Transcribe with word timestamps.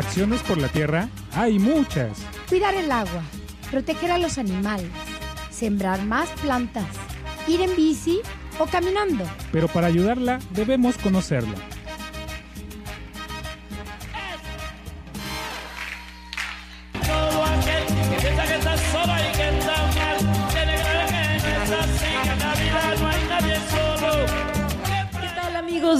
Acciones 0.00 0.40
por 0.44 0.56
la 0.56 0.68
tierra 0.68 1.10
hay 1.34 1.58
muchas. 1.58 2.22
Cuidar 2.48 2.74
el 2.74 2.90
agua, 2.90 3.22
proteger 3.70 4.10
a 4.10 4.16
los 4.16 4.38
animales, 4.38 4.88
sembrar 5.50 6.02
más 6.06 6.26
plantas, 6.40 6.86
ir 7.46 7.60
en 7.60 7.76
bici 7.76 8.20
o 8.58 8.64
caminando. 8.64 9.24
Pero 9.52 9.68
para 9.68 9.88
ayudarla 9.88 10.38
debemos 10.54 10.96
conocerla. 10.96 11.54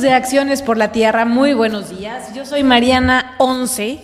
De 0.00 0.12
Acciones 0.12 0.62
por 0.62 0.78
la 0.78 0.92
Tierra? 0.92 1.24
Muy 1.24 1.52
buenos 1.52 1.90
días. 1.90 2.34
Yo 2.34 2.46
soy 2.46 2.62
Mariana 2.62 3.34
Once 3.38 3.98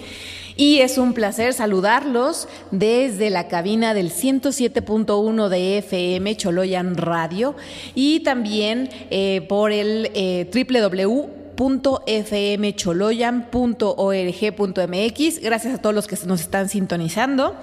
y 0.57 0.81
es 0.81 0.99
un 0.99 1.15
placer 1.15 1.55
saludarlos 1.55 2.49
desde 2.71 3.31
la 3.31 3.49
cabina 3.49 3.95
del 3.95 4.11
107.1 4.11 5.49
de 5.49 5.79
FM 5.79 6.37
Choloyan 6.37 6.97
Radio 6.97 7.55
y 7.95 8.21
también 8.21 8.91
eh, 9.11 9.47
por 9.49 9.73
el 9.73 10.11
eh. 10.15 10.49
Gracias 15.43 15.75
a 15.75 15.79
todos 15.79 15.95
los 15.95 16.07
que 16.07 16.17
nos 16.27 16.43
están 16.43 16.69
sintonizando 16.69 17.57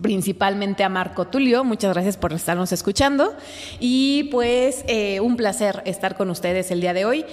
principalmente 0.00 0.84
a 0.84 0.88
Marco 0.88 1.26
Tulio. 1.26 1.64
Muchas 1.64 1.92
gracias 1.92 2.16
por 2.16 2.32
estarnos 2.32 2.72
escuchando. 2.72 3.34
Y 3.80 4.24
pues 4.24 4.84
eh, 4.88 5.20
un 5.20 5.36
placer 5.36 5.82
estar 5.84 6.16
con 6.16 6.30
ustedes 6.30 6.70
el 6.70 6.80
día 6.80 6.94
de 6.94 7.04
hoy. 7.04 7.24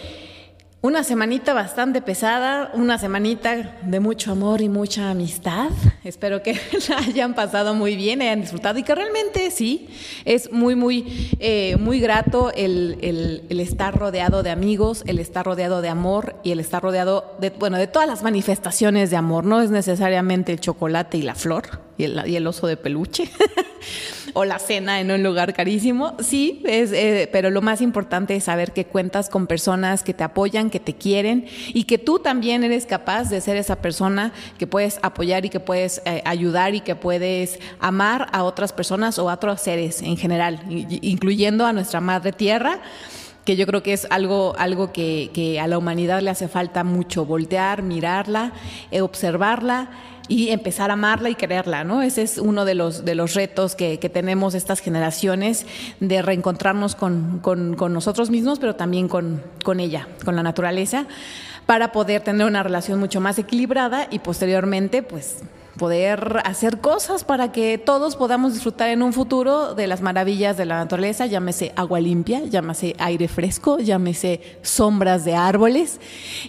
Una 0.82 1.04
semanita 1.04 1.54
bastante 1.54 2.02
pesada, 2.02 2.72
una 2.74 2.98
semanita 2.98 3.78
de 3.84 4.00
mucho 4.00 4.32
amor 4.32 4.62
y 4.62 4.70
mucha 4.70 5.10
amistad. 5.10 5.71
Espero 6.05 6.41
que 6.41 6.54
la 6.90 6.99
hayan 6.99 7.34
pasado 7.34 7.74
muy 7.74 7.98
bien, 7.98 8.21
hayan 8.21 8.40
disfrutado 8.40 8.80
y 8.80 8.84
que 8.84 8.96
realmente 8.96 9.52
sí, 9.52 9.90
es 10.24 10.54
muy, 10.54 10.76
muy, 10.77 11.36
eh, 11.41 11.76
muy 11.82 11.99
grato 11.99 12.54
el, 12.55 12.98
el- 13.02 13.60
estar 13.60 13.94
rodeado 13.99 14.41
de 14.41 14.52
amigos, 14.52 15.04
el 15.05 15.20
estar 15.20 15.46
rodeado 15.46 15.82
de 15.82 15.90
amor 15.90 16.36
y 16.44 16.52
el 16.54 16.62
estar 16.62 16.82
rodeado 16.82 17.36
de, 17.41 17.49
bueno, 17.49 17.77
de 17.77 17.88
todas 17.88 18.08
las 18.08 18.24
manifestaciones 18.24 19.10
de 19.10 19.18
amor. 19.18 19.43
No 19.43 19.62
es 19.62 19.71
necesariamente 19.71 20.54
el 20.54 20.62
chocolate 20.62 21.18
y 21.18 21.24
la 21.24 21.36
flor 21.36 21.82
y 21.98 22.05
el, 22.05 22.24
y 22.26 22.38
el 22.38 22.48
oso 22.48 22.68
de 22.68 22.77
peluche. 22.77 23.30
o 24.34 24.46
la 24.46 24.60
cena 24.60 24.99
en 25.02 25.10
un 25.12 25.24
lugar 25.24 25.54
carísimo. 25.54 26.16
Sí, 26.20 26.62
es, 26.66 26.91
eh, 26.93 27.27
pero 27.32 27.49
lo 27.49 27.62
más 27.62 27.82
importante 27.82 28.36
es 28.36 28.43
saber 28.46 28.71
que 28.74 28.86
cuentas 28.86 29.27
con 29.27 29.48
personas 29.48 30.04
que 30.04 30.14
te 30.14 30.24
apoyan, 30.24 30.68
que 30.70 30.79
te 30.79 30.93
quieren 30.93 31.48
y 31.67 31.84
que 31.84 31.98
tú 31.98 32.20
también 32.20 32.63
eres 32.63 32.85
capaz 32.85 33.29
de 33.29 33.41
ser 33.41 33.57
esa 33.57 33.77
persona 33.77 34.34
que 34.57 34.67
puedes 34.67 34.99
apoyar 35.01 35.45
y 35.45 35.49
que 35.49 35.59
puedes 35.59 36.01
eh, 36.05 36.21
ayudar 36.25 36.75
y 36.75 36.81
que 36.81 36.95
puedes 36.95 37.59
amar 37.79 38.27
a 38.31 38.43
otras 38.43 38.73
personas 38.73 39.20
o 39.20 39.29
a 39.29 39.34
otros 39.34 39.62
seres 39.62 40.01
en 40.01 40.17
general, 40.17 40.62
incluyendo 40.70 41.65
a 41.65 41.73
nuestra 41.73 42.01
madre 42.01 42.31
tierra 42.31 42.81
que 43.45 43.55
yo 43.55 43.65
creo 43.65 43.81
que 43.81 43.93
es 43.93 44.05
algo, 44.12 44.53
algo 44.59 44.91
que, 44.91 45.31
que 45.34 45.59
a 45.59 45.65
la 45.65 45.79
humanidad 45.79 46.21
le 46.21 46.29
hace 46.29 46.47
falta 46.47 46.84
mucho, 46.84 47.25
voltear, 47.25 47.81
mirarla, 47.81 48.53
eh, 48.91 49.01
observarla 49.01 49.90
y 50.30 50.49
empezar 50.52 50.91
a 50.91 50.94
amarla 50.94 51.30
y 51.30 51.35
quererla, 51.35 51.84
¿no? 51.84 52.02
Ese 52.02 52.22
es 52.22 52.38
uno 52.38 52.63
de 52.63 52.76
los, 52.76 53.04
de 53.04 53.16
los 53.16 53.34
retos 53.34 53.76
que, 53.76 53.99
que 53.99 54.08
tenemos 54.10 54.54
estas 54.54 54.80
generaciones 54.80 55.66
de 55.99 56.21
reencontrarnos 56.21 56.96
con, 56.96 57.40
con- 57.41 57.76
con 57.76 57.91
nosotros 57.91 58.30
mismos, 58.30 58.60
pero 58.60 58.76
también 58.76 59.08
con, 59.10 59.44
con 59.66 59.82
ella, 59.82 60.08
con 60.24 60.36
la 60.38 60.44
naturaleza, 60.44 61.08
para 61.66 61.91
poder 61.91 62.21
tener 62.21 62.48
una 62.48 62.63
relación 62.63 62.99
mucho 62.99 63.20
más 63.20 63.38
equilibrada 63.40 64.08
y 64.09 64.19
posteriormente, 64.19 65.03
pues, 65.03 65.40
poder 65.80 66.41
hacer 66.46 66.80
cosas 66.81 67.24
para 67.24 67.52
que 67.52 67.80
todos 67.80 68.16
podamos 68.16 68.53
disfrutar 68.53 68.90
en 68.90 69.02
un 69.02 69.14
futuro 69.14 69.74
de 69.74 69.88
las 69.88 70.02
maravillas 70.02 70.58
de 70.58 70.66
la 70.66 70.78
naturaleza, 70.78 71.26
llámese 71.26 71.72
agua 71.76 72.00
limpia, 72.00 72.44
llámese 72.46 72.96
aire 73.00 73.28
fresco, 73.28 73.80
llámese 73.80 74.59
sombras 74.62 75.26
de 75.26 75.34
árboles 75.34 76.00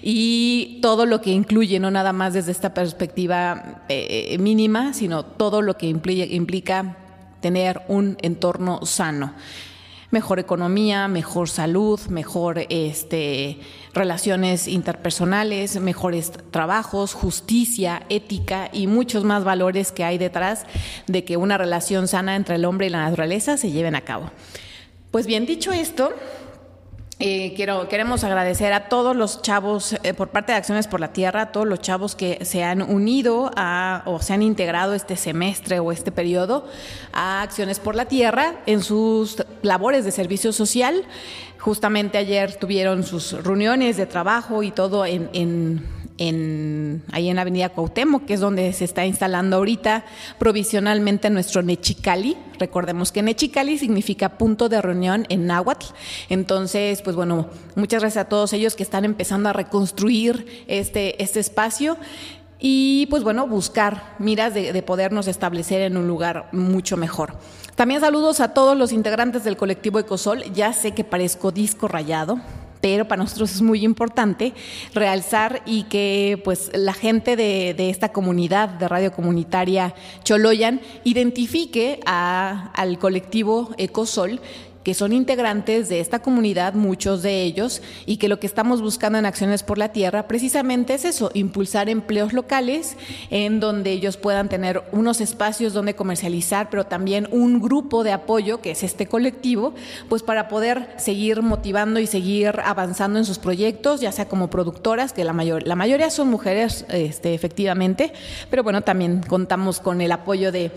y 0.02 0.80
todo 0.82 1.06
lo 1.06 1.22
que 1.22 1.30
incluye, 1.30 1.80
no 1.80 1.90
nada 1.90 2.12
más 2.12 2.34
desde 2.34 2.52
esta 2.52 2.74
perspectiva 2.74 3.84
eh, 3.88 4.36
mínima, 4.38 4.92
sino 4.92 5.24
todo 5.24 5.62
lo 5.62 5.78
que 5.78 5.86
implica, 5.86 6.26
implica 6.26 6.96
tener 7.40 7.80
un 7.88 8.18
entorno 8.20 8.84
sano. 8.84 9.32
Mejor 10.10 10.40
economía, 10.40 11.06
mejor 11.06 11.48
salud, 11.48 12.00
mejor 12.08 12.66
este, 12.68 13.60
relaciones 13.92 14.68
interpersonales, 14.68 15.80
mejores 15.80 16.32
trabajos, 16.50 17.14
justicia, 17.14 18.02
ética 18.08 18.70
y 18.72 18.86
muchos 18.86 19.24
más 19.24 19.44
valores 19.44 19.92
que 19.92 20.04
hay 20.04 20.18
detrás 20.18 20.64
de 21.06 21.24
que 21.24 21.36
una 21.36 21.58
relación 21.58 22.08
sana 22.08 22.36
entre 22.36 22.56
el 22.56 22.64
hombre 22.64 22.86
y 22.86 22.90
la 22.90 23.04
naturaleza 23.04 23.56
se 23.56 23.70
lleven 23.70 23.94
a 23.94 24.02
cabo. 24.02 24.30
Pues 25.10 25.26
bien, 25.26 25.44
dicho 25.44 25.72
esto, 25.72 26.12
eh, 27.22 27.52
quiero, 27.54 27.86
queremos 27.86 28.24
agradecer 28.24 28.72
a 28.72 28.88
todos 28.88 29.14
los 29.14 29.42
chavos, 29.42 29.94
eh, 30.02 30.14
por 30.14 30.28
parte 30.28 30.52
de 30.52 30.58
Acciones 30.58 30.88
por 30.88 31.00
la 31.00 31.12
Tierra, 31.12 31.42
a 31.42 31.52
todos 31.52 31.66
los 31.66 31.80
chavos 31.80 32.14
que 32.14 32.44
se 32.46 32.64
han 32.64 32.80
unido 32.80 33.50
a, 33.56 34.02
o 34.06 34.20
se 34.20 34.32
han 34.32 34.42
integrado 34.42 34.94
este 34.94 35.16
semestre 35.16 35.80
o 35.80 35.92
este 35.92 36.12
periodo 36.12 36.66
a 37.12 37.42
Acciones 37.42 37.78
por 37.78 37.94
la 37.94 38.06
Tierra 38.06 38.60
en 38.64 38.82
sus 38.82 39.44
labores 39.60 40.06
de 40.06 40.12
servicio 40.12 40.50
social. 40.54 41.04
Justamente 41.58 42.16
ayer 42.16 42.56
tuvieron 42.56 43.04
sus 43.04 43.32
reuniones 43.32 43.98
de 43.98 44.06
trabajo 44.06 44.62
y 44.62 44.70
todo 44.70 45.04
en, 45.04 45.28
en 45.34 45.99
ahí 46.20 47.30
en 47.30 47.38
avenida 47.38 47.70
Cuauhtémoc, 47.70 48.26
que 48.26 48.34
es 48.34 48.40
donde 48.40 48.72
se 48.72 48.84
está 48.84 49.06
instalando 49.06 49.56
ahorita 49.56 50.04
provisionalmente 50.38 51.30
nuestro 51.30 51.62
Nechicali. 51.62 52.36
Recordemos 52.58 53.10
que 53.10 53.22
Nechicali 53.22 53.78
significa 53.78 54.36
punto 54.36 54.68
de 54.68 54.82
reunión 54.82 55.26
en 55.30 55.46
náhuatl. 55.46 55.86
Entonces, 56.28 57.00
pues 57.02 57.16
bueno, 57.16 57.48
muchas 57.74 58.02
gracias 58.02 58.26
a 58.26 58.28
todos 58.28 58.52
ellos 58.52 58.76
que 58.76 58.82
están 58.82 59.04
empezando 59.04 59.48
a 59.48 59.52
reconstruir 59.54 60.64
este, 60.66 61.22
este 61.22 61.40
espacio 61.40 61.96
y 62.58 63.06
pues 63.08 63.22
bueno, 63.22 63.46
buscar 63.46 64.14
miras 64.18 64.52
de 64.52 64.82
podernos 64.82 65.26
establecer 65.26 65.80
en 65.80 65.96
un 65.96 66.06
lugar 66.06 66.50
mucho 66.52 66.98
mejor. 66.98 67.32
También 67.80 68.02
saludos 68.02 68.40
a 68.40 68.52
todos 68.52 68.76
los 68.76 68.92
integrantes 68.92 69.42
del 69.42 69.56
colectivo 69.56 69.98
Ecosol. 69.98 70.42
Ya 70.52 70.74
sé 70.74 70.92
que 70.92 71.02
parezco 71.02 71.50
disco 71.50 71.88
rayado, 71.88 72.38
pero 72.80 73.06
para 73.06 73.22
nosotros 73.22 73.52
es 73.52 73.62
muy 73.62 73.84
importante 73.84 74.52
realzar 74.94 75.62
y 75.66 75.84
que 75.84 76.40
pues 76.44 76.70
la 76.74 76.92
gente 76.92 77.36
de, 77.36 77.74
de 77.74 77.90
esta 77.90 78.10
comunidad 78.12 78.68
de 78.68 78.88
radio 78.88 79.12
comunitaria 79.12 79.94
Choloyan 80.24 80.80
identifique 81.04 82.00
a- 82.06 82.70
al 82.74 82.98
colectivo 82.98 83.70
Ecosol 83.78 84.40
que 84.82 84.94
son 84.94 85.12
integrantes 85.12 85.88
de 85.88 86.00
esta 86.00 86.20
comunidad, 86.20 86.74
muchos 86.74 87.22
de 87.22 87.42
ellos, 87.42 87.82
y 88.06 88.16
que 88.16 88.28
lo 88.28 88.40
que 88.40 88.46
estamos 88.46 88.80
buscando 88.80 89.18
en 89.18 89.26
Acciones 89.26 89.62
por 89.62 89.78
la 89.78 89.92
Tierra 89.92 90.26
precisamente 90.26 90.94
es 90.94 91.04
eso, 91.04 91.30
impulsar 91.34 91.88
empleos 91.88 92.32
locales 92.32 92.96
en 93.30 93.60
donde 93.60 93.92
ellos 93.92 94.16
puedan 94.16 94.48
tener 94.48 94.82
unos 94.92 95.20
espacios 95.20 95.72
donde 95.72 95.94
comercializar, 95.94 96.70
pero 96.70 96.84
también 96.84 97.28
un 97.30 97.60
grupo 97.60 98.04
de 98.04 98.12
apoyo, 98.12 98.60
que 98.60 98.70
es 98.70 98.82
este 98.82 99.06
colectivo, 99.06 99.74
pues 100.08 100.22
para 100.22 100.48
poder 100.48 100.88
seguir 100.96 101.42
motivando 101.42 102.00
y 102.00 102.06
seguir 102.06 102.60
avanzando 102.64 103.18
en 103.18 103.24
sus 103.24 103.38
proyectos, 103.38 104.00
ya 104.00 104.12
sea 104.12 104.28
como 104.28 104.50
productoras, 104.50 105.12
que 105.12 105.24
la, 105.24 105.32
mayor, 105.32 105.66
la 105.66 105.76
mayoría 105.76 106.10
son 106.10 106.28
mujeres, 106.28 106.86
este, 106.88 107.34
efectivamente, 107.34 108.12
pero 108.48 108.62
bueno, 108.62 108.82
también 108.82 109.22
contamos 109.26 109.80
con 109.80 110.00
el 110.00 110.12
apoyo 110.12 110.52
de 110.52 110.70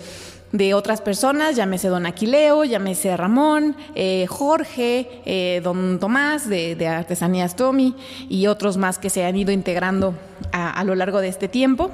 de 0.53 0.75
otras 0.75 1.01
personas, 1.01 1.55
llámese 1.55 1.89
don 1.89 2.05
Aquileo, 2.05 2.63
llámese 2.63 3.17
Ramón, 3.17 3.75
eh, 3.95 4.27
Jorge, 4.29 5.09
eh, 5.25 5.61
don 5.63 5.99
Tomás 5.99 6.47
de, 6.47 6.75
de 6.75 6.87
Artesanías 6.87 7.55
Tommy 7.55 7.95
y 8.29 8.45
otros 8.45 8.77
más 8.77 8.99
que 8.99 9.09
se 9.09 9.25
han 9.25 9.35
ido 9.35 9.51
integrando 9.51 10.13
a, 10.51 10.69
a 10.69 10.83
lo 10.83 10.93
largo 10.93 11.21
de 11.21 11.27
este 11.27 11.47
tiempo. 11.47 11.91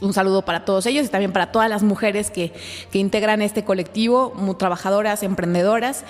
Un 0.00 0.14
saludo 0.14 0.42
para 0.42 0.64
todos 0.64 0.86
ellos 0.86 1.04
y 1.06 1.08
también 1.10 1.32
para 1.32 1.52
todas 1.52 1.68
las 1.68 1.82
mujeres 1.82 2.30
que, 2.30 2.52
que 2.90 2.98
integran 2.98 3.42
este 3.42 3.64
colectivo, 3.64 4.32
muy 4.34 4.54
trabajadoras, 4.54 5.22
emprendedoras. 5.22 6.04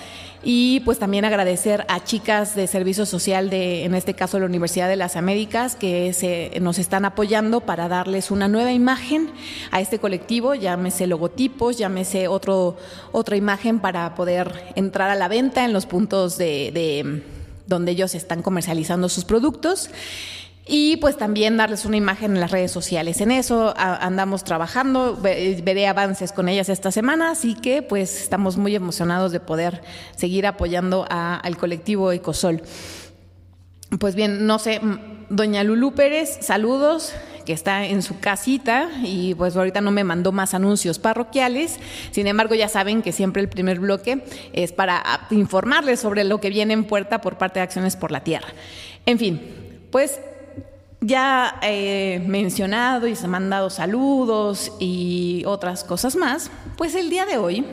Y 0.44 0.80
pues 0.80 1.00
también 1.00 1.24
agradecer 1.24 1.84
a 1.88 2.04
chicas 2.04 2.54
de 2.54 2.68
servicio 2.68 3.04
social 3.04 3.50
de, 3.50 3.84
en 3.84 3.96
este 3.96 4.14
caso, 4.14 4.38
la 4.38 4.46
Universidad 4.46 4.88
de 4.88 4.94
las 4.94 5.16
Américas, 5.16 5.74
que 5.74 6.12
se, 6.12 6.52
nos 6.60 6.78
están 6.78 7.04
apoyando 7.04 7.62
para 7.62 7.88
darles 7.88 8.30
una 8.30 8.46
nueva 8.46 8.70
imagen 8.70 9.30
a 9.72 9.80
este 9.80 9.98
colectivo, 9.98 10.54
llámese 10.54 11.08
logotipos, 11.08 11.76
llámese 11.76 12.28
otro, 12.28 12.76
otra 13.10 13.36
imagen 13.36 13.80
para 13.80 14.14
poder 14.14 14.72
entrar 14.76 15.10
a 15.10 15.16
la 15.16 15.26
venta 15.26 15.64
en 15.64 15.72
los 15.72 15.86
puntos 15.86 16.38
de, 16.38 16.70
de 16.72 17.22
donde 17.66 17.92
ellos 17.92 18.14
están 18.14 18.42
comercializando 18.42 19.08
sus 19.08 19.24
productos. 19.24 19.90
Y 20.66 20.96
pues 20.96 21.19
también 21.19 21.58
darles 21.58 21.84
una 21.84 21.99
imagen 21.99 22.32
en 22.34 22.40
las 22.40 22.50
redes 22.50 22.70
sociales. 22.70 23.20
En 23.20 23.31
eso 23.31 23.75
andamos 23.76 24.44
trabajando, 24.44 25.14
ve, 25.14 25.61
veré 25.62 25.87
avances 25.87 26.32
con 26.32 26.49
ellas 26.49 26.70
esta 26.70 26.90
semana, 26.90 27.32
así 27.32 27.55
que 27.55 27.82
pues 27.82 28.22
estamos 28.22 28.56
muy 28.56 28.75
emocionados 28.75 29.31
de 29.31 29.40
poder 29.40 29.82
seguir 30.16 30.46
apoyando 30.46 31.06
a, 31.11 31.37
al 31.37 31.58
colectivo 31.58 32.12
Ecosol. 32.12 32.62
Pues 34.00 34.14
bien, 34.14 34.46
no 34.46 34.58
sé, 34.58 34.81
doña 35.28 35.62
Lulú 35.64 35.93
Pérez, 35.93 36.38
saludos. 36.40 37.12
que 37.44 37.52
está 37.52 37.84
en 37.84 38.02
su 38.02 38.19
casita 38.20 38.88
y 39.02 39.34
pues 39.34 39.56
ahorita 39.56 39.81
no 39.81 39.90
me 39.90 40.05
mandó 40.05 40.32
más 40.32 40.55
anuncios 40.55 40.99
parroquiales. 40.99 41.78
Sin 42.10 42.26
embargo, 42.26 42.55
ya 42.55 42.69
saben 42.69 43.02
que 43.02 43.12
siempre 43.12 43.43
el 43.43 43.49
primer 43.49 43.81
bloque 43.81 44.25
es 44.52 44.72
para 44.72 45.02
informarles 45.31 46.00
sobre 46.00 46.25
lo 46.25 46.40
que 46.40 46.50
viene 46.50 46.72
en 46.72 46.84
puerta 46.84 47.20
por 47.20 47.37
parte 47.37 47.60
de 47.60 47.64
Acciones 47.64 47.96
por 47.96 48.10
la 48.10 48.25
Tierra. 48.25 48.49
En 49.06 49.19
fin, 49.19 49.40
pues 49.90 50.19
ya 51.06 51.58
he 51.62 52.22
mencionado 52.26 53.06
y 53.06 53.14
se 53.14 53.26
han 53.26 53.50
dado 53.50 53.70
saludos 53.70 54.72
y 54.78 55.42
otras 55.46 55.84
cosas 55.84 56.16
más, 56.16 56.50
pues 56.76 56.94
el 56.94 57.10
día 57.10 57.26
de 57.26 57.36
hoy 57.36 57.64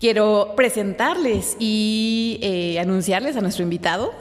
quiero 0.00 0.54
presentarles 0.56 1.56
y 1.58 2.38
eh, 2.42 2.78
anunciarles 2.80 3.36
a 3.36 3.40
nuestro 3.40 3.62
invitado, 3.62 4.12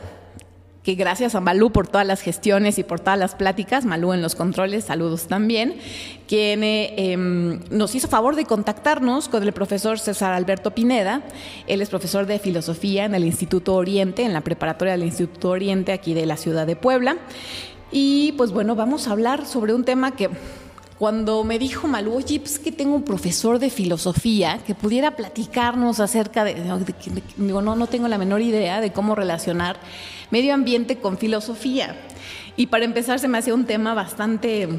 que 0.84 0.96
gracias 0.96 1.36
a 1.36 1.42
Malú 1.42 1.72
por 1.72 1.88
todas 1.88 2.08
las 2.08 2.22
gestiones 2.22 2.80
y 2.80 2.84
por 2.84 3.00
todas 3.00 3.18
las 3.18 3.36
pláticas, 3.36 3.86
Malú 3.86 4.14
en 4.14 4.22
los 4.22 4.36
controles, 4.36 4.86
saludos 4.86 5.28
también, 5.28 5.76
quien 6.28 6.64
eh, 6.64 7.14
em, 7.14 7.60
nos 7.70 7.94
hizo 7.94 8.08
favor 8.08 8.36
de 8.36 8.46
contactarnos 8.46 9.30
con 9.30 9.44
el 9.44 9.54
profesor 9.54 10.00
César 10.00 10.34
Alberto 10.34 10.72
Pineda. 10.72 11.22
Él 11.68 11.82
es 11.82 11.90
profesor 11.90 12.26
de 12.26 12.40
filosofía 12.40 13.06
en 13.06 13.16
el 13.16 13.24
Instituto 13.24 13.76
Oriente, 13.76 14.24
en 14.24 14.34
la 14.34 14.42
preparatoria 14.42 14.94
del 14.94 15.04
Instituto 15.04 15.50
Oriente 15.50 15.94
aquí 15.94 16.14
de 16.14 16.26
la 16.26 16.36
ciudad 16.36 16.66
de 16.66 16.76
Puebla. 16.76 17.18
Y 17.92 18.34
pues 18.34 18.52
bueno, 18.52 18.76
vamos 18.76 19.08
a 19.08 19.12
hablar 19.12 19.46
sobre 19.46 19.74
un 19.74 19.84
tema 19.84 20.12
que 20.12 20.30
cuando 21.02 21.44
me 21.44 21.58
dijo 21.58 21.88
Malú, 21.88 22.14
oye, 22.14 22.40
pues 22.40 22.60
que 22.60 22.72
tengo 22.72 22.96
un 22.96 23.04
profesor 23.04 23.58
de 23.58 23.72
filosofía 23.72 24.60
que 24.60 24.76
pudiera 24.76 25.16
platicarnos 25.16 26.00
acerca 26.00 26.44
de, 26.44 26.56
digo, 27.38 27.62
no, 27.64 27.76
no 27.76 27.88
tengo 27.88 28.08
la 28.08 28.20
menor 28.20 28.42
idea 28.42 28.82
de 28.82 28.94
cómo 28.94 29.16
relacionar 29.16 29.78
medio 30.30 30.54
ambiente 30.54 30.98
con 30.98 31.18
filosofía. 31.18 31.96
Y 32.56 32.68
para 32.68 32.86
empezar 32.86 33.18
se 33.18 33.28
me 33.28 33.40
hacía 33.40 33.56
un 33.56 33.66
tema 33.66 33.96
bastante, 33.96 34.70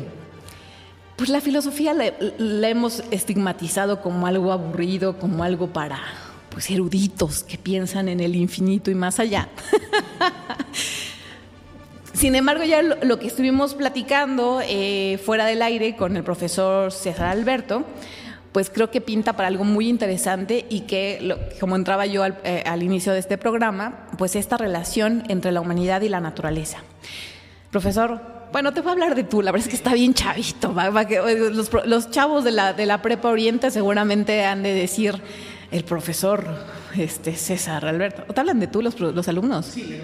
pues 1.17 1.29
la 1.29 1.41
filosofía 1.41 1.93
la, 1.93 2.69
hemos 2.69 3.03
estigmatizado 3.11 4.01
como 4.01 4.29
algo 4.29 4.53
aburrido, 4.53 5.19
como 5.19 5.43
algo 5.43 5.73
para 5.73 5.99
pues 6.51 6.71
eruditos 6.71 7.43
que 7.43 7.59
piensan 7.59 8.09
en 8.09 8.21
el 8.21 8.37
infinito 8.37 8.93
y 8.93 8.95
más 8.95 9.19
allá. 9.19 9.49
Sin 12.23 12.37
embargo, 12.37 12.63
ya 12.63 12.83
lo, 12.83 13.19
que 13.19 13.27
estuvimos 13.27 13.75
platicando 13.75 14.61
eh, 14.63 15.19
fuera 15.25 15.45
del 15.45 15.61
aire 15.61 15.97
con 15.97 16.17
el 16.17 16.23
profesor 16.23 16.93
César 16.93 17.27
Alberto, 17.27 17.85
pues 18.53 18.71
creo 18.71 18.93
que 18.93 19.01
pinta 19.01 19.33
para 19.33 19.49
algo 19.49 19.65
muy 19.65 19.89
interesante 19.89 20.65
y 20.71 20.83
que, 20.83 21.37
como 21.59 21.75
entraba 21.75 22.07
yo 22.07 22.25
eh, 22.25 22.63
al, 22.65 22.85
inicio 22.85 23.13
de 23.13 23.19
este 23.19 23.39
programa, 23.39 24.07
pues 24.19 24.37
esta 24.37 24.57
relación 24.57 25.25
entre 25.27 25.51
la 25.51 25.61
humanidad 25.61 26.01
y 26.03 26.09
la 26.09 26.21
naturaleza. 26.21 26.79
Profesor, 27.73 28.21
bueno, 28.53 28.73
te 28.73 28.83
voy 28.83 28.91
a 28.91 28.93
hablar 28.93 29.17
de 29.17 29.25
tú, 29.25 29.43
la 29.43 29.51
verdad 29.51 29.67
es 29.67 29.71
que 29.71 29.77
está 29.77 29.93
bien 29.93 30.15
chavito. 30.15 30.73
los, 31.87 32.11
chavos 32.13 32.45
de 32.45 32.53
la, 32.53 32.73
de 32.73 32.87
la 32.87 33.03
Prepa 33.03 33.31
Oriente 33.31 33.73
seguramente 33.73 34.45
han 34.45 34.63
de 34.63 34.73
decir 34.73 35.21
el 35.73 35.83
profesor 35.83 36.47
este, 36.97 37.35
César 37.35 37.85
Alberto. 37.85 38.23
¿O 38.29 38.33
te 38.33 38.39
hablan 38.39 38.61
de 38.61 38.69
tú 38.69 38.81
los, 38.81 39.01
los 39.01 39.27
alumnos? 39.27 39.67
Sí, 39.67 39.99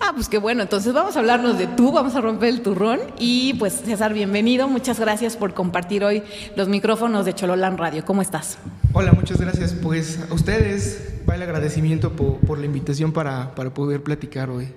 Ah, 0.00 0.12
pues 0.14 0.28
qué 0.28 0.38
bueno. 0.38 0.62
Entonces 0.62 0.92
vamos 0.92 1.16
a 1.16 1.20
hablarnos 1.20 1.58
de 1.58 1.66
tú, 1.66 1.92
vamos 1.92 2.14
a 2.14 2.20
romper 2.20 2.48
el 2.50 2.62
turrón. 2.62 3.00
Y 3.18 3.54
pues 3.54 3.82
César, 3.84 4.14
bienvenido. 4.14 4.68
Muchas 4.68 5.00
gracias 5.00 5.36
por 5.36 5.54
compartir 5.54 6.04
hoy 6.04 6.22
los 6.56 6.68
micrófonos 6.68 7.24
de 7.24 7.34
Chololán 7.34 7.78
Radio. 7.78 8.04
¿Cómo 8.04 8.22
estás? 8.22 8.58
Hola, 8.92 9.12
muchas 9.12 9.40
gracias. 9.40 9.74
Pues 9.74 10.20
a 10.30 10.34
ustedes 10.34 11.14
va 11.28 11.34
el 11.34 11.42
agradecimiento 11.42 12.12
por, 12.12 12.38
por 12.38 12.58
la 12.58 12.66
invitación 12.66 13.12
para, 13.12 13.54
para 13.54 13.74
poder 13.74 14.02
platicar 14.02 14.50
hoy. 14.50 14.68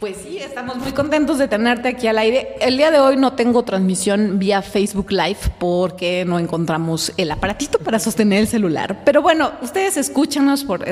Pues 0.00 0.16
sí, 0.22 0.38
estamos 0.38 0.76
muy 0.76 0.92
contentos 0.92 1.38
de 1.38 1.48
tenerte 1.48 1.88
aquí 1.88 2.08
al 2.08 2.18
aire. 2.18 2.56
El 2.60 2.76
día 2.76 2.90
de 2.90 2.98
hoy 2.98 3.16
no 3.16 3.34
tengo 3.34 3.62
transmisión 3.62 4.38
vía 4.38 4.60
Facebook 4.60 5.10
Live 5.10 5.38
porque 5.58 6.24
no 6.26 6.38
encontramos 6.38 7.12
el 7.16 7.30
aparatito 7.30 7.78
para 7.78 7.98
sostener 7.98 8.40
el 8.40 8.48
celular. 8.48 9.02
Pero 9.04 9.22
bueno, 9.22 9.52
ustedes 9.62 9.96
escúchanos, 9.96 10.64
por, 10.64 10.84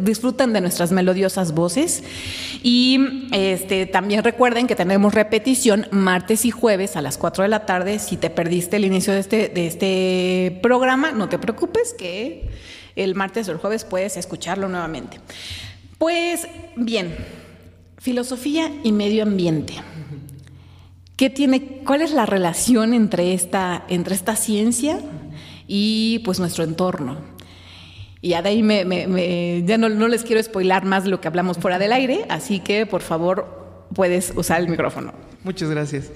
disfruten 0.00 0.52
de 0.52 0.60
nuestras 0.60 0.92
melodiosas 0.92 1.52
voces 1.52 2.04
y 2.62 3.28
este, 3.32 3.86
también 3.86 4.22
recuerden 4.22 4.66
que 4.66 4.76
tenemos 4.76 5.14
repetición 5.14 5.88
martes 5.90 6.44
y 6.44 6.50
jueves 6.50 6.96
a 6.96 7.02
las 7.02 7.18
4 7.18 7.42
de 7.42 7.48
la 7.48 7.66
tarde. 7.66 7.98
Si 7.98 8.18
te 8.18 8.30
perdiste 8.30 8.76
el 8.76 8.84
inicio 8.84 9.14
este, 9.14 9.48
de 9.48 9.66
este 9.66 10.60
programa, 10.62 11.12
no 11.12 11.28
te 11.28 11.38
preocupes 11.38 11.94
que 11.94 12.48
el 12.94 13.14
martes 13.14 13.48
o 13.48 13.52
el 13.52 13.58
jueves 13.58 13.84
puedes 13.84 14.16
escucharlo 14.16 14.68
nuevamente. 14.68 15.18
Pues 15.98 16.46
bien. 16.76 17.16
Filosofía 18.00 18.72
y 18.82 18.92
medio 18.92 19.22
ambiente. 19.22 19.74
¿Qué 21.16 21.28
tiene, 21.28 21.82
¿Cuál 21.84 22.00
es 22.00 22.12
la 22.12 22.24
relación 22.24 22.94
entre 22.94 23.34
esta, 23.34 23.84
entre 23.88 24.14
esta 24.14 24.36
ciencia 24.36 25.00
y 25.66 26.20
pues 26.24 26.40
nuestro 26.40 26.64
entorno? 26.64 27.18
Y 28.22 28.30
ya 28.30 28.40
de 28.40 28.48
ahí 28.48 28.62
me, 28.62 29.62
ya 29.66 29.76
no, 29.76 29.90
no, 29.90 30.08
les 30.08 30.24
quiero 30.24 30.42
spoilar 30.42 30.86
más 30.86 31.06
lo 31.06 31.20
que 31.20 31.28
hablamos 31.28 31.58
fuera 31.58 31.78
del 31.78 31.92
aire, 31.92 32.24
así 32.30 32.60
que 32.60 32.86
por 32.86 33.02
favor 33.02 33.86
puedes 33.94 34.32
usar 34.34 34.62
el 34.62 34.68
micrófono. 34.68 35.12
Muchas 35.44 35.68
gracias. 35.68 36.10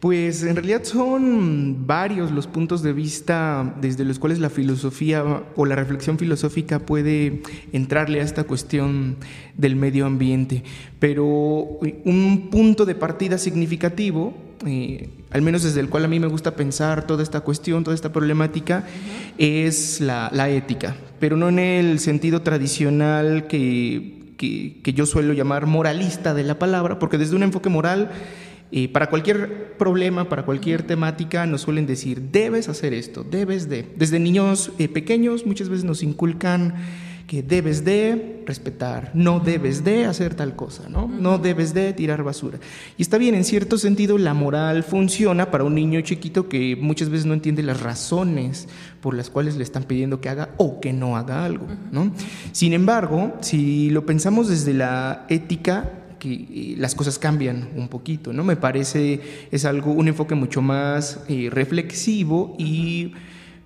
Pues 0.00 0.42
en 0.42 0.56
realidad 0.56 0.84
son 0.84 1.86
varios 1.86 2.30
los 2.30 2.46
puntos 2.46 2.82
de 2.82 2.92
vista 2.92 3.74
desde 3.80 4.04
los 4.04 4.18
cuales 4.18 4.38
la 4.38 4.50
filosofía 4.50 5.24
o 5.56 5.64
la 5.64 5.74
reflexión 5.74 6.18
filosófica 6.18 6.80
puede 6.80 7.40
entrarle 7.72 8.20
a 8.20 8.22
esta 8.22 8.44
cuestión 8.44 9.16
del 9.56 9.74
medio 9.74 10.04
ambiente. 10.04 10.64
Pero 10.98 11.24
un 11.24 12.48
punto 12.50 12.84
de 12.84 12.94
partida 12.94 13.38
significativo, 13.38 14.34
eh, 14.66 15.08
al 15.30 15.40
menos 15.40 15.62
desde 15.62 15.80
el 15.80 15.88
cual 15.88 16.04
a 16.04 16.08
mí 16.08 16.20
me 16.20 16.26
gusta 16.26 16.56
pensar 16.56 17.06
toda 17.06 17.22
esta 17.22 17.40
cuestión, 17.40 17.82
toda 17.82 17.94
esta 17.94 18.12
problemática, 18.12 18.84
es 19.38 20.02
la, 20.02 20.30
ética, 20.50 20.94
pero 21.18 21.38
no 21.38 21.48
en 21.48 21.58
el 21.58 22.00
sentido 22.00 22.42
tradicional 22.42 23.46
que 23.46 24.12
yo 24.94 25.06
suelo 25.06 25.32
llamar 25.32 25.64
moralista 25.64 26.34
de 26.34 26.44
la 26.44 26.58
palabra, 26.58 26.98
porque 26.98 27.16
desde 27.16 27.34
un 27.34 27.44
enfoque 27.44 27.70
moral 27.70 28.10
para 28.92 29.08
cualquier 29.08 29.74
problema, 29.78 30.28
para 30.28 30.44
cualquier 30.44 30.82
temática, 30.82 31.46
nos 31.46 31.62
suelen 31.62 31.86
decir, 31.86 32.20
debes 32.32 32.68
hacer 32.68 32.94
esto, 32.94 33.24
debes 33.24 33.68
de. 33.68 33.88
Desde 33.96 34.18
niños 34.18 34.72
eh, 34.78 34.88
pequeños 34.88 35.46
muchas 35.46 35.68
veces 35.68 35.84
nos 35.84 36.02
inculcan 36.02 36.74
que 37.26 37.42
debes 37.42 37.84
de 37.84 38.42
respetar, 38.46 39.10
no 39.14 39.40
debes 39.40 39.82
de 39.82 40.04
hacer 40.04 40.34
tal 40.34 40.54
cosa, 40.54 40.88
¿no? 40.88 41.08
No 41.08 41.38
debes 41.38 41.74
de 41.74 41.92
tirar 41.92 42.22
basura. 42.22 42.58
Y 42.96 43.02
está 43.02 43.18
bien, 43.18 43.34
en 43.34 43.44
cierto 43.44 43.78
sentido 43.78 44.16
la 44.16 44.32
moral 44.32 44.84
funciona 44.84 45.50
para 45.50 45.64
un 45.64 45.74
niño 45.74 46.00
chiquito 46.02 46.48
que 46.48 46.76
muchas 46.76 47.08
veces 47.08 47.26
no 47.26 47.34
entiende 47.34 47.62
las 47.64 47.80
razones 47.80 48.68
por 49.00 49.14
las 49.14 49.30
cuales 49.30 49.56
le 49.56 49.64
están 49.64 49.84
pidiendo 49.84 50.20
que 50.20 50.28
haga 50.28 50.50
o 50.56 50.80
que 50.80 50.92
no 50.92 51.16
haga 51.16 51.44
algo, 51.44 51.66
¿no? 51.90 52.12
Sin 52.52 52.72
embargo, 52.72 53.34
si 53.40 53.90
lo 53.90 54.06
pensamos 54.06 54.48
desde 54.48 54.74
la 54.74 55.26
ética, 55.28 55.90
las 56.78 56.94
cosas 56.94 57.18
cambian 57.18 57.68
un 57.76 57.88
poquito, 57.88 58.32
¿no? 58.32 58.44
Me 58.44 58.56
parece 58.56 59.20
es 59.50 59.64
algo, 59.64 59.92
un 59.92 60.08
enfoque 60.08 60.34
mucho 60.34 60.62
más 60.62 61.20
eh, 61.28 61.48
reflexivo 61.50 62.54
y 62.58 63.12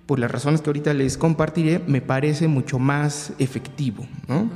por 0.05 0.19
las 0.19 0.31
razones 0.31 0.61
que 0.61 0.69
ahorita 0.69 0.93
les 0.93 1.17
compartiré, 1.17 1.79
me 1.87 2.01
parece 2.01 2.47
mucho 2.47 2.79
más 2.79 3.33
efectivo, 3.39 4.05
¿no? 4.27 4.49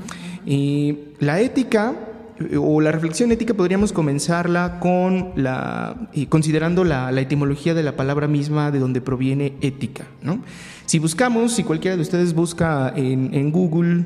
la 1.20 1.40
ética 1.40 1.96
eh, 2.40 2.58
o 2.58 2.82
la 2.82 2.92
reflexión 2.92 3.32
ética 3.32 3.54
podríamos 3.54 3.94
comenzarla 3.94 4.80
con 4.80 5.32
la, 5.36 6.10
eh, 6.14 6.28
considerando 6.28 6.84
la, 6.84 7.10
etimología 7.20 7.74
de 7.74 7.84
la 7.84 7.96
palabra 7.96 8.28
misma 8.28 8.72
de 8.72 8.80
donde 8.80 9.02
proviene 9.02 9.54
ética, 9.62 10.06
¿no? 10.22 10.42
Si 10.86 11.00
buscamos, 11.00 11.54
si 11.54 11.64
cualquiera 11.64 11.96
de 11.96 12.02
ustedes 12.02 12.34
busca 12.34 12.94
en, 12.96 13.34
en 13.34 13.52
Google 13.52 14.06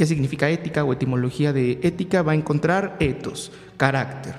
qué 0.00 0.06
significa 0.06 0.48
ética 0.48 0.82
o 0.82 0.94
etimología 0.94 1.52
de 1.52 1.78
ética, 1.82 2.22
va 2.22 2.32
a 2.32 2.34
encontrar 2.34 2.96
ethos, 3.00 3.52
carácter. 3.76 4.34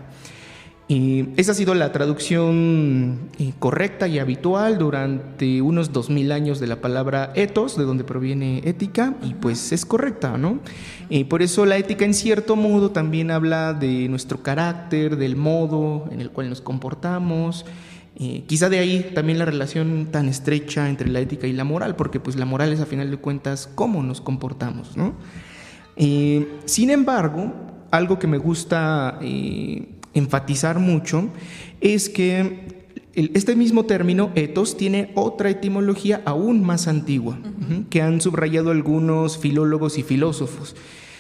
Y 0.88 1.28
esa 1.38 1.52
ha 1.52 1.54
sido 1.54 1.76
la 1.76 1.92
traducción 1.92 3.30
eh, 3.38 3.54
correcta 3.60 4.08
y 4.08 4.18
habitual 4.18 4.80
durante 4.80 5.62
unos 5.62 5.94
dos 5.94 6.10
mil 6.10 6.32
años 6.32 6.60
de 6.60 6.66
la 6.66 6.82
palabra 6.82 7.32
ethos, 7.36 7.78
de 7.78 7.84
donde 7.84 8.04
proviene 8.04 8.64
ética, 8.66 9.14
y 9.22 9.36
pues 9.36 9.72
es 9.72 9.86
correcta, 9.86 10.36
¿no? 10.36 10.62
Y 11.10 11.26
por 11.26 11.44
eso 11.44 11.68
la 11.68 11.78
ética 11.78 12.06
en 12.06 12.16
cierto 12.16 12.56
modo 12.56 12.90
también 12.90 13.30
habla 13.30 13.76
de 13.76 14.10
nuestro 14.10 14.42
carácter, 14.42 15.16
del 15.16 15.36
modo 15.36 16.10
en 16.12 16.22
el 16.22 16.32
cual 16.32 16.50
nos 16.50 16.62
comportamos, 16.62 17.68
eh, 18.16 18.46
quizá 18.48 18.68
de 18.68 18.80
ahí 18.80 19.12
también 19.14 19.38
la 19.38 19.46
relación 19.46 20.08
tan 20.12 20.28
estrecha 20.28 20.90
entre 20.90 21.08
la 21.08 21.20
ética 21.20 21.46
y 21.46 21.54
la 21.54 21.66
moral, 21.66 21.96
porque 21.96 22.20
pues 22.20 22.36
la 22.36 22.46
moral 22.46 22.74
es 22.74 22.80
a 22.80 22.88
final 22.88 23.12
de 23.12 23.18
cuentas 23.18 23.70
cómo 23.76 24.02
nos 24.02 24.22
comportamos, 24.22 24.98
¿no? 24.98 25.14
Eh, 26.04 26.48
sin 26.66 26.90
embargo, 26.90 27.54
algo 27.92 28.18
que 28.18 28.26
me 28.26 28.40
gusta 28.40 29.20
eh, 29.22 29.88
enfatizar 30.16 30.80
mucho 30.80 31.30
es 31.80 32.10
que 32.10 32.82
este 33.14 33.56
mismo 33.56 33.86
término, 33.86 34.32
ethos, 34.34 34.78
tiene 34.78 35.12
otra 35.14 35.52
etimología 35.52 36.24
aún 36.26 36.64
más 36.64 36.88
antigua, 36.88 37.38
que 37.92 38.02
han 38.02 38.20
subrayado 38.20 38.72
algunos 38.72 39.38
filólogos 39.38 40.00
y 40.00 40.04
filósofos. 40.04 40.76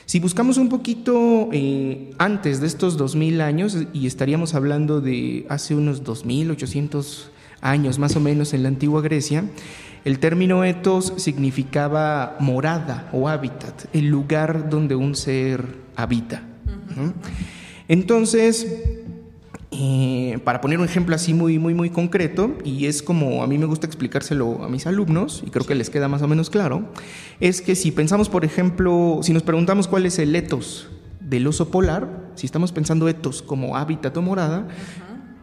Si 0.06 0.20
buscamos 0.20 0.58
un 0.58 0.70
poquito 0.70 1.50
eh, 1.52 2.10
antes 2.18 2.60
de 2.60 2.68
estos 2.68 2.98
2000 2.98 3.42
años, 3.42 3.78
y 3.94 4.08
estaríamos 4.08 4.56
hablando 4.56 5.00
de 5.00 5.46
hace 5.48 5.76
unos 5.76 6.04
2800 6.04 7.30
años 7.62 8.00
más 8.00 8.16
o 8.16 8.20
menos 8.20 8.54
en 8.54 8.64
la 8.64 8.70
antigua 8.70 9.02
Grecia, 9.02 9.44
el 10.06 10.20
término 10.20 10.64
etos 10.64 11.14
significaba 11.18 12.36
morada 12.40 13.10
o 13.14 13.30
hábitat, 13.30 13.86
el 13.94 14.08
lugar 14.08 14.70
donde 14.70 14.96
un 14.96 15.16
ser 15.16 15.76
habita. 15.96 16.44
¿no? 16.96 17.14
Entonces, 17.88 18.68
eh, 19.72 20.40
para 20.44 20.60
poner 20.60 20.80
un 20.80 20.86
ejemplo 20.86 21.16
así 21.16 21.34
muy, 21.34 21.60
muy, 21.60 21.74
muy 21.74 21.90
concreto, 21.90 22.58
y 22.64 22.88
es 22.88 23.02
como 23.02 23.44
a 23.44 23.48
mí 23.48 23.58
me 23.58 23.66
gusta 23.66 23.88
explicárselo 23.88 24.64
a 24.64 24.70
mis 24.70 24.88
alumnos, 24.88 25.44
y 25.46 25.50
creo 25.50 25.66
que 25.66 25.76
les 25.76 25.90
queda 25.90 26.08
más 26.08 26.22
o 26.22 26.28
menos 26.28 26.50
claro, 26.50 26.90
es 27.40 27.62
que 27.62 27.76
si 27.76 27.92
pensamos, 27.92 28.28
por 28.28 28.44
ejemplo, 28.44 29.20
si 29.22 29.34
nos 29.34 29.44
preguntamos 29.44 29.88
cuál 29.88 30.06
es 30.06 30.20
el 30.20 30.36
etos 30.36 30.90
del 31.20 31.48
oso 31.48 31.70
polar, 31.70 32.32
si 32.36 32.46
estamos 32.46 32.72
pensando 32.72 33.08
etos 33.08 33.42
como 33.42 33.78
hábitat 33.78 34.16
o 34.18 34.22
morada, 34.22 34.68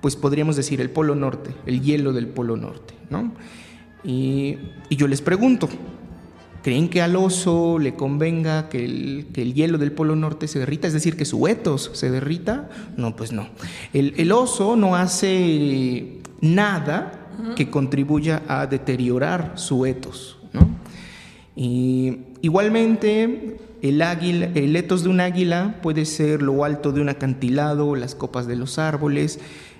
pues 0.00 0.14
podríamos 0.14 0.56
decir 0.56 0.80
el 0.80 0.90
polo 0.90 1.14
norte, 1.14 1.50
el 1.66 1.80
hielo 1.80 2.12
del 2.12 2.28
polo 2.28 2.56
norte, 2.56 2.94
¿no? 3.10 3.32
Y, 4.04 4.56
y 4.88 4.96
yo 4.96 5.08
les 5.08 5.20
pregunto, 5.20 5.68
¿Creen 6.62 6.88
que 6.88 7.00
al 7.00 7.14
oso 7.14 7.78
le 7.78 7.94
convenga 7.94 8.68
que 8.68 8.84
el, 8.84 9.28
que 9.32 9.42
el, 9.42 9.54
hielo 9.54 9.78
del 9.78 9.92
Polo 9.92 10.16
Norte 10.16 10.48
se 10.48 10.58
derrita? 10.58 10.88
Es 10.88 10.92
decir, 10.92 11.16
que 11.16 11.24
su 11.24 11.46
etos 11.46 11.90
se 11.94 12.10
derrita. 12.10 12.68
No, 12.96 13.14
pues 13.14 13.32
no. 13.32 13.48
El, 13.92 14.14
el 14.16 14.32
oso 14.32 14.76
no 14.76 14.96
hace 14.96 16.18
nada 16.40 17.30
que 17.54 17.70
contribuya 17.70 18.42
a 18.48 18.66
deteriorar 18.66 19.52
su 19.54 19.86
etos. 19.86 20.38
¿no? 20.52 20.68
Y 21.54 22.18
igualmente, 22.42 23.58
el, 23.80 24.02
águila, 24.02 24.50
el 24.54 24.74
etos 24.74 25.04
de 25.04 25.10
un 25.10 25.20
águila 25.20 25.76
puede 25.80 26.04
ser 26.04 26.42
lo 26.42 26.64
alto 26.64 26.90
de 26.90 27.00
un 27.00 27.08
acantilado, 27.08 27.94
las 27.94 28.16
copas 28.16 28.48
de 28.48 28.56
los 28.56 28.78
árboles. 28.78 29.38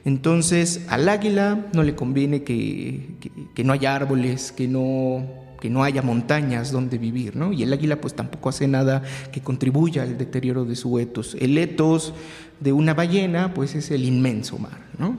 Entonces, 0.09 0.87
al 0.89 1.07
águila 1.07 1.67
no 1.75 1.83
le 1.83 1.95
conviene 1.95 2.43
que, 2.43 3.11
que, 3.21 3.31
que 3.55 3.63
no 3.63 3.75
haya 3.75 3.95
árboles, 3.95 4.53
que 4.53 4.67
no 4.67 5.23
que 5.61 5.69
no 5.69 5.85
haya 5.85 6.03
montañas 6.03 6.71
donde 6.71 6.99
vivir, 6.99 7.37
¿no? 7.37 7.53
Y 7.53 7.63
el 7.65 7.73
águila 7.73 8.01
pues 8.01 8.15
tampoco 8.15 8.49
hace 8.49 8.69
nada 8.69 9.03
que 9.33 9.41
contribuya 9.41 10.05
al 10.05 10.17
deterioro 10.17 10.65
de 10.65 10.77
su 10.77 10.99
etos. 10.99 11.37
El 11.41 11.59
etos 11.59 12.15
de 12.61 12.73
una 12.73 12.95
ballena 12.95 13.53
pues 13.53 13.75
es 13.75 13.91
el 13.91 14.05
inmenso 14.05 14.57
mar, 14.59 14.79
¿no? 14.99 15.19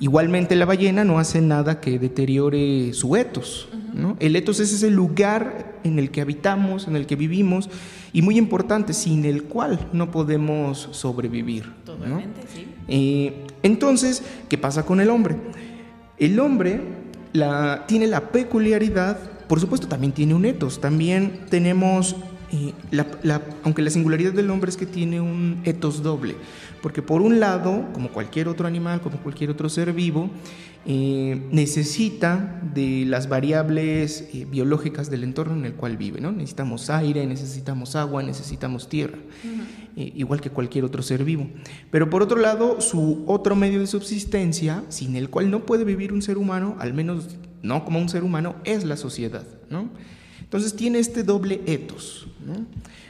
Igualmente 0.00 0.56
la 0.56 0.64
ballena 0.64 1.04
no 1.04 1.18
hace 1.18 1.40
nada 1.40 1.80
que 1.80 1.98
deteriore 1.98 2.92
su 2.92 3.14
etos, 3.14 3.68
¿no? 3.92 4.16
El 4.18 4.34
etos 4.34 4.58
es 4.58 4.72
ese 4.72 4.90
lugar 4.90 5.78
en 5.84 5.98
el 5.98 6.10
que 6.10 6.22
habitamos, 6.22 6.88
en 6.88 6.96
el 6.96 7.06
que 7.06 7.14
vivimos 7.14 7.68
y 8.12 8.22
muy 8.22 8.36
importante, 8.36 8.94
sin 8.94 9.24
el 9.26 9.44
cual 9.44 9.90
no 9.92 10.10
podemos 10.10 10.88
sobrevivir. 10.90 11.70
Totalmente, 11.84 12.40
¿no? 12.40 12.48
sí. 12.52 12.66
Entonces, 12.88 14.22
¿qué 14.48 14.58
pasa 14.58 14.84
con 14.84 15.00
el 15.00 15.10
hombre? 15.10 15.36
El 16.18 16.38
hombre 16.38 16.80
tiene 17.86 18.06
la 18.06 18.30
peculiaridad 18.30 19.18
por 19.48 19.60
supuesto, 19.60 19.88
también 19.88 20.12
tiene 20.12 20.34
un 20.34 20.44
etos. 20.44 20.80
También 20.80 21.40
tenemos, 21.50 22.16
eh, 22.52 22.72
la, 22.90 23.42
aunque 23.62 23.82
la 23.82 23.90
singularidad 23.90 24.32
del 24.32 24.50
hombre 24.50 24.70
es 24.70 24.76
que 24.76 24.86
tiene 24.86 25.20
un 25.20 25.60
etos 25.64 26.02
doble. 26.02 26.36
Porque 26.82 27.02
por 27.02 27.22
un 27.22 27.40
lado, 27.40 27.86
como 27.92 28.10
cualquier 28.10 28.48
otro 28.48 28.66
animal, 28.66 29.00
como 29.00 29.18
cualquier 29.18 29.50
otro 29.50 29.68
ser 29.68 29.92
vivo, 29.92 30.30
eh, 30.86 31.40
necesita 31.50 32.60
de 32.74 33.04
las 33.06 33.28
variables 33.28 34.28
eh, 34.34 34.46
biológicas 34.50 35.10
del 35.10 35.24
entorno 35.24 35.54
en 35.56 35.64
el 35.66 35.74
cual 35.74 35.96
vive. 35.96 36.20
¿no? 36.20 36.32
Necesitamos 36.32 36.90
aire, 36.90 37.26
necesitamos 37.26 37.96
agua, 37.96 38.22
necesitamos 38.22 38.88
tierra. 38.88 39.18
Eh, 39.96 40.12
igual 40.14 40.40
que 40.40 40.50
cualquier 40.50 40.84
otro 40.84 41.02
ser 41.02 41.24
vivo. 41.24 41.48
Pero 41.90 42.10
por 42.10 42.22
otro 42.22 42.38
lado, 42.38 42.80
su 42.80 43.24
otro 43.26 43.56
medio 43.56 43.80
de 43.80 43.86
subsistencia, 43.86 44.84
sin 44.88 45.16
el 45.16 45.30
cual 45.30 45.50
no 45.50 45.66
puede 45.66 45.84
vivir 45.84 46.12
un 46.12 46.22
ser 46.22 46.38
humano, 46.38 46.76
al 46.78 46.94
menos 46.94 47.36
no 47.62 47.84
como 47.84 47.98
un 47.98 48.08
ser 48.08 48.24
humano, 48.24 48.56
es 48.64 48.84
la 48.84 48.96
sociedad. 48.96 49.46
¿no? 49.70 49.90
Entonces 50.40 50.74
tiene 50.76 50.98
este 50.98 51.22
doble 51.22 51.60
etos. 51.66 52.28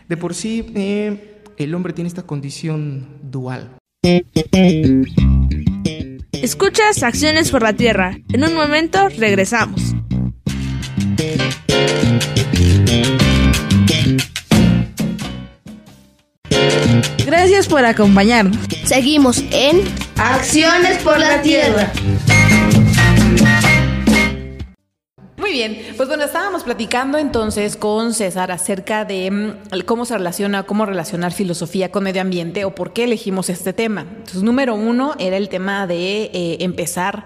De 0.08 0.16
por 0.16 0.34
sí, 0.34 0.66
eh, 0.74 1.42
el 1.56 1.74
hombre 1.74 1.92
tiene 1.92 2.08
esta 2.08 2.22
condición 2.22 3.06
dual. 3.22 3.76
Escuchas 6.32 7.02
Acciones 7.02 7.50
por 7.50 7.62
la 7.62 7.72
Tierra. 7.72 8.18
En 8.32 8.44
un 8.44 8.54
momento 8.54 9.08
regresamos. 9.08 9.93
Gracias 17.24 17.68
por 17.68 17.84
acompañarnos. 17.84 18.58
Seguimos 18.84 19.42
en 19.50 19.82
Acciones 20.16 20.98
por 21.02 21.18
la 21.18 21.40
Tierra. 21.40 21.90
Muy 25.38 25.52
bien, 25.52 25.78
pues 25.96 26.08
bueno, 26.08 26.24
estábamos 26.24 26.64
platicando 26.64 27.16
entonces 27.16 27.76
con 27.76 28.12
César 28.12 28.50
acerca 28.52 29.04
de 29.04 29.30
mm, 29.30 29.80
cómo 29.86 30.04
se 30.04 30.16
relaciona, 30.18 30.64
cómo 30.64 30.84
relacionar 30.84 31.32
filosofía 31.32 31.90
con 31.90 32.04
medio 32.04 32.20
ambiente 32.20 32.64
o 32.64 32.74
por 32.74 32.92
qué 32.92 33.04
elegimos 33.04 33.48
este 33.48 33.72
tema. 33.72 34.02
Entonces, 34.02 34.42
número 34.42 34.74
uno 34.74 35.14
era 35.18 35.36
el 35.38 35.48
tema 35.48 35.86
de 35.86 36.24
eh, 36.24 36.56
empezar 36.60 37.24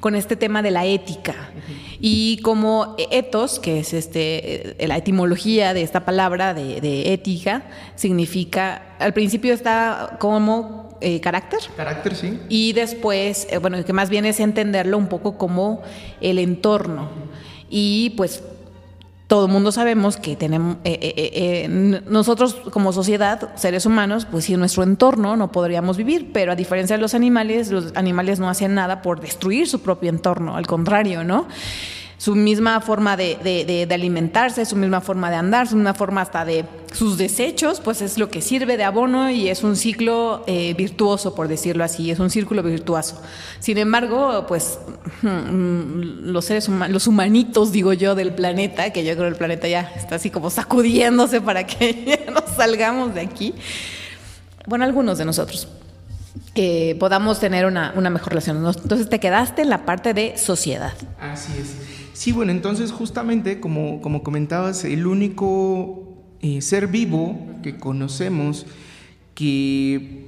con 0.00 0.14
este 0.14 0.34
tema 0.34 0.62
de 0.62 0.70
la 0.70 0.86
ética 0.86 1.32
uh 1.32 1.58
-huh. 1.58 1.96
y 2.00 2.38
como 2.42 2.96
etos, 3.10 3.60
que 3.60 3.80
es 3.80 3.92
este 3.92 4.74
la 4.80 4.96
etimología 4.96 5.74
de 5.74 5.82
esta 5.82 6.04
palabra 6.04 6.54
de, 6.54 6.80
de 6.80 7.12
ética, 7.12 7.62
significa, 7.94 8.96
al 8.98 9.12
principio 9.12 9.52
está 9.52 10.16
como 10.18 10.90
eh, 11.00 11.20
carácter. 11.20 11.60
Carácter, 11.76 12.14
sí. 12.14 12.38
Y 12.48 12.74
después, 12.74 13.46
eh, 13.50 13.58
bueno, 13.58 13.82
que 13.84 13.92
más 13.92 14.10
bien 14.10 14.26
es 14.26 14.38
entenderlo 14.38 14.98
un 14.98 15.08
poco 15.08 15.38
como 15.38 15.82
el 16.20 16.38
entorno. 16.38 17.08
Y 17.70 18.10
pues 18.16 18.42
todo 19.30 19.46
el 19.46 19.52
mundo 19.52 19.70
sabemos 19.70 20.16
que 20.16 20.34
tenemos, 20.34 20.78
eh, 20.82 20.98
eh, 21.00 21.30
eh, 21.34 22.02
nosotros 22.08 22.56
como 22.72 22.92
sociedad, 22.92 23.54
seres 23.54 23.86
humanos, 23.86 24.26
pues 24.28 24.46
si 24.46 24.54
en 24.54 24.58
nuestro 24.58 24.82
entorno 24.82 25.36
no 25.36 25.52
podríamos 25.52 25.96
vivir, 25.96 26.32
pero 26.32 26.50
a 26.50 26.56
diferencia 26.56 26.96
de 26.96 27.00
los 27.00 27.14
animales, 27.14 27.70
los 27.70 27.92
animales 27.94 28.40
no 28.40 28.50
hacen 28.50 28.74
nada 28.74 29.02
por 29.02 29.20
destruir 29.20 29.68
su 29.68 29.82
propio 29.82 30.10
entorno, 30.10 30.56
al 30.56 30.66
contrario, 30.66 31.22
¿no? 31.22 31.46
Su 32.20 32.34
misma 32.34 32.82
forma 32.82 33.16
de, 33.16 33.38
de, 33.88 33.94
alimentarse, 33.94 34.66
su 34.66 34.76
misma 34.76 35.00
forma 35.00 35.30
de 35.30 35.36
andar, 35.36 35.66
su 35.66 35.74
misma 35.74 35.94
forma 35.94 36.20
hasta 36.20 36.44
de 36.44 36.66
sus 36.92 37.16
desechos, 37.16 37.80
pues 37.80 38.02
es 38.02 38.18
lo 38.18 38.28
que 38.28 38.42
sirve 38.42 38.76
de 38.76 38.84
abono 38.84 39.30
y 39.30 39.48
es 39.48 39.62
un 39.62 39.74
ciclo 39.74 40.44
eh, 40.46 40.74
virtuoso, 40.74 41.34
por 41.34 41.48
decirlo 41.48 41.82
así, 41.82 42.10
es 42.10 42.18
un 42.18 42.28
círculo 42.28 42.62
virtuoso. 42.62 43.22
Sin 43.58 43.78
embargo, 43.78 44.44
pues 44.46 44.78
los 45.22 46.44
seres 46.44 46.68
humanos, 46.68 46.92
los 46.92 47.06
humanitos, 47.06 47.72
digo 47.72 47.94
yo, 47.94 48.14
del 48.14 48.34
planeta, 48.34 48.92
que 48.92 49.02
yo 49.02 49.14
creo 49.14 49.28
el 49.28 49.36
planeta 49.36 49.66
ya 49.66 49.90
está 49.96 50.16
así 50.16 50.28
como 50.28 50.50
sacudiéndose 50.50 51.40
para 51.40 51.66
que 51.66 52.20
ya 52.26 52.30
nos 52.32 52.54
salgamos 52.54 53.14
de 53.14 53.22
aquí, 53.22 53.54
bueno, 54.66 54.84
algunos 54.84 55.16
de 55.16 55.24
nosotros. 55.24 55.68
Eh, 56.54 56.96
podamos 57.00 57.40
tener 57.40 57.64
una, 57.64 57.94
una 57.96 58.10
mejor 58.10 58.28
relación. 58.28 58.58
Entonces 58.58 59.08
te 59.08 59.18
quedaste 59.18 59.62
en 59.62 59.70
la 59.70 59.86
parte 59.86 60.12
de 60.12 60.36
sociedad. 60.36 60.92
Así 61.18 61.52
es. 61.58 61.89
Sí, 62.20 62.32
bueno, 62.32 62.52
entonces 62.52 62.92
justamente 62.92 63.60
como, 63.60 64.02
como 64.02 64.22
comentabas, 64.22 64.84
el 64.84 65.06
único 65.06 66.18
eh, 66.42 66.60
ser 66.60 66.88
vivo 66.88 67.40
que 67.62 67.78
conocemos 67.78 68.66
que 69.34 70.26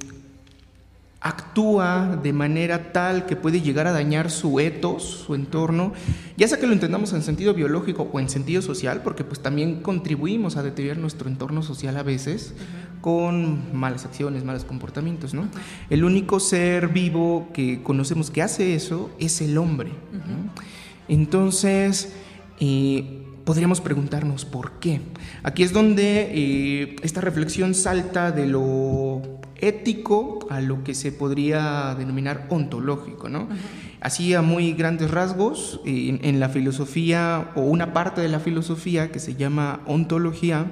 actúa 1.21 2.19
de 2.23 2.33
manera 2.33 2.93
tal 2.93 3.27
que 3.27 3.35
puede 3.35 3.61
llegar 3.61 3.85
a 3.85 3.91
dañar 3.91 4.31
su 4.31 4.59
etos, 4.59 5.03
su 5.03 5.35
entorno, 5.35 5.93
ya 6.35 6.47
sea 6.47 6.59
que 6.59 6.65
lo 6.65 6.73
entendamos 6.73 7.13
en 7.13 7.21
sentido 7.21 7.53
biológico 7.53 8.09
o 8.11 8.19
en 8.19 8.27
sentido 8.27 8.63
social, 8.63 9.03
porque 9.03 9.23
pues 9.23 9.39
también 9.39 9.83
contribuimos 9.83 10.57
a 10.57 10.63
deteriorar 10.63 10.97
nuestro 10.97 11.29
entorno 11.29 11.61
social 11.61 11.95
a 11.97 12.01
veces 12.01 12.55
uh 12.55 12.59
-huh. 12.59 13.01
con 13.01 13.77
malas 13.77 14.03
acciones, 14.03 14.43
malos 14.43 14.65
comportamientos, 14.65 15.35
¿no? 15.35 15.41
Uh 15.41 15.45
-huh. 15.45 15.91
El 15.91 16.05
único 16.05 16.39
ser 16.39 16.87
vivo 16.87 17.49
que 17.53 17.83
conocemos 17.83 18.31
que 18.31 18.41
hace 18.41 18.73
eso 18.73 19.11
es 19.19 19.41
el 19.41 19.59
hombre. 19.59 19.91
Uh 19.91 20.15
-huh. 20.15 20.45
¿no? 20.55 20.82
Entonces, 21.07 22.13
eh, 22.59 23.23
podríamos 23.45 23.81
preguntarnos 23.81 24.45
por 24.45 24.73
qué. 24.79 25.01
Aquí 25.43 25.63
es 25.63 25.73
donde 25.73 26.31
eh, 26.33 26.95
esta 27.03 27.21
reflexión 27.21 27.73
salta 27.73 28.31
de 28.31 28.47
lo 28.47 29.21
ético 29.57 30.39
a 30.49 30.61
lo 30.61 30.83
que 30.83 30.93
se 30.93 31.11
podría 31.11 31.95
denominar 31.97 32.47
ontológico, 32.49 33.29
¿no? 33.29 33.43
Uh 33.43 33.49
-huh. 33.49 33.57
Así 34.01 34.33
a 34.33 34.41
muy 34.41 34.73
grandes 34.73 35.11
rasgos, 35.11 35.79
en, 35.85 36.19
en, 36.23 36.41
la 36.41 36.49
filosofía 36.49 37.51
o 37.55 37.61
una 37.61 37.93
parte 37.93 38.19
de 38.19 38.27
la 38.27 38.41
filosofía 38.41 39.13
que 39.13 39.19
se 39.19 39.35
llama 39.35 39.79
ontología 39.85 40.71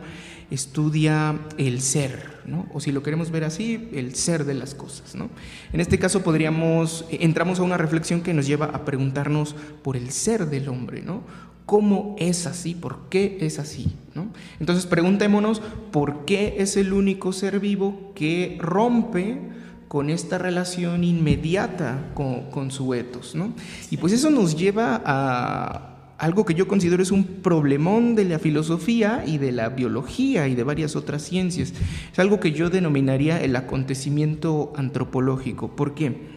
estudia 0.52 1.40
el 1.58 1.82
ser, 1.82 2.42
¿no? 2.46 2.68
O 2.74 2.80
si 2.80 2.92
lo 2.92 3.02
queremos 3.02 3.32
ver 3.32 3.46
así, 3.46 3.90
el 3.94 4.14
ser 4.16 4.46
de 4.46 4.54
las 4.54 4.76
cosas, 4.76 5.16
¿no? 5.16 5.30
En 5.74 5.80
este 5.80 5.98
caso 5.98 6.22
podríamos 6.22 7.06
entramos 7.10 7.60
a 7.60 7.64
una 7.64 7.78
reflexión 7.78 8.22
que 8.22 8.34
nos 8.34 8.46
lleva 8.46 8.66
a 8.68 8.86
preguntarnos 8.86 9.56
por 9.82 9.98
el 9.98 10.12
ser 10.12 10.48
del 10.48 10.70
hombre, 10.70 11.02
¿no? 11.02 11.24
¿Cómo 11.66 12.16
es 12.20 12.48
así? 12.48 12.76
¿Por 12.76 13.08
qué 13.10 13.38
es 13.42 13.58
así? 13.58 13.96
¿no? 14.14 14.28
Entonces 14.60 14.86
preguntémonos 14.86 15.62
por 15.92 16.26
qué 16.26 16.56
es 16.58 16.76
el 16.76 16.92
único 16.92 17.32
ser 17.32 17.62
vivo 17.62 18.12
que 18.14 18.58
rompe 18.60 19.40
con 19.88 20.10
esta 20.10 20.38
relación 20.38 21.04
inmediata 21.04 22.12
con, 22.14 22.50
con 22.50 22.72
su 22.72 22.94
etos. 22.94 23.36
¿no? 23.36 23.54
Y 23.90 23.98
pues 23.98 24.12
eso 24.12 24.30
nos 24.30 24.58
lleva 24.58 25.02
a 25.06 25.91
algo 26.22 26.46
que 26.46 26.54
yo 26.54 26.68
considero 26.68 27.02
es 27.02 27.10
un 27.10 27.24
problemón 27.24 28.14
de 28.14 28.26
la 28.26 28.38
filosofía 28.38 29.24
y 29.26 29.40
de 29.40 29.52
la 29.52 29.70
biología 29.70 30.48
y 30.48 30.54
de 30.54 30.64
varias 30.64 30.96
otras 30.96 31.24
ciencias. 31.24 31.74
Es 32.14 32.20
algo 32.20 32.40
que 32.40 32.52
yo 32.52 32.70
denominaría 32.70 33.42
el 33.42 33.56
acontecimiento 33.56 34.72
antropológico. 34.76 35.76
¿Por 35.76 35.96
qué? 35.96 36.30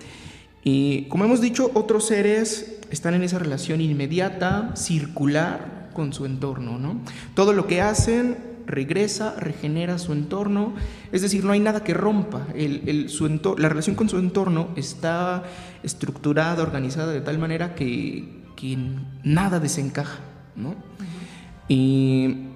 Y 0.63 1.03
como 1.09 1.27
hemos 1.27 1.43
dicho, 1.43 1.71
otros 1.75 2.07
seres 2.07 2.79
están 2.91 3.13
en 3.13 3.25
esa 3.25 3.39
relación 3.39 3.83
inmediata, 3.83 4.75
circular 4.75 5.91
con 5.93 6.15
su 6.15 6.25
entorno, 6.25 6.79
¿no? 6.79 7.03
Todo 7.35 7.53
lo 7.53 7.67
que 7.67 7.83
hacen 7.83 8.39
regresa, 8.67 9.35
regenera 9.39 9.99
su 9.99 10.15
entorno, 10.15 10.73
es 11.13 11.21
decir, 11.21 11.45
no 11.45 11.53
hay 11.53 11.61
nada 11.61 11.85
que 11.85 11.93
rompa. 11.93 12.47
El, 12.55 13.11
su 13.11 13.29
la 13.59 13.69
relación 13.69 13.97
con 13.97 14.09
su 14.09 14.19
entorno 14.19 14.71
está 14.77 15.43
estructurada, 15.83 16.63
organizada 16.63 17.13
de 17.13 17.21
tal 17.21 17.39
manera 17.39 17.75
que, 17.75 18.44
que 18.57 18.79
nada 19.23 19.61
desencaja, 19.61 20.21
¿no? 20.57 20.75
Y 21.69 22.49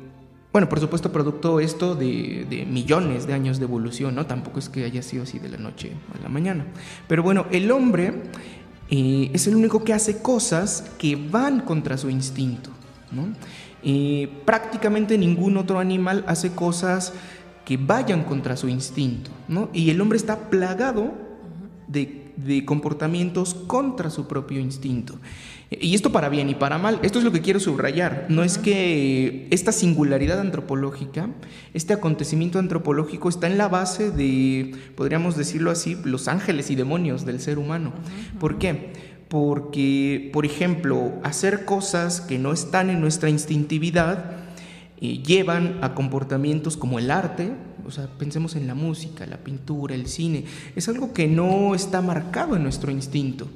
bueno, 0.52 0.68
por 0.68 0.80
supuesto, 0.80 1.12
producto 1.12 1.60
esto 1.60 1.94
de, 1.94 2.66
millones 2.68 3.26
de 3.26 3.34
años 3.34 3.58
de 3.58 3.64
evolución, 3.64 4.14
¿no? 4.14 4.26
Tampoco 4.26 4.58
es 4.58 4.68
que 4.68 4.84
haya 4.84 5.02
sido 5.02 5.24
así 5.24 5.38
de 5.38 5.50
la 5.50 5.58
noche 5.58 5.92
a 6.18 6.22
la 6.22 6.28
mañana. 6.28 6.66
Pero 7.06 7.22
bueno, 7.22 7.46
el 7.50 7.70
hombre 7.70 8.22
eh, 8.90 9.30
es 9.32 9.46
el 9.46 9.56
único 9.56 9.84
que 9.84 9.92
hace 9.92 10.22
cosas 10.22 10.90
que 10.98 11.16
van 11.16 11.60
contra 11.60 11.98
su 11.98 12.10
instinto, 12.10 12.70
¿no? 13.10 13.34
prácticamente 14.44 15.16
ningún 15.16 15.56
otro 15.56 15.78
animal 15.78 16.24
hace 16.26 16.50
cosas 16.50 17.12
que 17.64 17.76
vayan 17.76 18.24
contra 18.24 18.56
su 18.56 18.68
instinto, 18.68 19.30
¿no? 19.46 19.70
Y 19.72 19.90
el 19.90 20.00
hombre 20.00 20.18
está 20.18 20.50
plagado 20.50 21.14
de, 21.86 22.32
de 22.36 22.64
comportamientos 22.64 23.54
contra 23.54 24.10
su 24.10 24.26
propio 24.26 24.58
instinto. 24.58 25.14
Y 25.70 25.94
esto 25.94 26.12
para 26.12 26.30
bien 26.30 26.48
y 26.48 26.54
para 26.54 26.78
mal, 26.78 26.98
esto 27.02 27.18
es 27.18 27.26
lo 27.26 27.32
que 27.32 27.42
quiero 27.42 27.60
subrayar. 27.60 28.24
No 28.30 28.42
es 28.42 28.56
que 28.56 29.46
esta 29.50 29.70
singularidad 29.70 30.40
antropológica, 30.40 31.28
este 31.74 31.92
acontecimiento 31.92 32.58
antropológico 32.58 33.28
está 33.28 33.48
en 33.48 33.58
la 33.58 33.68
base 33.68 34.10
de, 34.10 34.74
podríamos 34.96 35.36
decirlo 35.36 35.70
así, 35.70 35.98
los 36.04 36.26
ángeles 36.26 36.70
y 36.70 36.74
demonios 36.74 37.26
del 37.26 37.38
ser 37.38 37.58
humano. 37.58 37.92
¿Por 38.40 38.56
qué? 38.58 38.92
Porque, 39.28 40.30
por 40.32 40.46
ejemplo, 40.46 41.12
hacer 41.22 41.66
cosas 41.66 42.22
que 42.22 42.38
no 42.38 42.52
están 42.54 42.88
en 42.88 43.02
nuestra 43.02 43.28
instintividad 43.28 44.36
eh, 45.02 45.18
llevan 45.18 45.80
a 45.82 45.94
comportamientos 45.94 46.78
como 46.78 46.98
el 46.98 47.10
arte, 47.10 47.52
o 47.86 47.90
sea, 47.90 48.06
pensemos 48.18 48.56
en 48.56 48.66
la 48.66 48.74
música, 48.74 49.26
la 49.26 49.36
pintura, 49.36 49.94
el 49.94 50.06
cine, 50.06 50.44
es 50.76 50.88
algo 50.88 51.12
que 51.12 51.28
no 51.28 51.74
está 51.74 52.00
marcado 52.00 52.56
en 52.56 52.62
nuestro 52.62 52.90
instinto 52.90 53.48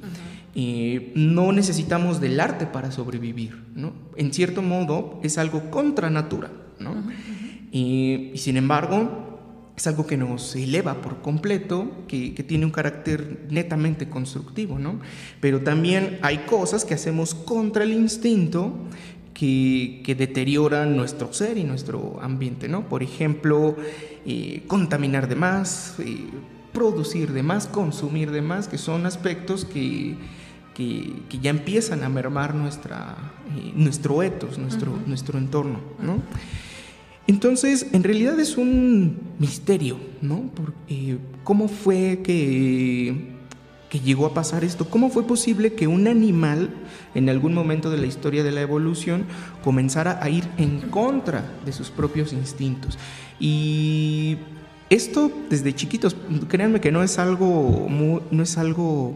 no 0.55 1.51
necesitamos 1.51 2.21
del 2.21 2.39
arte 2.39 2.65
para 2.65 2.91
sobrevivir, 2.91 3.63
¿no? 3.75 3.93
En 4.15 4.33
cierto 4.33 4.61
modo 4.61 5.19
es 5.23 5.37
algo 5.37 5.71
contra 5.71 6.09
natura, 6.09 6.51
¿no? 6.79 6.95
y, 7.71 8.31
sin 8.35 8.57
embargo 8.57 9.23
es 9.75 9.87
algo 9.87 10.05
que 10.05 10.17
nos 10.17 10.55
eleva 10.55 11.01
por 11.01 11.21
completo, 11.21 11.91
que, 12.07 12.31
tiene 12.47 12.65
un 12.65 12.71
carácter 12.71 13.47
netamente 13.49 14.07
constructivo, 14.07 14.77
¿no? 14.77 14.99
Pero 15.39 15.61
también 15.61 16.19
hay 16.21 16.39
cosas 16.39 16.85
que 16.85 16.93
hacemos 16.93 17.33
contra 17.33 17.83
el 17.83 17.91
instinto 17.93 18.71
que, 19.33 20.15
deterioran 20.15 20.95
nuestro 20.95 21.33
ser 21.33 21.57
y 21.57 21.63
nuestro 21.63 22.19
ambiente, 22.21 22.67
¿no? 22.67 22.87
Por 22.87 23.01
ejemplo, 23.01 23.75
eh, 24.27 24.61
contaminar 24.67 25.27
de 25.27 25.35
más, 25.35 25.95
eh, 25.99 26.27
producir 26.73 27.31
de 27.31 27.43
más, 27.43 27.67
consumir 27.67 28.31
de 28.31 28.41
más, 28.41 28.67
que 28.67 28.77
son 28.77 29.05
aspectos 29.05 29.65
que 29.65 30.17
que, 30.73 31.39
ya 31.41 31.49
empiezan 31.49 32.03
a 32.03 32.09
mermar 32.09 32.55
nuestra, 32.55 33.15
eh, 33.55 33.71
nuestro 33.75 34.23
etos, 34.23 34.57
nuestro, 34.57 34.97
nuestro 35.05 35.37
entorno, 35.37 35.79
¿no? 36.01 36.21
Entonces, 37.25 37.87
en 37.93 38.03
realidad 38.03 38.37
es 38.39 38.57
un 38.57 39.17
misterio, 39.39 39.97
¿no? 40.21 40.49
Porque, 40.53 41.17
¿Cómo 41.43 41.67
fue 41.67 42.21
que, 42.23 43.33
que 43.89 43.99
llegó 43.99 44.25
a 44.25 44.33
pasar 44.33 44.63
esto? 44.63 44.89
¿Cómo 44.89 45.09
fue 45.09 45.25
posible 45.25 45.73
que 45.73 45.87
un 45.87 46.07
animal, 46.07 46.69
en 47.15 47.29
algún 47.29 47.53
momento 47.53 47.89
de 47.89 47.97
la 47.97 48.05
historia 48.05 48.43
de 48.43 48.51
la 48.51 48.61
evolución, 48.61 49.25
comenzara 49.63 50.19
a 50.21 50.29
ir 50.29 50.47
en 50.57 50.81
contra 50.89 51.45
de 51.65 51.71
sus 51.71 51.91
propios 51.91 52.33
instintos? 52.33 52.97
Y 53.39 54.37
esto 54.93 55.31
desde 55.49 55.73
chiquitos, 55.73 56.15
créanme 56.47 56.81
que 56.81 56.91
no 56.91 57.03
es 57.03 57.19
algo, 57.19 57.87
no 57.89 58.43
es 58.43 58.57
algo 58.57 59.13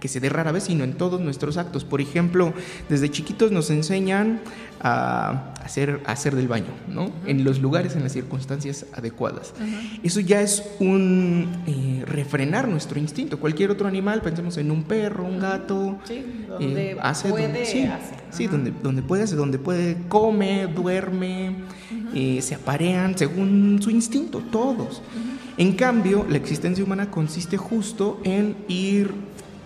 que 0.00 0.08
se 0.08 0.18
dé 0.18 0.28
rara 0.28 0.50
vez, 0.50 0.64
sino 0.64 0.82
en 0.82 0.94
todos 0.94 1.20
nuestros 1.20 1.56
actos. 1.56 1.84
Por 1.84 2.00
ejemplo, 2.00 2.52
desde 2.88 3.10
chiquitos 3.10 3.52
nos 3.52 3.70
enseñan 3.70 4.40
a 4.80 5.52
hacer, 5.62 6.00
hacer 6.06 6.34
del 6.34 6.48
baño, 6.48 6.72
¿no? 6.88 7.12
En 7.26 7.44
los 7.44 7.60
lugares, 7.60 7.94
en 7.96 8.02
las 8.02 8.12
circunstancias 8.12 8.86
adecuadas. 8.92 9.52
Eso 10.02 10.20
ya 10.20 10.40
es 10.40 10.64
un 10.80 11.48
eh, 11.66 12.02
refrenar 12.06 12.66
nuestro 12.66 12.98
instinto. 12.98 13.38
Cualquier 13.38 13.70
otro 13.70 13.86
animal, 13.86 14.22
pensemos 14.22 14.56
en 14.56 14.70
un 14.70 14.84
perro, 14.84 15.24
un 15.24 15.38
gato, 15.38 15.98
sí, 16.04 16.24
donde 16.48 16.92
eh, 16.92 16.96
hace, 17.02 17.28
puede, 17.28 17.66
sí, 17.66 17.88
sí 18.30 18.46
donde, 18.46 18.72
donde 18.82 19.02
puede, 19.02 19.24
hace, 19.24 19.36
donde 19.36 19.58
puede, 19.58 19.96
come, 20.08 20.66
duerme, 20.66 21.56
eh, 22.14 22.40
se 22.40 22.54
aparean 22.54 23.16
según 23.16 23.80
su 23.82 23.90
instinto, 23.90 24.42
todos. 24.50 25.02
En 25.58 25.74
cambio, 25.74 26.24
la 26.28 26.38
existencia 26.38 26.82
humana 26.82 27.10
consiste 27.10 27.58
justo 27.58 28.18
en 28.24 28.56
ir 28.66 29.12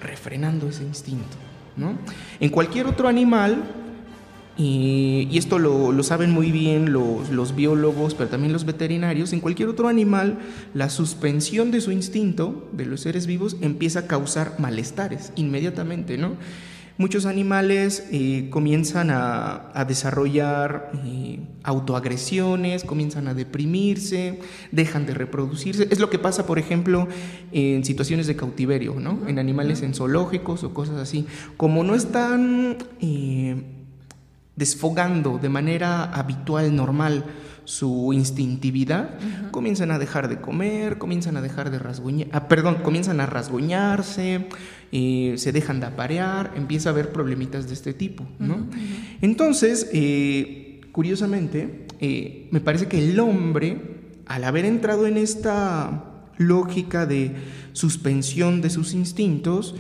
refrenando 0.05 0.69
ese 0.69 0.85
instinto. 0.85 1.37
¿no? 1.77 1.99
En 2.41 2.51
cualquier 2.51 2.87
otro 2.87 3.09
animal, 3.09 3.65
y, 4.57 5.37
esto 5.37 5.59
lo, 5.59 6.01
saben 6.05 6.31
muy 6.31 6.53
bien 6.53 6.93
los, 6.93 7.31
los, 7.31 7.57
biólogos, 7.57 8.15
pero 8.15 8.31
también 8.31 8.53
los 8.53 8.65
veterinarios, 8.65 9.33
en 9.33 9.41
cualquier 9.41 9.69
otro 9.69 9.89
animal, 9.89 10.39
la 10.75 10.91
suspensión 10.91 11.73
de 11.73 11.81
su 11.81 11.91
instinto 11.91 12.69
de 12.73 12.87
los 12.87 13.01
seres 13.01 13.27
vivos 13.27 13.57
empieza 13.61 14.01
a 14.01 14.07
causar 14.07 14.61
malestares 14.61 15.33
inmediatamente, 15.35 16.19
¿no? 16.19 16.37
Muchos 16.97 17.27
animales 17.27 18.07
eh, 18.13 18.47
comienzan 18.51 19.11
a, 19.11 19.85
desarrollar 19.89 20.93
eh, 21.05 21.41
autoagresiones, 21.65 22.85
comienzan 22.85 23.27
a 23.27 23.35
deprimirse, 23.35 24.39
dejan 24.71 25.05
de 25.05 25.15
reproducirse. 25.15 25.89
Es 25.91 25.99
lo 25.99 26.09
que 26.09 26.21
pasa, 26.21 26.47
por 26.47 26.61
ejemplo, 26.61 27.09
en 27.51 27.85
situaciones 27.85 28.29
de 28.29 28.37
cautiverio, 28.37 28.95
¿no? 29.01 29.27
En 29.27 29.41
animales 29.41 29.83
en 29.83 29.93
zoológicos 29.93 30.63
o 30.63 30.73
cosas 30.73 30.99
así. 30.99 31.27
Como 31.57 31.83
no 31.83 31.97
están 31.97 32.79
eh, 33.01 33.61
desfogando 34.55 35.39
de 35.39 35.49
manera 35.49 36.05
habitual, 36.05 36.77
normal, 36.77 37.25
su 37.65 38.13
instintividad, 38.13 39.19
comienzan 39.51 39.91
a 39.91 39.99
dejar 39.99 40.29
de 40.29 40.41
comer, 40.41 40.99
comienzan 40.99 41.37
a 41.37 41.43
dejar 41.43 41.71
de 41.71 41.79
rasguñar, 41.79 42.29
ah, 42.33 42.49
perdón, 42.49 42.77
comienzan 42.83 43.21
a 43.21 43.27
rasguñarse, 43.27 44.47
eh, 44.93 45.35
se 45.37 45.53
dejan 45.53 45.81
de 45.81 45.87
aparear, 45.87 46.53
empieza 46.57 46.91
a 46.91 46.93
haber 46.93 47.13
problemitas 47.13 47.67
de 47.67 47.75
este 47.75 47.95
tipo, 47.95 48.27
¿no? 48.39 48.67
Entonces, 49.23 49.89
eh, 49.93 50.81
curiosamente, 50.93 51.87
eh, 52.01 52.49
me 52.51 52.61
parece 52.61 52.87
que 52.87 52.99
el 52.99 53.19
hombre, 53.19 53.81
al 54.27 54.45
haber 54.45 54.65
entrado 54.67 55.07
en 55.07 55.17
esta 55.17 56.05
lógica 56.37 57.07
de 57.07 57.35
suspensión 57.73 58.61
de 58.61 58.71
sus 58.71 58.95
instintos, 58.95 59.75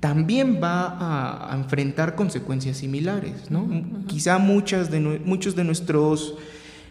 también 0.00 0.60
va 0.62 1.52
a, 1.52 1.54
enfrentar 1.54 2.14
consecuencias 2.14 2.78
similares, 2.78 3.50
¿no? 3.50 3.68
Quizá 4.06 4.38
muchas 4.38 4.90
de, 4.90 4.98
muchos 5.00 5.54
de 5.54 5.64
nuestros 5.64 6.36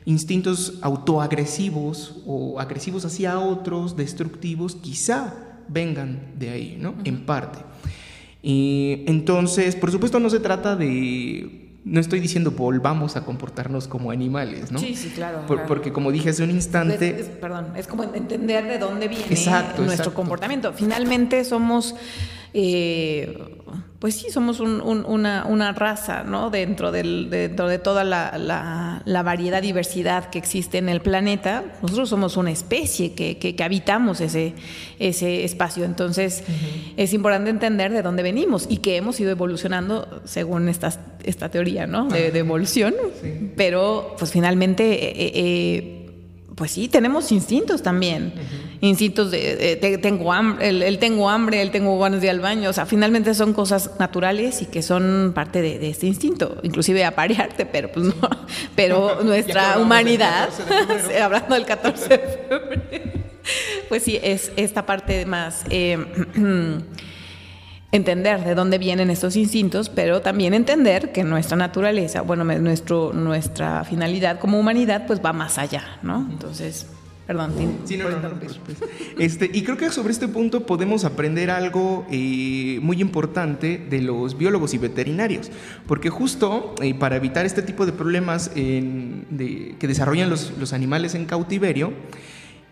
instintos 0.09 0.79
autoagresivos 0.81 2.15
o 2.25 2.59
agresivos 2.59 3.05
hacia 3.05 3.39
otros, 3.39 3.95
destructivos, 3.95 4.75
quizá 4.75 5.35
vengan 5.67 6.33
de 6.39 6.49
ahí, 6.49 6.77
¿no? 6.81 6.95
En 7.03 7.27
parte. 7.27 7.59
Y 8.41 9.03
entonces, 9.05 9.75
por 9.75 9.91
supuesto, 9.91 10.19
no 10.19 10.31
se 10.31 10.39
trata 10.39 10.75
de 10.75 11.67
no 11.85 11.99
estoy 11.99 12.19
diciendo 12.19 12.51
volvamos 12.51 13.15
a 13.15 13.23
comportarnos 13.23 13.87
como 13.87 14.09
animales, 14.09 14.71
¿no? 14.71 14.79
Sí, 14.79 14.95
sí, 14.95 15.09
claro. 15.09 15.43
Porque 15.67 15.93
como 15.93 16.11
dije 16.11 16.29
hace 16.29 16.43
un 16.43 16.51
instante... 16.51 17.13
perdón, 17.39 17.73
es 17.75 17.87
como 17.87 18.03
entender 18.03 18.65
de 18.65 18.79
dónde 18.79 19.07
viene 19.07 19.25
nuestro 19.77 20.13
comportamiento. 20.13 20.73
Finalmente 20.73 21.43
somos 21.45 21.95
eh, 22.53 23.37
pues 23.99 24.15
sí, 24.15 24.29
somos 24.31 24.61
un- 24.61 24.79
un- 24.79 25.03
una, 25.05 25.45
una 25.45 25.73
raza, 25.73 26.23
¿no? 26.23 26.49
Dentro, 26.49 26.91
del- 26.93 27.29
dentro 27.29 27.67
de 27.67 27.79
toda 27.79 28.05
la, 28.05 28.37
la- 28.37 29.01
la 29.05 29.23
variedad, 29.23 29.61
diversidad 29.61 30.29
que 30.29 30.37
existe 30.39 30.77
en 30.77 30.87
el 30.87 31.01
planeta, 31.01 31.65
nosotros 31.81 32.07
somos 32.07 32.37
una 32.37 32.49
especie 32.51 33.11
que, 33.13 33.37
que- 33.37 33.55
que 33.57 33.63
habitamos 33.63 34.21
ese, 34.21 34.53
ese 34.99 35.43
espacio. 35.43 35.83
Entonces, 35.83 36.43
es 36.95 37.13
importante 37.13 37.49
entender 37.49 37.91
de 37.91 38.01
dónde 38.01 38.23
venimos 38.23 38.67
y 38.69 38.77
que 38.77 38.95
hemos 38.95 39.19
ido 39.19 39.31
evolucionando 39.31 40.21
según 40.23 40.69
esta, 40.69 40.93
esta 41.25 41.49
teoría, 41.49 41.85
¿no? 41.85 42.07
De, 42.07 42.31
de 42.31 42.39
evolución. 42.39 42.95
Pero, 43.57 44.15
pues 44.17 44.31
finalmente, 44.31 45.07
eh, 45.09 45.31
eh, 45.35 45.98
pues 46.59 46.71
sí, 46.71 46.89
tenemos 46.89 47.31
instintos 47.31 47.81
también. 47.81 48.33
Instintos 48.81 49.31
de, 49.31 49.55
de- 49.55 49.75
de- 49.77 49.97
tengo 49.97 50.31
hambre, 50.33 50.67
el, 50.69 50.83
el 50.83 50.99
tengo 50.99 51.29
hambre, 51.29 51.61
el 51.61 51.71
tengo 51.71 51.97
ganas 51.97 52.19
de 52.21 52.27
ir 52.27 52.31
al 52.31 52.41
baño. 52.41 52.69
O 52.69 52.73
sea, 52.73 52.85
finalmente 52.85 53.33
son 53.33 53.53
cosas 53.53 53.91
naturales 53.97 54.61
y 54.61 54.65
que 54.65 54.81
son 54.83 55.31
parte 55.33 55.61
de, 55.61 55.79
de 55.79 55.89
este 55.89 56.05
instinto. 56.05 56.57
Inclusive 56.63 57.03
aparearte, 57.05 57.65
pero 57.65 57.91
pues 57.91 58.05
no. 58.07 58.13
Pero 58.75 59.23
nuestra 59.23 59.73
del 59.75 59.83
humanidad, 59.83 60.49
14 60.49 60.63
de 60.75 60.85
febrero. 60.85 61.07
sí, 61.09 61.13
hablando 61.21 61.55
del 61.55 61.65
14 61.65 62.09
de 62.09 62.17
febrero, 62.19 62.61
pues 63.89 64.03
sí, 64.03 64.19
es 64.21 64.51
esta 64.57 64.85
parte 64.85 65.25
más. 65.25 65.63
eh, 65.69 65.97
entender 67.91 68.43
de 68.43 68.53
dónde 68.55 68.77
vienen 68.77 69.09
estos 69.09 69.35
instintos, 69.35 69.89
pero 69.89 70.21
también 70.21 70.53
entender 70.53 71.11
que 71.11 71.23
nuestra 71.23 71.57
naturaleza, 71.57 72.21
bueno, 72.21 72.43
nuestro, 72.43 73.13
nuestra 73.13 73.83
finalidad 73.83 74.39
como 74.39 74.59
humanidad, 74.59 75.05
pues 75.07 75.19
va 75.23 75.33
más 75.33 75.57
allá, 75.57 75.83
¿no? 76.03 76.27
Entonces, 76.29 76.85
perdón, 77.25 77.53
Sí, 77.85 77.97
no, 77.97 78.09
no, 78.09 78.19
no. 78.19 78.29
Este, 79.17 79.49
y 79.53 79.63
creo 79.63 79.77
que 79.77 79.89
sobre 79.91 80.11
este 80.13 80.27
punto 80.27 80.65
podemos 80.65 81.03
aprender 81.05 81.49
algo 81.51 82.05
eh, 82.11 82.79
muy 82.81 83.01
importante 83.01 83.83
de 83.89 84.01
los 84.01 84.37
biólogos 84.37 84.73
y 84.73 84.77
veterinarios, 84.77 85.49
porque 85.87 86.09
justo 86.09 86.75
eh, 86.81 86.93
para 86.93 87.15
evitar 87.15 87.45
este 87.45 87.61
tipo 87.63 87.85
de 87.87 87.91
problemas 87.91 88.51
en- 88.55 89.25
de- 89.31 89.75
que 89.79 89.87
desarrollan 89.87 90.29
los, 90.29 90.53
los 90.59 90.73
animales 90.73 91.15
en 91.15 91.25
cautiverio, 91.25 91.93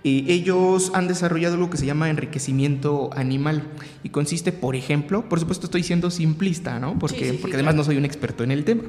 eh, 0.08 0.26
ellos 0.28 0.92
han 0.94 1.08
desarrollado 1.08 1.56
algo 1.56 1.70
que 1.70 1.78
se 1.78 1.86
llama 1.86 2.10
enriquecimiento 2.10 3.10
animal 3.14 3.64
y 4.04 4.10
consiste, 4.10 4.52
por 4.52 4.76
ejemplo, 4.76 5.28
por 5.28 5.40
supuesto 5.40 5.66
estoy 5.66 5.84
siendo 5.84 6.12
simplista, 6.12 6.80
¿no? 6.80 6.98
Porque, 7.00 7.18
Sí, 7.20 7.26
sí, 7.26 7.32
sí, 7.32 7.38
porque 7.42 7.56
además 7.56 7.74
claro. 7.74 7.84
no 7.84 7.84
soy 7.86 7.98
un 7.98 8.06
experto 8.06 8.44
en 8.44 8.52
el 8.52 8.64
tema. 8.64 8.84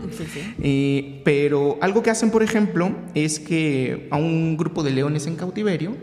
Eh, 0.63 1.23
pero 1.25 1.79
algo 1.81 2.03
que 2.03 2.11
hacen, 2.11 2.31
por 2.31 2.43
ejemplo, 2.43 2.95
es 3.15 3.41
que 3.41 4.09
a 4.11 4.17
un 4.17 4.57
grupo 4.57 4.83
de 4.83 4.91
leones 4.93 5.27
en 5.27 5.37
cautiverio, 5.37 5.97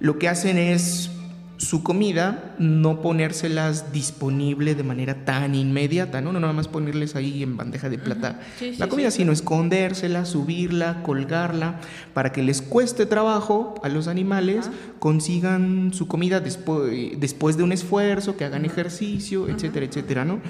lo 0.00 0.18
que 0.18 0.28
hacen 0.28 0.58
es 0.58 1.10
su 1.58 1.82
comida 1.82 2.54
no 2.58 3.02
ponérselas 3.02 3.92
disponible 3.92 4.74
de 4.76 4.84
manera 4.84 5.24
tan 5.24 5.54
inmediata, 5.54 6.20
¿no? 6.20 6.32
No 6.32 6.40
nada 6.40 6.52
más 6.52 6.68
ponerles 6.68 7.16
ahí 7.16 7.42
en 7.42 7.56
bandeja 7.56 7.88
de 7.88 7.98
plata 7.98 8.40
sí, 8.58 8.76
la 8.78 8.88
comida, 8.88 9.10
sí, 9.10 9.18
sino 9.18 9.32
escondérsela, 9.32 10.24
subirla, 10.24 11.02
colgarla, 11.02 11.80
para 12.14 12.32
que 12.32 12.42
les 12.42 12.62
cueste 12.62 13.06
trabajo 13.06 13.74
a 13.82 13.88
los 13.88 14.06
animales, 14.06 14.70
consigan 15.00 15.92
su 15.92 16.06
comida 16.06 16.40
después, 16.40 17.18
después 17.18 17.56
de 17.56 17.64
un 17.64 17.72
esfuerzo, 17.72 18.36
que 18.36 18.44
hagan 18.44 18.64
ejercicio, 18.64 19.48
etcétera, 19.48 19.86
etcétera, 19.86 20.24
¿no? 20.24 20.40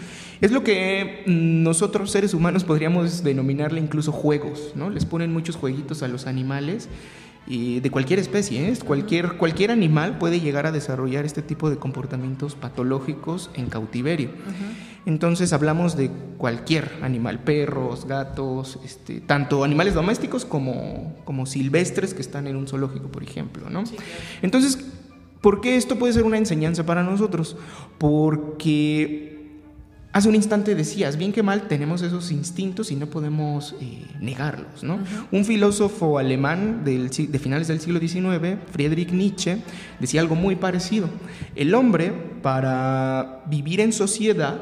Es 0.42 0.52
lo 0.52 0.62
que 0.62 1.24
mm, 1.26 1.62
nosotros 1.62 2.10
seres 2.10 2.34
humanos 2.34 2.64
podríamos 2.64 3.24
denominarle 3.24 3.80
incluso 3.80 4.12
juegos, 4.12 4.72
¿no? 4.74 4.90
Les 4.90 5.06
ponen 5.06 5.32
muchos 5.32 5.56
jueguitos 5.56 6.02
a 6.02 6.08
los 6.08 6.26
animales 6.26 6.88
y 7.48 7.80
de 7.80 7.90
cualquier 7.90 8.18
especie, 8.18 8.68
¿eh? 8.68 8.74
cualquier, 8.84 9.38
cualquier 9.38 9.70
animal 9.70 10.18
puede 10.18 10.38
llegar 10.38 10.66
a 10.66 10.72
desarrollar 10.72 11.24
este 11.24 11.40
tipo 11.40 11.70
de 11.70 11.76
comportamientos 11.78 12.54
patológicos 12.54 13.50
en 13.54 13.70
cautiverio. 13.70 14.30
Entonces 15.06 15.54
hablamos 15.54 15.96
de 15.96 16.10
cualquier 16.36 16.98
animal, 17.00 17.40
perros, 17.40 18.04
gatos, 18.06 18.78
este, 18.84 19.20
tanto 19.20 19.64
animales 19.64 19.94
domésticos 19.94 20.44
como, 20.44 21.16
como 21.24 21.46
silvestres 21.46 22.12
que 22.12 22.20
están 22.20 22.46
en 22.46 22.56
un 22.56 22.68
zoológico, 22.68 23.08
por 23.08 23.22
ejemplo. 23.22 23.70
¿no? 23.70 23.84
Entonces, 24.42 24.78
¿por 25.40 25.62
qué 25.62 25.76
esto 25.76 25.96
puede 25.98 26.12
ser 26.12 26.24
una 26.24 26.36
enseñanza 26.36 26.84
para 26.84 27.02
nosotros? 27.02 27.56
Porque 27.96 29.37
Hace 30.10 30.28
un 30.30 30.34
instante 30.34 30.74
decías, 30.74 31.18
bien 31.18 31.32
que 31.32 31.42
mal 31.42 31.68
tenemos 31.68 32.00
esos 32.00 32.32
instintos 32.32 32.90
y 32.90 32.96
no 32.96 33.08
podemos 33.08 33.74
eh, 33.80 34.06
negarlos. 34.20 34.82
¿no? 34.82 34.98
Un 35.30 35.44
filósofo 35.44 36.18
alemán 36.18 36.82
del 36.82 37.10
de 37.10 37.38
finales 37.38 37.68
del 37.68 37.78
siglo 37.78 38.00
XIX, 38.00 38.56
Friedrich 38.72 39.12
Nietzsche, 39.12 39.58
decía 40.00 40.22
algo 40.22 40.34
muy 40.34 40.56
parecido. 40.56 41.10
El 41.54 41.74
hombre, 41.74 42.10
para 42.42 43.44
vivir 43.50 43.80
en 43.80 43.92
sociedad, 43.92 44.58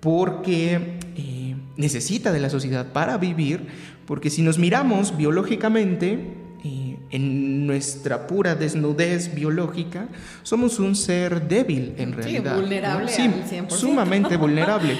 porque 0.00 0.98
eh, 1.16 1.54
necesita 1.76 2.32
de 2.32 2.40
la 2.40 2.50
sociedad 2.50 2.92
para 2.92 3.18
vivir, 3.18 3.68
porque 4.04 4.30
si 4.30 4.42
nos 4.42 4.58
miramos 4.58 5.16
biológicamente, 5.16 6.41
en 7.12 7.66
nuestra 7.66 8.26
pura 8.26 8.54
desnudez 8.56 9.34
biológica, 9.34 10.08
somos 10.42 10.78
un 10.80 10.96
ser 10.96 11.46
débil 11.46 11.94
en 11.98 12.10
Sí, 12.10 12.14
realidad. 12.16 12.56
vulnerable 12.56 13.08
Sí, 13.08 13.22
al 13.22 13.44
100%. 13.44 13.70
sumamente 13.70 14.36
vulnerable. 14.36 14.96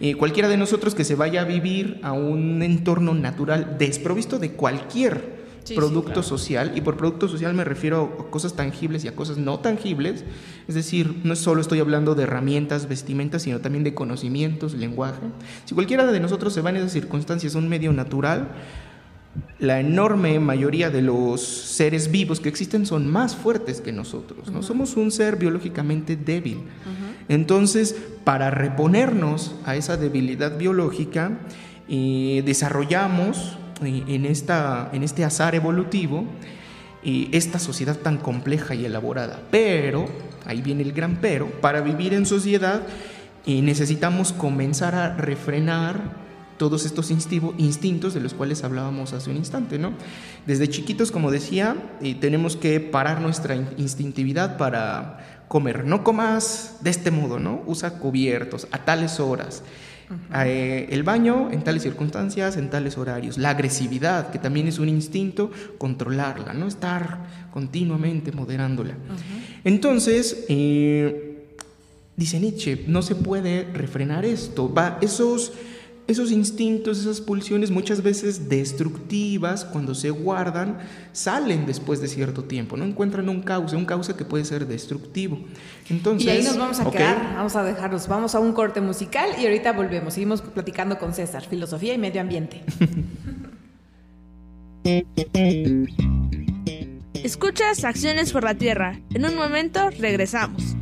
Eh, 0.00 0.14
cualquiera 0.16 0.48
de 0.48 0.56
nosotros 0.56 0.94
que 0.96 1.04
se 1.04 1.14
vaya 1.14 1.42
a 1.42 1.44
vivir 1.44 2.00
a 2.02 2.12
un 2.12 2.60
entorno 2.62 3.14
natural 3.14 3.76
desprovisto 3.78 4.38
de 4.38 4.50
cualquier 4.52 5.40
Sí, 5.64 5.74
sí, 5.74 5.76
producto 5.76 6.06
claro. 6.06 6.22
social, 6.24 6.72
y 6.74 6.80
por 6.80 6.96
producto 6.96 7.28
social 7.28 7.54
me 7.54 7.62
refiero 7.62 8.16
a 8.26 8.30
cosas 8.32 8.54
tangibles 8.54 9.04
y 9.04 9.08
a 9.08 9.14
cosas 9.14 9.38
no 9.38 9.60
tangibles, 9.60 10.24
es 10.66 10.74
decir, 10.74 11.20
no 11.22 11.36
solo 11.36 11.60
estoy 11.60 11.78
hablando 11.78 12.16
de 12.16 12.24
herramientas, 12.24 12.88
vestimentas, 12.88 13.42
sino 13.42 13.60
también 13.60 13.84
de 13.84 13.94
conocimientos, 13.94 14.74
lenguaje. 14.74 15.20
Si 15.64 15.76
cualquiera 15.76 16.04
de 16.10 16.18
nosotros 16.18 16.52
se 16.52 16.62
va 16.62 16.70
en 16.70 16.76
esas 16.78 16.90
circunstancias 16.90 17.54
a 17.54 17.58
un 17.58 17.68
medio 17.68 17.92
natural, 17.92 18.48
la 19.58 19.80
enorme 19.80 20.38
mayoría 20.40 20.90
de 20.90 21.02
los 21.02 21.40
seres 21.40 22.10
vivos 22.10 22.40
que 22.40 22.48
existen 22.48 22.84
son 22.84 23.08
más 23.08 23.34
fuertes 23.36 23.80
que 23.80 23.92
nosotros. 23.92 24.50
¿no? 24.50 24.62
Somos 24.62 24.96
un 24.96 25.10
ser 25.10 25.36
biológicamente 25.36 26.16
débil. 26.16 26.62
Entonces, 27.28 27.96
para 28.24 28.50
reponernos 28.50 29.54
a 29.64 29.76
esa 29.76 29.96
debilidad 29.96 30.58
biológica, 30.58 31.38
eh, 31.88 32.42
desarrollamos 32.44 33.56
eh, 33.82 34.02
en, 34.08 34.26
esta, 34.26 34.90
en 34.92 35.02
este 35.02 35.24
azar 35.24 35.54
evolutivo 35.54 36.24
eh, 37.04 37.28
esta 37.32 37.58
sociedad 37.58 37.96
tan 37.96 38.18
compleja 38.18 38.74
y 38.74 38.84
elaborada. 38.84 39.40
Pero, 39.50 40.06
ahí 40.44 40.60
viene 40.60 40.82
el 40.82 40.92
gran 40.92 41.18
pero, 41.20 41.48
para 41.60 41.80
vivir 41.80 42.14
en 42.14 42.26
sociedad 42.26 42.82
necesitamos 43.44 44.32
comenzar 44.32 44.94
a 44.94 45.16
refrenar 45.16 46.21
todos 46.62 46.86
estos 46.86 47.10
instivo- 47.10 47.54
instintos 47.58 48.14
de 48.14 48.20
los 48.20 48.34
cuales 48.34 48.62
hablábamos 48.62 49.12
hace 49.12 49.30
un 49.30 49.36
instante, 49.36 49.80
¿no? 49.80 49.94
Desde 50.46 50.68
chiquitos, 50.68 51.10
como 51.10 51.32
decía, 51.32 51.74
eh, 52.00 52.14
tenemos 52.14 52.54
que 52.54 52.78
parar 52.78 53.20
nuestra 53.20 53.56
in- 53.56 53.66
instintividad 53.78 54.56
para 54.58 55.44
comer. 55.48 55.84
No 55.84 56.04
comas 56.04 56.76
de 56.80 56.90
este 56.90 57.10
modo, 57.10 57.40
¿no? 57.40 57.64
Usa 57.66 57.98
cubiertos 57.98 58.68
a 58.70 58.78
tales 58.84 59.18
horas. 59.18 59.64
Eh, 60.36 60.86
el 60.90 61.02
baño 61.02 61.50
en 61.50 61.64
tales 61.64 61.82
circunstancias, 61.82 62.56
en 62.56 62.70
tales 62.70 62.96
horarios. 62.96 63.38
La 63.38 63.50
agresividad, 63.50 64.30
que 64.30 64.38
también 64.38 64.68
es 64.68 64.78
un 64.78 64.88
instinto, 64.88 65.50
controlarla, 65.78 66.52
no 66.52 66.68
estar 66.68 67.26
continuamente 67.50 68.30
moderándola. 68.30 68.94
Entonces, 69.64 70.44
eh, 70.48 71.56
dice 72.16 72.38
Nietzsche, 72.38 72.84
no 72.86 73.02
se 73.02 73.14
puede 73.16 73.64
refrenar 73.72 74.24
esto. 74.24 74.72
Va, 74.72 74.98
esos, 75.00 75.52
esos 76.12 76.30
instintos, 76.30 77.00
esas 77.00 77.20
pulsiones 77.20 77.70
muchas 77.70 78.02
veces 78.02 78.48
destructivas, 78.48 79.64
cuando 79.64 79.94
se 79.94 80.10
guardan, 80.10 80.78
salen 81.12 81.66
después 81.66 82.00
de 82.00 82.08
cierto 82.08 82.44
tiempo, 82.44 82.76
no 82.76 82.84
encuentran 82.84 83.28
un 83.28 83.42
cauce, 83.42 83.76
un 83.76 83.84
cauce 83.84 84.14
que 84.14 84.24
puede 84.24 84.44
ser 84.44 84.66
destructivo. 84.66 85.38
Entonces, 85.90 86.26
y 86.26 86.30
ahí 86.30 86.42
nos 86.42 86.56
vamos 86.56 86.80
a 86.80 86.90
quedar, 86.90 87.34
vamos 87.34 87.56
a 87.56 87.64
dejarnos, 87.64 88.08
vamos 88.08 88.34
a 88.34 88.40
un 88.40 88.52
corte 88.52 88.80
musical 88.80 89.30
y 89.40 89.44
ahorita 89.44 89.72
volvemos. 89.72 90.14
Seguimos 90.14 90.40
platicando 90.40 90.98
con 90.98 91.12
César, 91.12 91.44
filosofía 91.46 91.94
y 91.94 91.98
medio 91.98 92.20
ambiente. 92.20 92.62
Escuchas 97.14 97.84
Acciones 97.84 98.32
por 98.32 98.42
la 98.44 98.54
Tierra. 98.54 99.00
En 99.14 99.24
un 99.24 99.36
momento 99.36 99.90
regresamos. 99.90 100.76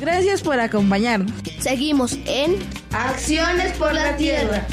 Gracias 0.00 0.42
por 0.42 0.60
acompañarnos. 0.60 1.32
Seguimos 1.58 2.18
en 2.26 2.56
Acciones 2.92 3.72
por 3.72 3.92
la 3.92 4.16
Tierra. 4.16 4.66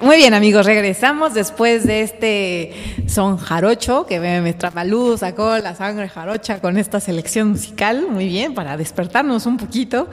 Muy 0.00 0.16
bien, 0.16 0.32
amigos, 0.32 0.64
regresamos 0.64 1.34
después 1.34 1.86
de 1.86 2.00
este 2.02 2.72
son 3.06 3.36
jarocho 3.36 4.06
que 4.06 4.18
me, 4.18 4.40
me 4.40 4.54
Trabalú 4.54 5.18
sacó 5.18 5.58
la 5.58 5.74
sangre 5.74 6.08
jarocha 6.08 6.60
con 6.60 6.78
esta 6.78 7.00
selección 7.00 7.48
musical. 7.48 8.06
Muy 8.08 8.26
bien, 8.26 8.54
para 8.54 8.76
despertarnos 8.76 9.44
un 9.46 9.56
poquito. 9.56 10.08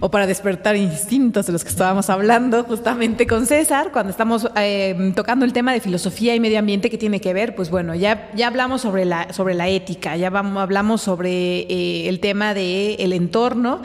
O 0.00 0.10
para 0.10 0.26
despertar 0.26 0.76
instintos 0.76 1.46
de 1.46 1.52
los 1.52 1.64
que 1.64 1.70
estábamos 1.70 2.08
hablando 2.10 2.64
justamente 2.64 3.26
con 3.26 3.46
César, 3.46 3.90
cuando 3.92 4.10
estamos 4.10 4.48
eh, 4.56 5.12
tocando 5.14 5.44
el 5.44 5.52
tema 5.52 5.72
de 5.72 5.80
filosofía 5.80 6.34
y 6.34 6.40
medio 6.40 6.58
ambiente 6.58 6.90
que 6.90 6.98
tiene 6.98 7.20
que 7.20 7.34
ver, 7.34 7.54
pues 7.54 7.70
bueno, 7.70 7.94
ya, 7.94 8.30
ya 8.34 8.46
hablamos 8.46 8.82
sobre 8.82 9.04
la, 9.04 9.32
sobre 9.32 9.54
la 9.54 9.68
ética, 9.68 10.16
ya 10.16 10.30
vamos, 10.30 10.62
hablamos 10.62 11.02
sobre 11.02 11.60
eh, 11.60 12.08
el 12.08 12.20
tema 12.20 12.54
del 12.54 12.96
el 12.98 13.12
entorno 13.12 13.82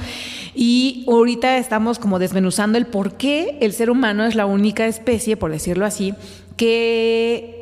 y 0.53 1.05
ahorita 1.07 1.57
estamos 1.57 1.97
como 1.97 2.19
desmenuzando 2.19 2.77
el 2.77 2.85
por 2.85 3.13
qué 3.13 3.57
el 3.61 3.73
ser 3.73 3.89
humano 3.89 4.25
es 4.25 4.35
la 4.35 4.45
única 4.45 4.85
especie, 4.85 5.35
por 5.35 5.51
decirlo 5.51 5.85
así, 5.85 6.13
que 6.57 7.52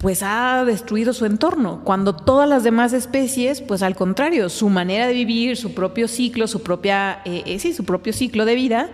pues 0.00 0.22
ha 0.22 0.64
destruido 0.64 1.12
su 1.12 1.26
entorno, 1.26 1.82
cuando 1.84 2.16
todas 2.16 2.48
las 2.48 2.64
demás 2.64 2.94
especies, 2.94 3.60
pues 3.60 3.82
al 3.82 3.94
contrario, 3.94 4.48
su 4.48 4.70
manera 4.70 5.06
de 5.06 5.12
vivir, 5.12 5.58
su 5.58 5.74
propio 5.74 6.08
ciclo, 6.08 6.46
su 6.46 6.62
propia, 6.62 7.20
eh, 7.26 7.42
eh, 7.44 7.58
sí, 7.58 7.74
su 7.74 7.84
propio 7.84 8.14
ciclo 8.14 8.46
de 8.46 8.54
vida, 8.54 8.90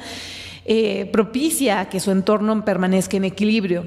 eh, 0.64 1.08
propicia 1.12 1.88
que 1.88 2.00
su 2.00 2.10
entorno 2.10 2.64
permanezca 2.64 3.16
en 3.16 3.24
equilibrio. 3.24 3.84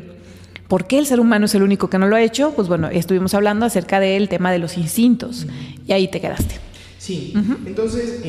¿Por 0.70 0.88
qué 0.88 0.98
el 0.98 1.06
ser 1.06 1.20
humano 1.20 1.48
es 1.48 1.56
el 1.56 1.64
único 1.64 1.90
que 1.90 1.98
no 1.98 2.08
lo 2.08 2.16
ha 2.16 2.22
hecho? 2.22 2.54
Pues 2.56 2.70
bueno, 2.70 2.88
estuvimos 2.88 3.34
hablando 3.34 3.66
acerca 3.66 4.00
del 4.00 4.30
tema 4.30 4.50
de 4.54 4.60
los 4.60 4.78
instintos 4.78 5.46
y 5.86 5.92
ahí 5.92 6.08
te 6.08 6.22
quedaste. 6.22 6.56
Sí, 7.00 7.34
entonces, 7.66 8.22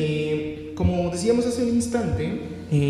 como 0.75 1.09
decíamos 1.11 1.45
hace 1.45 1.63
un 1.63 1.69
instante, 1.69 2.41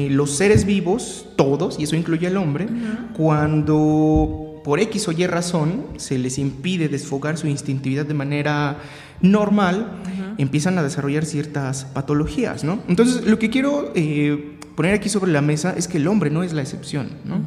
los 0.09 0.31
seres 0.31 0.65
vivos, 0.65 1.27
todos, 1.35 1.79
y 1.79 1.83
eso 1.83 1.95
incluye 1.95 2.27
al 2.27 2.37
hombre, 2.37 2.67
cuando 3.13 4.50
por 4.63 4.79
X 4.79 5.07
o 5.07 5.11
Y 5.11 5.25
razón 5.27 5.85
se 5.97 6.17
les 6.17 6.37
impide 6.37 6.87
desfogar 6.87 7.37
su 7.37 7.47
instintividad 7.47 8.05
de 8.05 8.13
manera 8.13 8.79
normal, 9.21 10.01
empiezan 10.37 10.77
a 10.77 10.83
desarrollar 10.83 11.25
ciertas 11.25 11.85
patologías, 11.85 12.63
¿no? 12.63 12.79
Entonces, 12.87 13.25
lo 13.25 13.37
que 13.39 13.49
quiero 13.49 13.91
eh, 13.95 14.57
poner 14.75 14.95
aquí 14.95 15.09
sobre 15.09 15.31
la 15.31 15.41
mesa 15.41 15.73
es 15.77 15.87
que 15.87 15.97
el 15.97 16.07
hombre 16.07 16.29
no 16.29 16.43
es 16.43 16.53
la 16.53 16.61
excepción, 16.61 17.09
¿no? 17.25 17.41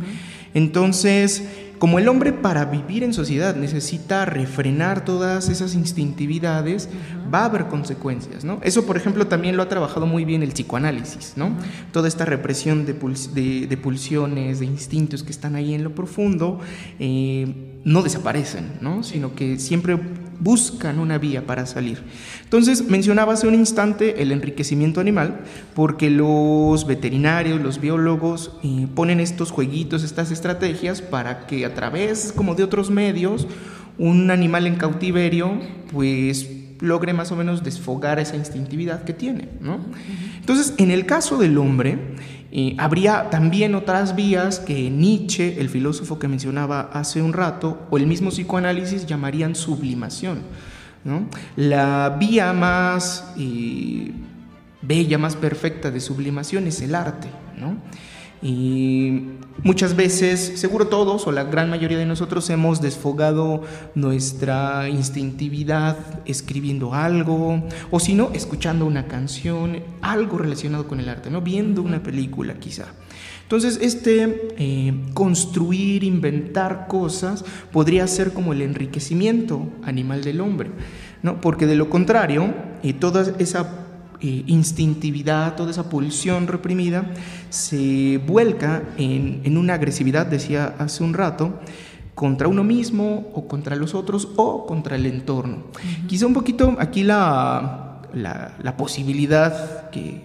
Entonces, 0.54 1.44
como 1.78 1.98
el 1.98 2.08
hombre 2.08 2.32
para 2.32 2.64
vivir 2.66 3.02
en 3.02 3.12
sociedad 3.12 3.56
necesita 3.56 4.24
refrenar 4.24 5.04
todas 5.04 5.48
esas 5.48 5.74
instintividades, 5.74 6.88
va 7.32 7.40
a 7.40 7.44
haber 7.46 7.66
consecuencias, 7.66 8.44
¿no? 8.44 8.58
Eso, 8.62 8.86
por 8.86 8.96
ejemplo, 8.96 9.26
también 9.26 9.56
lo 9.56 9.62
ha 9.62 9.68
trabajado 9.68 10.06
muy 10.06 10.24
bien 10.24 10.42
el 10.42 10.52
psicoanálisis, 10.52 11.34
¿no? 11.36 11.56
Toda 11.92 12.08
esta 12.08 12.24
represión 12.24 12.86
de, 12.86 12.94
pulsiones, 13.76 14.60
de 14.60 14.66
instintos 14.66 15.22
que 15.22 15.30
están 15.30 15.56
ahí 15.56 15.74
en 15.74 15.84
lo 15.84 15.94
profundo, 15.94 16.60
eh, 16.98 17.80
no 17.84 18.02
desaparecen, 18.02 18.78
¿no? 18.80 19.02
Sino 19.02 19.34
que 19.34 19.58
siempre 19.58 19.98
buscan 20.40 20.98
una 20.98 21.18
vía 21.18 21.46
para 21.46 21.66
salir. 21.66 22.02
Entonces, 22.42 22.88
mencionaba 22.88 23.34
hace 23.34 23.46
un 23.46 23.54
instante 23.54 24.22
el 24.22 24.32
enriquecimiento 24.32 25.00
animal, 25.00 25.40
porque 25.74 26.10
los 26.10 26.86
veterinarios, 26.86 27.60
los 27.60 27.80
biólogos 27.80 28.52
eh, 28.62 28.86
ponen 28.94 29.20
estos 29.20 29.50
jueguitos, 29.50 30.02
estas 30.02 30.30
estrategias 30.30 31.02
para 31.02 31.46
que 31.46 31.64
a 31.64 31.74
través 31.74 32.32
como 32.32 32.54
de 32.54 32.64
otros 32.64 32.90
medios, 32.90 33.46
un 33.98 34.30
animal 34.30 34.66
en 34.66 34.76
cautiverio, 34.76 35.60
pues 35.92 36.48
logre 36.80 37.12
más 37.12 37.32
o 37.32 37.36
menos 37.36 37.62
desfogar 37.62 38.18
esa 38.18 38.36
instintividad 38.36 39.04
que 39.04 39.12
tiene. 39.12 39.48
¿no? 39.60 39.80
Entonces, 40.38 40.74
en 40.78 40.90
el 40.90 41.06
caso 41.06 41.38
del 41.38 41.58
hombre, 41.58 41.98
eh, 42.52 42.74
habría 42.78 43.30
también 43.30 43.74
otras 43.74 44.14
vías 44.14 44.58
que 44.60 44.90
Nietzsche, 44.90 45.60
el 45.60 45.68
filósofo 45.68 46.18
que 46.18 46.28
mencionaba 46.28 46.90
hace 46.92 47.22
un 47.22 47.32
rato, 47.32 47.86
o 47.90 47.96
el 47.96 48.06
mismo 48.06 48.30
psicoanálisis 48.30 49.06
llamarían 49.06 49.54
sublimación. 49.54 50.42
La 51.56 52.16
vía 52.18 52.52
más 52.52 53.32
eh, 53.36 54.12
bella, 54.80 55.18
más 55.18 55.36
perfecta 55.36 55.90
de 55.90 56.00
sublimación 56.00 56.66
es 56.66 56.80
el 56.80 56.94
arte. 56.94 57.28
¿no? 57.58 57.76
Y 58.42 59.22
muchas 59.62 59.96
veces, 59.96 60.52
seguro 60.56 60.88
todos 60.88 61.26
o 61.26 61.32
la 61.32 61.44
gran 61.44 61.70
mayoría 61.70 61.96
de 61.96 62.06
nosotros 62.06 62.48
hemos 62.50 62.80
desfogado 62.82 63.62
nuestra 63.94 64.88
instintividad 64.88 65.96
escribiendo 66.26 66.94
algo, 66.94 67.62
o 67.90 68.00
si 68.00 68.14
no, 68.14 68.30
escuchando 68.34 68.84
una 68.86 69.06
canción, 69.06 69.82
algo 70.02 70.38
relacionado 70.38 70.86
con 70.86 71.00
el 71.00 71.08
arte, 71.08 71.30
¿no? 71.30 71.40
Viendo 71.40 71.82
una 71.82 72.02
película 72.02 72.54
quizá. 72.54 72.86
Entonces, 73.42 73.78
este 73.82 74.48
eh, 74.56 74.94
construir, 75.12 76.02
inventar 76.02 76.86
cosas, 76.88 77.44
podría 77.72 78.06
ser 78.06 78.32
como 78.32 78.52
el 78.52 78.62
enriquecimiento 78.62 79.68
animal 79.82 80.24
del 80.24 80.40
hombre, 80.40 80.70
¿no? 81.22 81.40
Porque 81.40 81.66
de 81.66 81.76
lo 81.76 81.90
contrario, 81.90 82.54
eh, 82.82 82.94
toda 82.94 83.34
esa 83.38 83.83
eh, 84.26 84.42
instintividad, 84.46 85.54
toda 85.54 85.70
esa 85.70 85.90
pulsión 85.90 86.46
reprimida, 86.46 87.04
se 87.50 88.18
vuelca 88.26 88.82
en, 88.96 89.58
una 89.58 89.74
agresividad, 89.74 90.24
decía 90.24 90.76
hace 90.78 91.04
un 91.04 91.12
rato, 91.12 91.60
contra 92.14 92.48
uno 92.48 92.64
mismo 92.64 93.30
o 93.34 93.46
contra 93.46 93.76
los 93.76 93.94
otros 93.94 94.30
o 94.36 94.64
contra 94.64 94.96
el 94.96 95.04
entorno. 95.04 95.64
Quizá 96.06 96.26
un 96.26 96.32
poquito 96.32 96.74
aquí 96.78 97.02
la, 97.02 98.00
la, 98.14 98.76
posibilidad 98.78 99.90
que, 99.90 100.22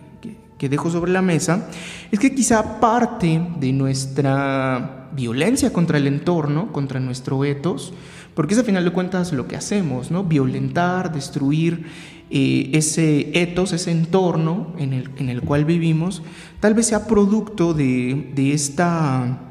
que, 0.57 0.69
dejo 0.69 0.89
sobre 0.89 1.11
la 1.11 1.21
mesa 1.21 1.67
es 2.09 2.19
que 2.19 2.33
quizá 2.33 2.79
parte 2.79 3.45
de 3.59 3.73
nuestra 3.73 5.09
violencia 5.11 5.73
contra 5.73 5.97
el 5.97 6.07
entorno, 6.07 6.71
contra 6.71 7.01
nuestro 7.01 7.43
etos, 7.43 7.91
porque 8.33 8.53
es 8.53 8.61
a 8.61 8.63
final 8.63 8.85
de 8.85 8.91
cuentas 8.91 9.33
lo 9.33 9.45
que 9.45 9.57
hacemos, 9.57 10.09
¿no? 10.09 10.23
Violentar, 10.23 11.11
destruir 11.11 12.18
ese 12.29 13.31
etos, 13.39 13.73
ese 13.73 13.91
entorno 13.91 14.73
en 14.77 14.93
el, 14.93 15.09
en 15.17 15.29
el, 15.29 15.41
cual 15.41 15.65
vivimos, 15.65 16.21
tal 16.59 16.73
vez 16.73 16.87
sea 16.87 17.07
producto 17.07 17.73
de, 17.73 18.31
de 18.35 18.53
esta 18.53 19.41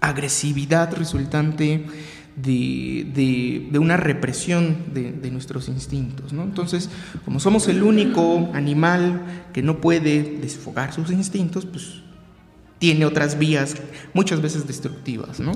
agresividad 0.00 0.94
resultante 0.94 1.84
de, 2.36 3.68
de, 3.70 3.78
una 3.78 3.96
represión 3.96 4.76
de, 4.94 5.12
de, 5.12 5.30
nuestros 5.30 5.68
instintos. 5.68 6.32
¿no? 6.32 6.44
Entonces, 6.44 6.88
como 7.24 7.40
somos 7.40 7.68
el 7.68 7.82
único 7.82 8.50
animal 8.54 9.22
que 9.52 9.62
no 9.62 9.80
puede 9.80 10.38
desfogar 10.40 10.92
sus 10.92 11.10
instintos, 11.10 11.66
pues 11.66 12.02
tiene 12.78 13.04
otras 13.04 13.38
vías 13.38 13.76
muchas 14.14 14.40
veces 14.40 14.66
destructivas. 14.66 15.40
¿no? 15.40 15.52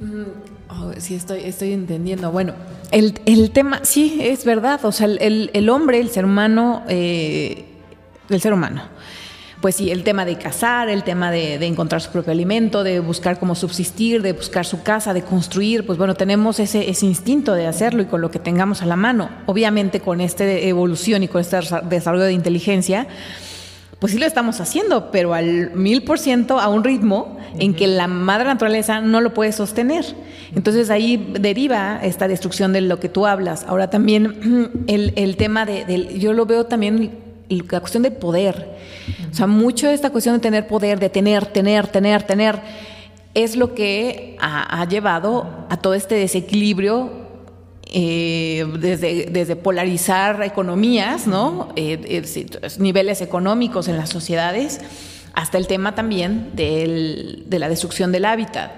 Mm, 0.00 0.22
oh, 0.70 0.92
sí, 0.98 1.14
estoy, 1.14 1.40
estoy 1.44 1.72
entendiendo. 1.72 2.30
Bueno, 2.32 2.54
el, 2.90 3.20
el, 3.26 3.50
tema, 3.50 3.80
sí, 3.84 4.18
es 4.20 4.44
verdad. 4.44 4.84
O 4.84 4.92
sea, 4.92 5.06
el, 5.06 5.50
el 5.52 5.68
hombre, 5.68 6.00
el 6.00 6.10
ser 6.10 6.24
humano, 6.24 6.82
eh, 6.88 7.64
el 8.28 8.40
ser 8.40 8.52
humano. 8.52 8.82
Pues 9.60 9.76
sí, 9.76 9.90
el 9.90 10.04
tema 10.04 10.26
de 10.26 10.36
cazar, 10.36 10.90
el 10.90 11.04
tema 11.04 11.30
de, 11.30 11.58
de, 11.58 11.66
encontrar 11.66 12.02
su 12.02 12.10
propio 12.10 12.32
alimento, 12.32 12.84
de 12.84 13.00
buscar 13.00 13.38
cómo 13.38 13.54
subsistir, 13.54 14.20
de 14.20 14.34
buscar 14.34 14.66
su 14.66 14.82
casa, 14.82 15.14
de 15.14 15.22
construir, 15.22 15.86
pues 15.86 15.96
bueno, 15.96 16.14
tenemos 16.14 16.60
ese, 16.60 16.90
ese 16.90 17.06
instinto 17.06 17.54
de 17.54 17.66
hacerlo 17.66 18.02
y 18.02 18.04
con 18.04 18.20
lo 18.20 18.30
que 18.30 18.38
tengamos 18.38 18.82
a 18.82 18.86
la 18.86 18.96
mano. 18.96 19.30
Obviamente 19.46 20.00
con 20.00 20.20
esta 20.20 20.44
evolución 20.44 21.22
y 21.22 21.28
con 21.28 21.40
este 21.40 21.58
desarrollo 21.88 22.24
de 22.24 22.34
inteligencia, 22.34 23.06
pues 24.04 24.12
sí 24.12 24.18
lo 24.18 24.26
estamos 24.26 24.60
haciendo, 24.60 25.10
pero 25.10 25.32
al 25.32 25.70
mil 25.70 26.04
por 26.04 26.18
ciento 26.18 26.60
a 26.60 26.68
un 26.68 26.84
ritmo 26.84 27.38
en 27.58 27.72
que 27.72 27.86
la 27.86 28.06
madre 28.06 28.44
naturaleza 28.44 29.00
no 29.00 29.22
lo 29.22 29.32
puede 29.32 29.50
sostener. 29.50 30.04
Entonces 30.54 30.90
ahí 30.90 31.32
deriva 31.40 32.00
esta 32.02 32.28
destrucción 32.28 32.74
de 32.74 32.82
lo 32.82 33.00
que 33.00 33.08
tú 33.08 33.24
hablas. 33.24 33.64
Ahora 33.66 33.88
también 33.88 34.84
el, 34.88 35.36
tema 35.38 35.64
de, 35.64 36.18
yo 36.18 36.34
lo 36.34 36.44
veo 36.44 36.66
también 36.66 37.12
la 37.48 37.80
cuestión 37.80 38.02
del 38.02 38.12
poder. 38.12 38.76
O 39.32 39.34
sea, 39.34 39.46
mucho 39.46 39.88
de 39.88 39.94
esta 39.94 40.10
cuestión 40.10 40.34
de 40.34 40.42
tener 40.42 40.66
poder, 40.66 41.00
de 41.00 41.08
tener, 41.08 41.46
tener, 41.46 41.86
tener, 41.86 42.24
tener, 42.24 42.60
es 43.32 43.56
lo 43.56 43.72
que 43.72 44.36
ha 44.38 44.86
llevado 44.86 45.64
a 45.70 45.78
todo 45.78 45.94
este 45.94 46.14
desequilibrio 46.16 47.23
eh, 47.90 48.66
desde, 48.78 49.26
desde, 49.26 49.56
polarizar 49.56 50.42
economías, 50.42 51.26
¿no? 51.26 51.68
Eh, 51.76 52.22
eh, 52.24 52.46
niveles 52.78 53.20
económicos 53.20 53.88
en 53.88 53.96
las 53.96 54.10
sociedades, 54.10 54.80
hasta 55.34 55.58
el 55.58 55.66
tema 55.66 55.94
también 55.94 56.50
de 56.54 57.58
la 57.58 57.68
destrucción 57.68 58.12
del 58.12 58.24
hábitat. 58.24 58.72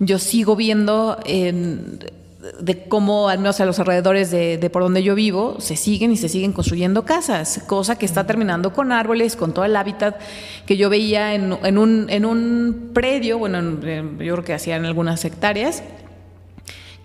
Yo 0.00 0.18
sigo 0.18 0.56
viendo 0.56 1.18
de 1.24 2.84
cómo, 2.88 3.28
al 3.28 3.38
menos 3.38 3.60
a 3.60 3.66
los 3.66 3.78
alrededores 3.78 4.30
de, 4.30 4.70
por 4.72 4.82
donde 4.82 5.02
yo 5.02 5.14
vivo, 5.14 5.56
se 5.60 5.76
siguen 5.76 6.12
y 6.12 6.16
se 6.16 6.28
siguen 6.28 6.52
construyendo 6.52 7.04
casas, 7.04 7.62
cosa 7.66 7.98
que 7.98 8.06
está 8.06 8.26
terminando 8.26 8.72
con 8.72 8.92
árboles, 8.92 9.36
con 9.36 9.52
todo 9.52 9.64
el 9.64 9.76
hábitat 9.76 10.18
que 10.64 10.76
yo 10.76 10.88
veía 10.88 11.34
en, 11.34 11.52
un, 11.78 12.06
en 12.08 12.24
un 12.24 12.90
predio, 12.94 13.38
bueno, 13.38 13.60
yo 13.82 14.34
creo 14.34 14.44
que 14.44 14.54
hacían 14.54 14.86
algunas 14.86 15.24
hectáreas 15.24 15.82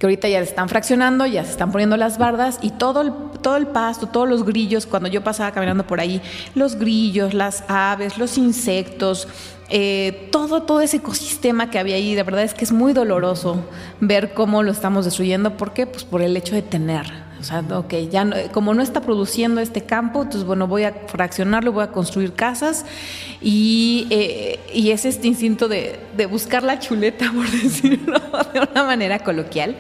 que 0.04 0.08
ahorita 0.08 0.28
ya 0.28 0.40
se 0.40 0.50
están 0.50 0.68
fraccionando, 0.68 1.26
ya 1.26 1.46
se 1.46 1.52
están 1.52 1.72
poniendo 1.72 1.96
las 1.96 2.18
bardas 2.18 2.60
y 2.62 2.72
todo 2.72 3.00
el, 3.00 3.14
todo 3.42 3.56
el 3.56 3.68
pasto, 3.68 4.08
todos 4.08 4.28
los 4.28 4.44
grillos, 4.44 4.86
cuando 4.86 5.08
yo 5.08 5.24
pasaba 5.24 5.54
caminando 5.54 5.88
por 5.88 6.02
ahí, 6.02 6.22
los 6.56 6.76
grillos, 6.76 7.34
las 7.34 7.64
aves, 7.70 8.18
los 8.18 8.38
insectos, 8.38 9.30
eh, 9.70 10.28
todo, 10.30 10.64
todo 10.64 10.82
ese 10.82 10.98
ecosistema 10.98 11.70
que 11.70 11.80
había 11.80 11.96
ahí, 11.96 12.16
de 12.16 12.24
verdad 12.24 12.44
es 12.44 12.54
que 12.54 12.66
es 12.66 12.74
muy 12.74 12.92
doloroso 12.92 13.64
ver 14.02 14.34
cómo 14.34 14.62
lo 14.62 14.74
estamos 14.74 15.06
destruyendo. 15.06 15.56
¿Por 15.56 15.72
qué? 15.72 15.88
Pues 15.88 16.04
por 16.04 16.22
el 16.22 16.36
hecho 16.36 16.54
de 16.54 16.64
tener. 16.64 17.23
O 17.44 17.46
sea, 17.46 17.62
ok, 17.78 17.94
ya 18.10 18.24
no- 18.24 18.38
como 18.54 18.74
no 18.74 18.82
está 18.82 19.02
produciendo 19.02 19.60
este 19.60 19.82
campo, 19.82 20.22
entonces 20.22 20.46
bueno, 20.48 20.66
voy 20.66 20.86
a 20.86 20.94
fraccionarlo, 21.08 21.74
voy 21.74 21.84
a 21.84 21.92
construir 21.92 22.32
casas 22.32 22.86
y, 23.42 24.08
eh, 24.12 24.62
y 24.74 24.92
es 24.92 25.04
este 25.04 25.28
instinto 25.28 25.68
de, 25.68 26.00
de 26.16 26.26
buscar 26.26 26.64
la 26.64 26.80
chuleta, 26.80 27.30
por 27.36 27.50
decirlo 27.52 28.18
de 28.54 28.62
una 28.62 28.86
manera 28.86 29.20
coloquial, 29.20 29.76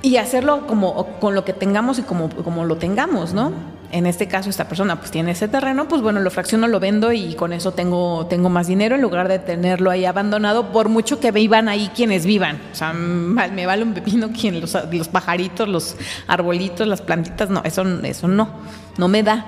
y 0.00 0.16
hacerlo 0.16 0.66
como 0.66 1.18
con 1.20 1.34
lo 1.34 1.44
que 1.44 1.52
tengamos 1.52 1.98
y 1.98 2.02
como, 2.02 2.30
como 2.30 2.64
lo 2.64 2.76
tengamos, 2.76 3.34
¿no? 3.34 3.52
En 3.92 4.06
este 4.06 4.26
caso, 4.26 4.50
esta 4.50 4.68
persona 4.68 4.98
pues 4.98 5.10
tiene 5.10 5.30
ese 5.30 5.46
terreno, 5.48 5.86
pues 5.86 6.02
bueno, 6.02 6.20
lo 6.20 6.30
fracciono, 6.30 6.66
lo 6.66 6.80
vendo 6.80 7.12
y 7.12 7.34
con 7.34 7.52
eso 7.52 7.72
tengo, 7.72 8.26
tengo 8.26 8.48
más 8.48 8.66
dinero 8.66 8.96
en 8.96 9.02
lugar 9.02 9.28
de 9.28 9.38
tenerlo 9.38 9.90
ahí 9.90 10.04
abandonado, 10.04 10.72
por 10.72 10.88
mucho 10.88 11.20
que 11.20 11.30
vivan 11.30 11.68
ahí 11.68 11.90
quienes 11.94 12.26
vivan. 12.26 12.60
O 12.72 12.74
sea, 12.74 12.92
me 12.92 13.64
vale 13.66 13.84
un 13.84 13.94
pepino 13.94 14.30
quien 14.32 14.60
los, 14.60 14.76
los 14.90 15.08
pajaritos, 15.08 15.68
los 15.68 15.96
arbolitos, 16.26 16.86
las 16.86 17.00
plantitas, 17.00 17.48
no, 17.48 17.62
eso, 17.64 17.84
eso 18.02 18.28
no, 18.28 18.50
no 18.98 19.08
me 19.08 19.22
da, 19.22 19.46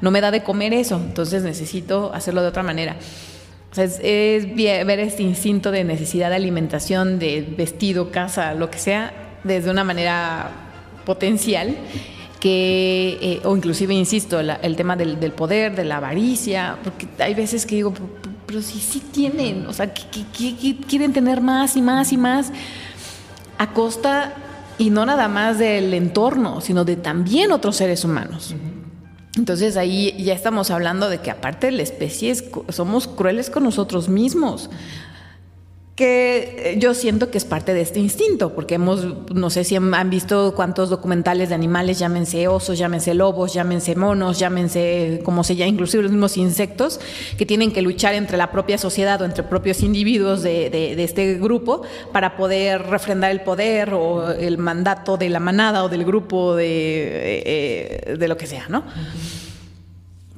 no 0.00 0.10
me 0.10 0.20
da 0.20 0.30
de 0.30 0.44
comer 0.44 0.72
eso, 0.72 0.96
entonces 0.96 1.42
necesito 1.42 2.12
hacerlo 2.14 2.42
de 2.42 2.48
otra 2.48 2.62
manera. 2.62 2.96
O 3.72 3.74
sea, 3.74 3.84
es, 3.84 4.00
es 4.02 4.56
ver 4.56 5.00
este 5.00 5.22
instinto 5.22 5.70
de 5.72 5.84
necesidad 5.84 6.30
de 6.30 6.36
alimentación, 6.36 7.18
de 7.18 7.42
vestido, 7.56 8.10
casa, 8.10 8.54
lo 8.54 8.70
que 8.70 8.78
sea, 8.78 9.12
desde 9.42 9.70
una 9.70 9.84
manera 9.84 10.50
potencial 11.04 11.76
que, 12.40 13.18
eh, 13.20 13.40
o 13.44 13.54
inclusive, 13.56 13.94
insisto, 13.94 14.42
la- 14.42 14.54
el 14.56 14.74
tema 14.76 14.96
del, 14.96 15.20
del 15.20 15.32
poder, 15.32 15.76
de 15.76 15.84
la 15.84 15.98
avaricia, 15.98 16.78
porque 16.82 17.06
hay 17.18 17.34
veces 17.34 17.66
que 17.66 17.74
digo, 17.76 17.92
pero, 17.92 18.08
pero 18.46 18.62
si 18.62 18.80
sí 18.80 19.00
tienen, 19.12 19.66
o 19.66 19.72
sea, 19.72 19.92
que, 19.92 20.02
que- 20.32 20.56
que- 20.56 20.76
quieren 20.78 21.12
tener 21.12 21.40
más 21.40 21.76
y 21.76 21.82
más 21.82 22.12
y 22.12 22.16
más 22.16 22.50
a 23.58 23.72
costa, 23.72 24.34
y 24.78 24.88
no 24.90 25.04
nada 25.04 25.28
más 25.28 25.58
del 25.58 25.92
entorno, 25.92 26.62
sino 26.62 26.84
de 26.86 26.96
también 26.96 27.52
otros 27.52 27.76
seres 27.76 28.04
humanos. 28.04 28.54
Entonces 29.36 29.76
ahí 29.76 30.14
ya 30.18 30.32
estamos 30.34 30.70
hablando 30.70 31.08
de 31.10 31.18
que 31.18 31.30
aparte 31.30 31.66
de 31.66 31.72
la 31.72 31.82
especie 31.82 32.30
es 32.30 32.44
somos 32.70 33.06
crueles 33.06 33.50
con 33.50 33.62
nosotros 33.62 34.08
mismos. 34.08 34.70
Que 36.00 36.72
eh, 36.72 36.76
yo 36.78 36.94
siento 36.94 37.30
que 37.30 37.36
es 37.36 37.44
parte 37.44 37.74
de 37.74 37.82
este 37.82 38.00
instinto, 38.00 38.54
porque 38.54 38.76
hemos, 38.76 39.04
no 39.34 39.50
sé 39.50 39.64
si 39.64 39.76
han 39.76 40.08
visto 40.08 40.54
cuántos 40.56 40.88
documentales 40.88 41.50
de 41.50 41.54
animales, 41.54 41.98
llámense 41.98 42.48
osos, 42.48 42.78
llámense 42.78 43.12
lobos, 43.12 43.52
llámense 43.52 43.94
monos, 43.96 44.38
llámense 44.38 45.20
como 45.26 45.44
se 45.44 45.56
llama, 45.56 45.68
inclusive 45.68 46.02
los 46.02 46.10
mismos 46.12 46.38
insectos, 46.38 47.00
que 47.36 47.44
tienen 47.44 47.70
que 47.70 47.82
luchar 47.82 48.14
entre 48.14 48.38
la 48.38 48.50
propia 48.50 48.78
sociedad 48.78 49.20
o 49.20 49.26
entre 49.26 49.42
propios 49.44 49.82
individuos 49.82 50.42
de, 50.42 50.70
de- 50.70 50.96
de 50.96 51.04
este 51.04 51.34
grupo 51.34 51.82
para 52.14 52.34
poder 52.38 52.80
refrendar 52.84 53.30
el 53.30 53.42
poder 53.42 53.92
o 53.92 54.30
el 54.30 54.56
mandato 54.56 55.18
de 55.18 55.28
la 55.28 55.38
manada 55.38 55.84
o 55.84 55.90
del 55.90 56.06
grupo 56.06 56.56
de, 56.56 56.64
eh, 56.66 57.42
eh, 57.44 58.16
de 58.18 58.26
lo 58.26 58.38
que 58.38 58.46
sea, 58.46 58.68
¿no? 58.70 58.84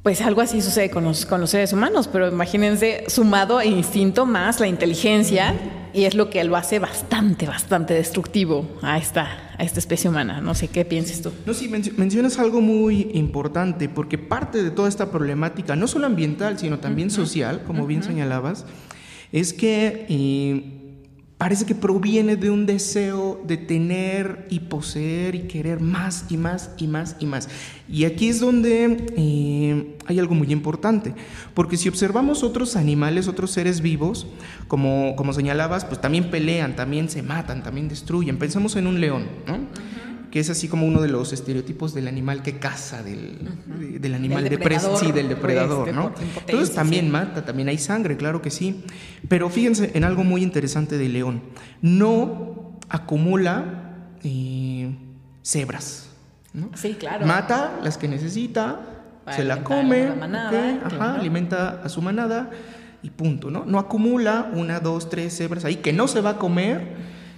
Pues 0.02 0.20
algo 0.20 0.40
así 0.40 0.60
sucede 0.60 0.90
con 0.90 1.04
los, 1.04 1.26
con 1.26 1.40
los 1.40 1.50
seres 1.50 1.72
humanos, 1.72 2.08
pero 2.08 2.28
imagínense 2.28 3.04
sumado 3.06 3.58
a 3.58 3.64
instinto 3.64 4.26
más 4.26 4.58
la 4.58 4.66
inteligencia 4.66 5.54
y 5.94 6.04
es 6.06 6.16
lo 6.16 6.28
que 6.28 6.42
lo 6.42 6.56
hace 6.56 6.80
bastante, 6.80 7.46
bastante 7.46 7.94
destructivo 7.94 8.66
a 8.82 8.98
esta, 8.98 9.54
a 9.56 9.62
esta 9.62 9.78
especie 9.78 10.10
humana. 10.10 10.40
No 10.40 10.56
sé 10.56 10.66
qué 10.66 10.84
pienses 10.84 11.22
tú. 11.22 11.30
No, 11.46 11.54
sí, 11.54 11.68
mencio- 11.68 11.92
mencionas 11.98 12.40
algo 12.40 12.60
muy 12.60 13.12
importante, 13.14 13.88
porque 13.88 14.18
parte 14.18 14.64
de 14.64 14.72
toda 14.72 14.88
esta 14.88 15.12
problemática, 15.12 15.76
no 15.76 15.86
solo 15.86 16.06
ambiental, 16.06 16.58
sino 16.58 16.80
también 16.80 17.08
social, 17.10 17.62
como 17.64 17.86
bien 17.86 18.02
señalabas, 18.02 18.64
es 19.30 19.52
que 19.52 20.06
eh, 20.08 20.81
parece 21.42 21.66
que 21.66 21.74
proviene 21.74 22.36
de 22.36 22.50
un 22.50 22.66
deseo 22.66 23.42
de 23.44 23.56
tener 23.56 24.46
y 24.48 24.60
poseer 24.60 25.34
y 25.34 25.40
querer 25.48 25.80
más 25.80 26.26
y 26.28 26.36
más 26.36 26.70
y 26.76 26.86
más 26.86 27.16
y 27.18 27.26
más. 27.26 27.48
Y 27.88 28.04
aquí 28.04 28.28
es 28.28 28.38
donde 28.38 29.08
eh, 29.16 29.96
hay 30.06 30.20
algo 30.20 30.36
muy 30.36 30.52
importante, 30.52 31.12
porque 31.52 31.76
si 31.76 31.88
observamos 31.88 32.44
otros 32.44 32.76
animales, 32.76 33.26
otros 33.26 33.50
seres 33.50 33.80
vivos, 33.80 34.28
como, 34.68 35.16
como 35.16 35.32
señalabas, 35.32 35.84
pues 35.84 36.00
también 36.00 36.30
pelean, 36.30 36.76
también 36.76 37.08
se 37.08 37.24
matan, 37.24 37.64
también 37.64 37.88
destruyen. 37.88 38.38
Pensemos 38.38 38.76
en 38.76 38.86
un 38.86 39.00
león, 39.00 39.26
¿no? 39.48 39.58
Que 40.32 40.40
es 40.40 40.48
así 40.50 40.66
como 40.66 40.86
uno 40.86 41.00
de 41.02 41.08
los 41.08 41.32
estereotipos 41.32 41.92
del 41.94 42.08
animal 42.08 42.42
que 42.42 42.58
caza, 42.58 43.02
del, 43.02 43.38
de- 43.78 43.98
del 44.00 44.14
animal 44.14 44.44
depres- 44.44 44.50
depredador, 44.50 44.98
sí, 44.98 45.12
del 45.12 45.28
depredador, 45.28 45.84
pues, 45.84 45.94
de 45.94 46.02
¿no? 46.02 46.12
Entonces 46.46 46.74
también 46.74 47.04
sí. 47.04 47.10
mata, 47.10 47.44
también 47.44 47.68
hay 47.68 47.76
sangre, 47.78 48.16
claro 48.16 48.40
que 48.42 48.50
sí. 48.50 48.82
Pero 49.28 49.48
fíjense 49.50 49.90
en 49.94 50.04
algo 50.04 50.24
muy 50.24 50.42
interesante 50.42 50.96
del 50.98 51.12
león. 51.12 51.42
No 51.82 52.78
acumula 52.88 54.08
eh, 54.24 54.96
cebras. 55.42 56.08
¿no? 56.54 56.70
Sí, 56.74 56.94
claro. 56.98 57.26
Mata 57.26 57.78
las 57.82 57.98
que 57.98 58.08
necesita, 58.08 58.80
Para 59.24 59.36
se 59.36 59.44
la 59.44 59.62
come, 59.62 60.02
a 60.04 60.08
la 60.10 60.14
manada, 60.14 60.50
ok, 60.50 60.86
ajá, 60.86 60.96
claro. 60.96 61.20
alimenta 61.20 61.82
a 61.84 61.88
su 61.88 62.00
manada 62.02 62.50
y 63.02 63.10
punto, 63.10 63.50
¿no? 63.50 63.64
No 63.66 63.78
acumula 63.78 64.50
una, 64.54 64.80
dos, 64.80 65.10
tres 65.10 65.36
cebras 65.36 65.64
ahí 65.66 65.76
que 65.76 65.92
no 65.92 66.08
se 66.08 66.20
va 66.22 66.30
a 66.30 66.38
comer 66.38 66.94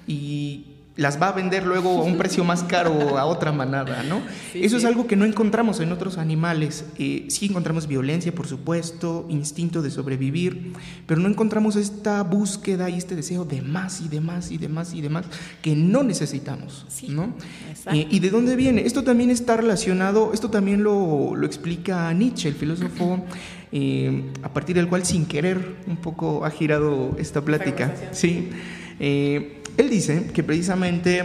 y 0.06 0.73
las 0.96 1.20
va 1.20 1.28
a 1.28 1.32
vender 1.32 1.66
luego 1.66 2.02
a 2.02 2.04
un 2.04 2.16
precio 2.16 2.44
más 2.44 2.62
caro 2.62 3.18
a 3.18 3.24
otra 3.24 3.50
manada, 3.50 4.04
¿no? 4.04 4.22
Eso 4.54 4.76
es 4.76 4.84
algo 4.84 5.06
que 5.06 5.16
no 5.16 5.24
encontramos 5.24 5.80
en 5.80 5.90
otros 5.90 6.18
animales. 6.18 6.84
Eh, 6.98 7.26
sí 7.28 7.46
encontramos 7.46 7.88
violencia, 7.88 8.32
por 8.32 8.46
supuesto, 8.46 9.26
instinto 9.28 9.82
de 9.82 9.90
sobrevivir, 9.90 10.72
pero 11.06 11.20
no 11.20 11.28
encontramos 11.28 11.74
esta 11.76 12.22
búsqueda 12.22 12.88
y 12.90 12.98
este 12.98 13.16
deseo 13.16 13.44
de 13.44 13.60
más 13.60 14.00
y 14.00 14.08
de 14.08 14.20
más 14.20 14.52
y 14.52 14.58
de 14.58 14.68
más 14.68 14.94
y 14.94 15.00
de 15.00 15.08
más 15.08 15.26
que 15.62 15.74
no 15.74 16.02
necesitamos, 16.02 16.86
Sí, 16.88 17.08
¿no? 17.08 17.34
Eh, 17.92 18.06
¿Y 18.10 18.20
de 18.20 18.30
dónde 18.30 18.54
viene? 18.54 18.82
Esto 18.86 19.02
también 19.02 19.30
está 19.30 19.56
relacionado, 19.56 20.32
esto 20.32 20.48
también 20.48 20.84
lo, 20.84 21.34
lo 21.34 21.46
explica 21.46 22.12
Nietzsche, 22.12 22.48
el 22.48 22.54
filósofo, 22.54 23.24
eh, 23.72 24.30
a 24.44 24.52
partir 24.52 24.76
del 24.76 24.88
cual 24.88 25.04
sin 25.04 25.26
querer 25.26 25.76
un 25.88 25.96
poco 25.96 26.44
ha 26.44 26.50
girado 26.50 27.16
esta 27.18 27.40
plática. 27.40 27.92
Sí. 28.12 28.50
Eh, 29.00 29.62
él 29.76 29.90
dice 29.90 30.30
que 30.32 30.42
precisamente 30.42 31.24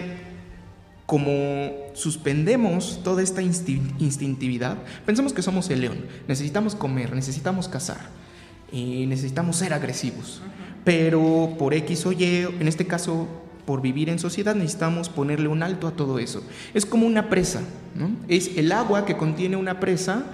como 1.05 1.71
suspendemos 1.93 3.01
toda 3.03 3.23
esta 3.23 3.41
insti- 3.41 3.81
instintividad, 3.99 4.77
pensamos 5.05 5.33
que 5.33 5.41
somos 5.41 5.69
el 5.71 5.81
león, 5.81 6.05
necesitamos 6.27 6.75
comer, 6.75 7.15
necesitamos 7.15 7.67
cazar, 7.67 8.09
eh, 8.71 9.05
necesitamos 9.07 9.55
ser 9.55 9.73
agresivos, 9.73 10.41
pero 10.85 11.55
por 11.57 11.73
X 11.73 12.05
o 12.05 12.11
Y, 12.11 12.23
en 12.59 12.67
este 12.67 12.85
caso 12.85 13.27
por 13.65 13.81
vivir 13.81 14.09
en 14.09 14.19
sociedad 14.19 14.55
necesitamos 14.55 15.09
ponerle 15.09 15.47
un 15.47 15.61
alto 15.63 15.87
a 15.87 15.91
todo 15.91 16.19
eso. 16.19 16.43
Es 16.73 16.85
como 16.85 17.05
una 17.05 17.29
presa, 17.29 17.61
¿no? 17.95 18.11
Es 18.27 18.57
el 18.57 18.71
agua 18.71 19.05
que 19.05 19.17
contiene 19.17 19.57
una 19.57 19.79
presa 19.79 20.25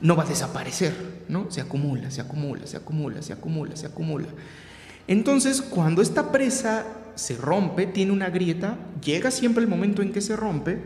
no 0.00 0.16
va 0.16 0.24
a 0.24 0.26
desaparecer, 0.26 0.92
¿no? 1.28 1.48
Se 1.50 1.60
acumula, 1.60 2.10
se 2.10 2.20
acumula, 2.20 2.66
se 2.66 2.76
acumula, 2.76 3.22
se 3.22 3.32
acumula, 3.32 3.76
se 3.76 3.86
acumula. 3.86 4.26
Entonces, 5.06 5.62
cuando 5.62 6.02
esta 6.02 6.32
presa 6.32 6.86
se 7.14 7.36
rompe, 7.36 7.86
tiene 7.86 8.12
una 8.12 8.30
grieta, 8.30 8.76
llega 9.04 9.30
siempre 9.30 9.62
el 9.62 9.68
momento 9.68 10.02
en 10.02 10.12
que 10.12 10.20
se 10.20 10.36
rompe, 10.36 10.80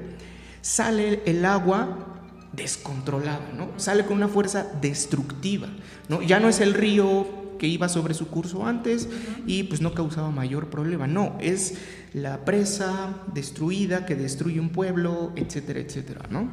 sale 0.61 1.23
el 1.27 1.45
agua 1.45 2.17
descontrolada, 2.53 3.53
¿no? 3.57 3.71
Sale 3.77 4.05
con 4.05 4.17
una 4.17 4.29
fuerza 4.29 4.67
destructiva, 4.81 5.69
¿no? 6.09 6.23
Ya 6.23 6.41
no 6.41 6.49
es 6.49 6.61
el 6.61 6.75
río 6.75 7.47
que 7.59 7.67
iba 7.67 7.89
sobre 7.89 8.15
su 8.15 8.29
curso 8.29 8.67
antes 8.67 9.09
y 9.47 9.65
pues 9.65 9.81
no 9.81 9.95
causaba 9.95 10.31
mayor 10.31 10.69
problema, 10.69 11.07
no, 11.07 11.37
es 11.41 11.75
la 12.13 12.45
presa 12.45 13.15
destruida 13.33 14.07
que 14.07 14.15
destruye 14.15 14.61
un 14.61 14.71
pueblo, 14.71 15.33
etcétera, 15.37 15.81
etcétera, 15.81 16.23
¿no? 16.31 16.51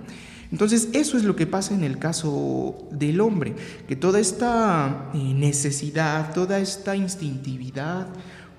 Entonces, 0.53 0.89
eso 0.93 1.17
es 1.17 1.23
lo 1.23 1.35
que 1.35 1.47
pasa 1.47 1.73
en 1.73 1.83
el 1.83 1.97
caso 1.97 2.87
del 2.91 3.21
hombre, 3.21 3.55
que 3.87 3.95
toda 3.95 4.19
esta 4.19 5.09
eh, 5.15 5.17
necesidad, 5.17 6.31
toda 6.31 6.59
esta 6.59 6.95
instintividad 6.95 8.05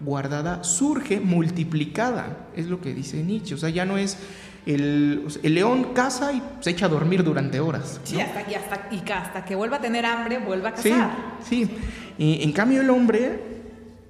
guardada 0.00 0.64
surge 0.64 1.20
multiplicada, 1.20 2.48
es 2.56 2.66
lo 2.66 2.80
que 2.80 2.92
dice 2.92 3.22
Nietzsche, 3.22 3.54
o 3.54 3.58
sea, 3.58 3.70
ya 3.70 3.84
no 3.84 3.96
es 3.96 4.18
el, 4.66 5.24
león 5.44 5.94
caza 5.94 6.32
y 6.32 6.42
se 6.58 6.70
echa 6.70 6.86
a 6.86 6.88
dormir 6.88 7.22
durante 7.22 7.60
horas. 7.60 8.00
Sí, 8.02 8.20
hasta, 8.20 8.50
y, 8.50 8.54
hasta, 8.54 8.88
y 8.90 8.98
que 8.98 9.12
hasta 9.12 9.44
que 9.44 9.54
vuelva 9.54 9.76
a 9.76 9.80
tener 9.80 10.04
hambre, 10.04 10.38
vuelva 10.38 10.70
a 10.70 10.76
Sí, 10.76 10.90
cazar. 10.90 11.12
sí. 11.48 11.70
Eh, 12.18 12.38
en 12.40 12.50
cambio, 12.50 12.80
el 12.80 12.90
hombre 12.90 13.38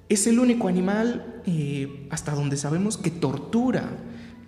es 0.09 0.25
el 0.25 0.39
único 0.39 0.67
animal, 0.67 1.41
eh, 1.45 2.07
hasta 2.09 2.31
donde 2.31 2.57
sabemos, 2.57 2.97
que 2.97 3.11
tortura, 3.11 3.89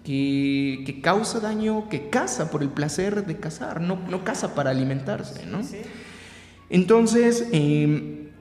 que, 0.07 0.83
que 0.85 1.01
causa 1.01 1.41
daño, 1.41 1.89
que 1.89 2.09
caza 2.09 2.49
por 2.49 2.63
el 2.63 2.69
placer 2.69 3.25
de 3.25 3.35
cazar, 3.41 3.81
no, 3.81 3.99
no 4.09 4.23
caza 4.23 4.55
para 4.55 4.69
alimentarse, 4.69 5.45
¿no? 5.45 5.59
Entonces, 6.69 7.45
eh, 7.51 8.31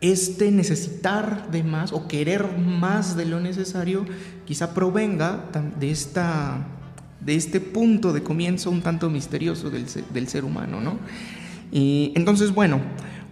este 0.00 0.50
necesitar 0.50 1.48
de 1.52 1.62
más 1.62 1.92
o 1.92 2.08
querer 2.08 2.58
más 2.58 3.16
de 3.16 3.24
lo 3.24 3.38
necesario 3.38 4.04
quizá 4.46 4.74
provenga 4.74 5.44
de 5.78 5.92
esta 5.92 6.66
de 7.20 7.36
este 7.36 7.60
punto 7.60 8.12
de 8.12 8.24
comienzo 8.24 8.68
un 8.68 8.82
tanto 8.82 9.10
misterioso 9.10 9.70
del 9.70 9.88
ser, 9.88 10.04
del 10.06 10.26
ser 10.26 10.44
humano, 10.44 10.80
¿no? 10.80 10.98
Y 11.70 12.10
entonces, 12.16 12.52
bueno, 12.52 12.80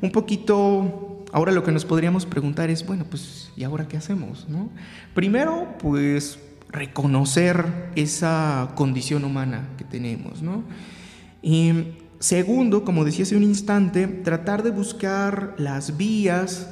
un 0.00 0.12
poquito, 0.12 1.24
ahora 1.32 1.50
lo 1.50 1.64
que 1.64 1.72
nos 1.72 1.84
podríamos 1.84 2.24
preguntar 2.24 2.70
es, 2.70 2.86
bueno, 2.86 3.04
pues, 3.10 3.50
¿y 3.56 3.64
ahora 3.64 3.88
qué 3.88 3.96
hacemos, 3.96 4.46
no? 4.48 4.68
Primero, 5.14 5.74
pues, 5.80 6.38
reconocer 6.70 7.90
esa 7.96 8.70
condición 8.74 9.24
humana 9.24 9.68
que 9.78 9.84
tenemos, 9.84 10.42
¿no? 10.42 10.64
Y 11.42 11.72
segundo, 12.18 12.84
como 12.84 13.04
decía 13.04 13.22
hace 13.24 13.36
un 13.36 13.42
instante, 13.42 14.06
tratar 14.06 14.62
de 14.62 14.70
buscar 14.70 15.54
las 15.58 15.96
vías 15.96 16.68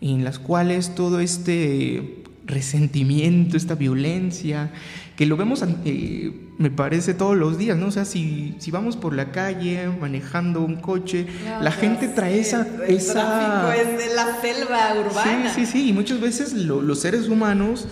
en 0.00 0.24
las 0.24 0.38
cuales 0.38 0.94
todo 0.94 1.20
este 1.20 2.22
resentimiento, 2.46 3.56
esta 3.56 3.74
violencia, 3.74 4.70
que 5.16 5.26
lo 5.26 5.36
vemos, 5.36 5.62
eh, 5.84 6.32
me 6.56 6.70
parece, 6.70 7.12
todos 7.12 7.36
los 7.36 7.58
días, 7.58 7.76
¿no? 7.76 7.88
O 7.88 7.90
sea, 7.90 8.06
si, 8.06 8.54
si 8.58 8.70
vamos 8.70 8.96
por 8.96 9.14
la 9.14 9.32
calle 9.32 9.86
manejando 10.00 10.62
un 10.62 10.76
coche, 10.76 11.26
la 11.60 11.70
gente 11.72 12.08
trae 12.08 12.40
esa... 12.40 12.66
El 12.88 12.96
esa... 12.96 13.12
tráfico 13.12 13.72
es 13.90 13.98
de 14.08 14.14
la 14.14 14.40
selva 14.40 14.94
urbana. 14.98 15.52
Sí, 15.52 15.66
sí, 15.66 15.72
sí, 15.72 15.88
y 15.90 15.92
muchas 15.92 16.20
veces 16.20 16.54
lo- 16.54 16.80
los 16.80 17.00
seres 17.00 17.28
humanos 17.28 17.86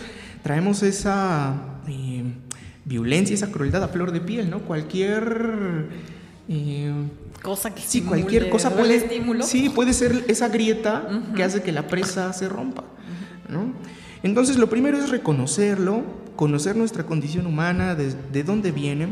traemos 0.48 0.82
esa 0.82 1.52
eh, 1.88 2.24
violencia, 2.86 3.34
esa 3.34 3.52
crueldad 3.52 3.82
a 3.84 3.88
flor 3.88 4.12
de 4.12 4.20
piel, 4.22 4.48
¿no? 4.48 4.60
Cualquier... 4.60 5.88
eh, 6.48 6.90
Cosa 7.42 7.74
que 7.74 7.82
Sí, 7.82 7.98
estimule, 7.98 8.20
cualquier 8.22 8.48
cosa 8.48 8.70
puede, 8.70 8.96
estímulo. 8.96 9.44
sí, 9.44 9.68
puede 9.68 9.92
ser 9.92 10.24
esa 10.28 10.48
grieta 10.48 11.06
que 11.36 11.44
hace 11.44 11.62
que 11.62 11.70
la 11.70 11.86
presa 11.86 12.32
se 12.32 12.48
rompa. 12.48 12.82
¿no? 13.50 13.74
Entonces, 14.22 14.56
lo 14.56 14.70
primero 14.70 14.96
es 14.96 15.10
reconocerlo, 15.10 16.02
conocer 16.34 16.76
nuestra 16.76 17.04
condición 17.04 17.46
humana, 17.46 17.94
de, 17.94 18.14
de 18.32 18.42
dónde 18.42 18.72
viene, 18.72 19.08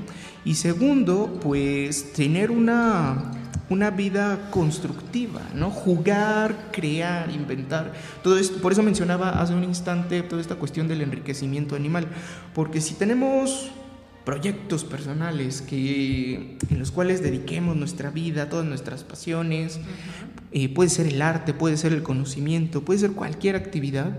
y 0.47 0.55
segundo, 0.55 1.39
pues 1.43 2.15
tener 2.15 2.51
una, 2.51 3.31
una 3.69 3.91
vida 3.91 4.51
constructiva, 4.51 5.41
¿no? 5.55 5.71
Jugar, 5.71 6.71
crear, 6.73 7.31
inventar. 7.31 7.93
Todo 8.23 8.39
esto, 8.39 8.61
por 8.61 8.73
eso 8.73 8.83
mencionaba 8.83 9.41
hace 9.41 9.55
un 9.55 9.65
instante 9.65 10.23
toda 10.23 10.41
esta 10.41 10.57
cuestión 10.57 10.89
del 10.89 11.03
enriquecimiento 11.03 11.75
animal, 11.75 12.07
porque 12.55 12.81
si 12.81 12.95
tenemos 12.95 13.71
proyectos 14.27 14.83
personales 14.83 15.63
que, 15.63 16.59
en 16.69 16.79
los 16.81 16.91
cuales 16.91 17.23
dediquemos 17.23 17.77
nuestra 17.77 18.11
vida, 18.11 18.49
todas 18.49 18.67
nuestras 18.67 19.05
pasiones. 19.05 19.79
Eh, 20.51 20.69
puede 20.69 20.91
ser 20.91 21.07
el 21.07 21.23
arte, 21.23 21.55
puede 21.55 21.77
ser 21.77 21.93
el 21.93 22.03
conocimiento, 22.03 22.85
puede 22.85 22.99
ser 22.99 23.13
cualquier 23.13 23.55
actividad. 23.55 24.19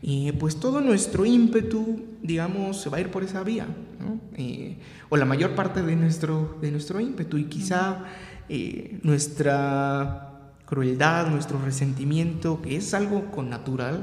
Y 0.00 0.32
pues 0.32 0.58
todo 0.58 0.80
nuestro 0.80 1.26
ímpetu, 1.26 2.02
digamos, 2.22 2.80
se 2.80 2.88
va 2.88 2.96
a 2.96 3.00
ir 3.02 3.10
por 3.10 3.24
esa 3.24 3.42
vía, 3.44 3.66
¿no? 4.00 4.18
Eh, 4.36 4.78
o 5.10 5.18
la 5.18 5.26
mayor 5.26 5.54
parte 5.54 5.82
de 5.82 5.96
nuestro, 5.96 6.58
de 6.62 6.70
nuestro 6.70 6.98
ímpetu. 6.98 7.36
Y 7.36 7.44
quizá 7.44 8.06
eh, 8.48 8.98
nuestra 9.02 10.28
crueldad, 10.66 11.26
nuestro 11.28 11.60
resentimiento, 11.60 12.60
que 12.62 12.76
es 12.76 12.94
algo 12.94 13.30
con 13.30 13.50
natural, 13.50 14.00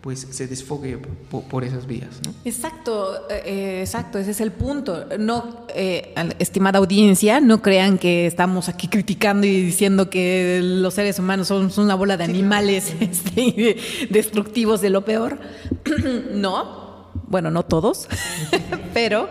pues 0.00 0.26
se 0.30 0.46
desfogue 0.46 0.96
po- 1.30 1.42
por, 1.42 1.62
esas 1.62 1.86
vías, 1.86 2.20
¿no? 2.24 2.32
Exacto, 2.46 3.28
eh, 3.28 3.42
eh, 3.44 3.80
exacto, 3.82 4.18
ese 4.18 4.30
es 4.30 4.40
el 4.40 4.50
punto. 4.50 5.04
No, 5.18 5.66
eh, 5.74 6.14
estimada 6.38 6.78
audiencia, 6.78 7.40
no 7.40 7.60
crean 7.60 7.98
que 7.98 8.26
estamos 8.26 8.68
aquí 8.70 8.88
criticando 8.88 9.46
y 9.46 9.60
diciendo 9.60 10.08
que 10.08 10.60
los 10.62 10.94
seres 10.94 11.18
humanos 11.18 11.48
son, 11.48 11.70
son 11.70 11.84
una 11.84 11.96
bola 11.96 12.16
de 12.16 12.24
animales 12.24 12.94
este, 13.00 13.76
destructivos 14.08 14.80
de 14.80 14.88
lo 14.90 15.04
peor. 15.04 15.38
no, 16.32 17.10
bueno, 17.28 17.50
no 17.50 17.64
todos, 17.64 18.08
pero 18.94 19.28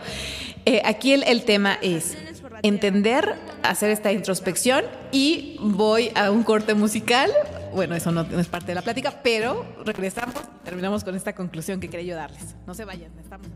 eh, 0.66 0.82
aquí 0.86 1.14
el, 1.14 1.24
el 1.24 1.44
tema 1.46 1.80
es 1.82 2.16
entender, 2.64 3.36
hacer 3.64 3.90
esta 3.90 4.12
introspección 4.12 4.84
y 5.12 5.58
voy 5.62 6.12
a 6.16 6.32
un 6.32 6.44
corte 6.44 6.74
musical. 6.74 7.32
Bueno, 7.74 7.96
eso 7.96 8.12
no, 8.12 8.22
es 8.22 8.48
parte 8.48 8.68
de 8.68 8.76
la 8.76 8.82
plática, 8.82 9.22
pero 9.24 9.66
regresamos 9.86 10.36
terminamos 10.64 11.04
con 11.04 11.16
esta 11.16 11.34
conclusión 11.34 11.80
que 11.80 11.90
quería 11.90 12.14
yo 12.14 12.16
darles. 12.16 12.56
No 12.68 12.74
se 12.74 12.86
vayan, 12.86 13.12
estamos 13.20 13.48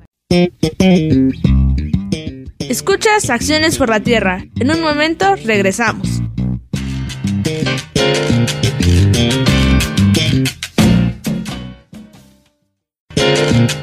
Escuchas 2.59 3.29
Acciones 3.29 3.77
por 3.77 3.89
la 3.89 3.99
Tierra. 3.99 4.45
En 4.59 4.71
un 4.71 4.81
momento 4.81 5.35
regresamos. 5.35 6.21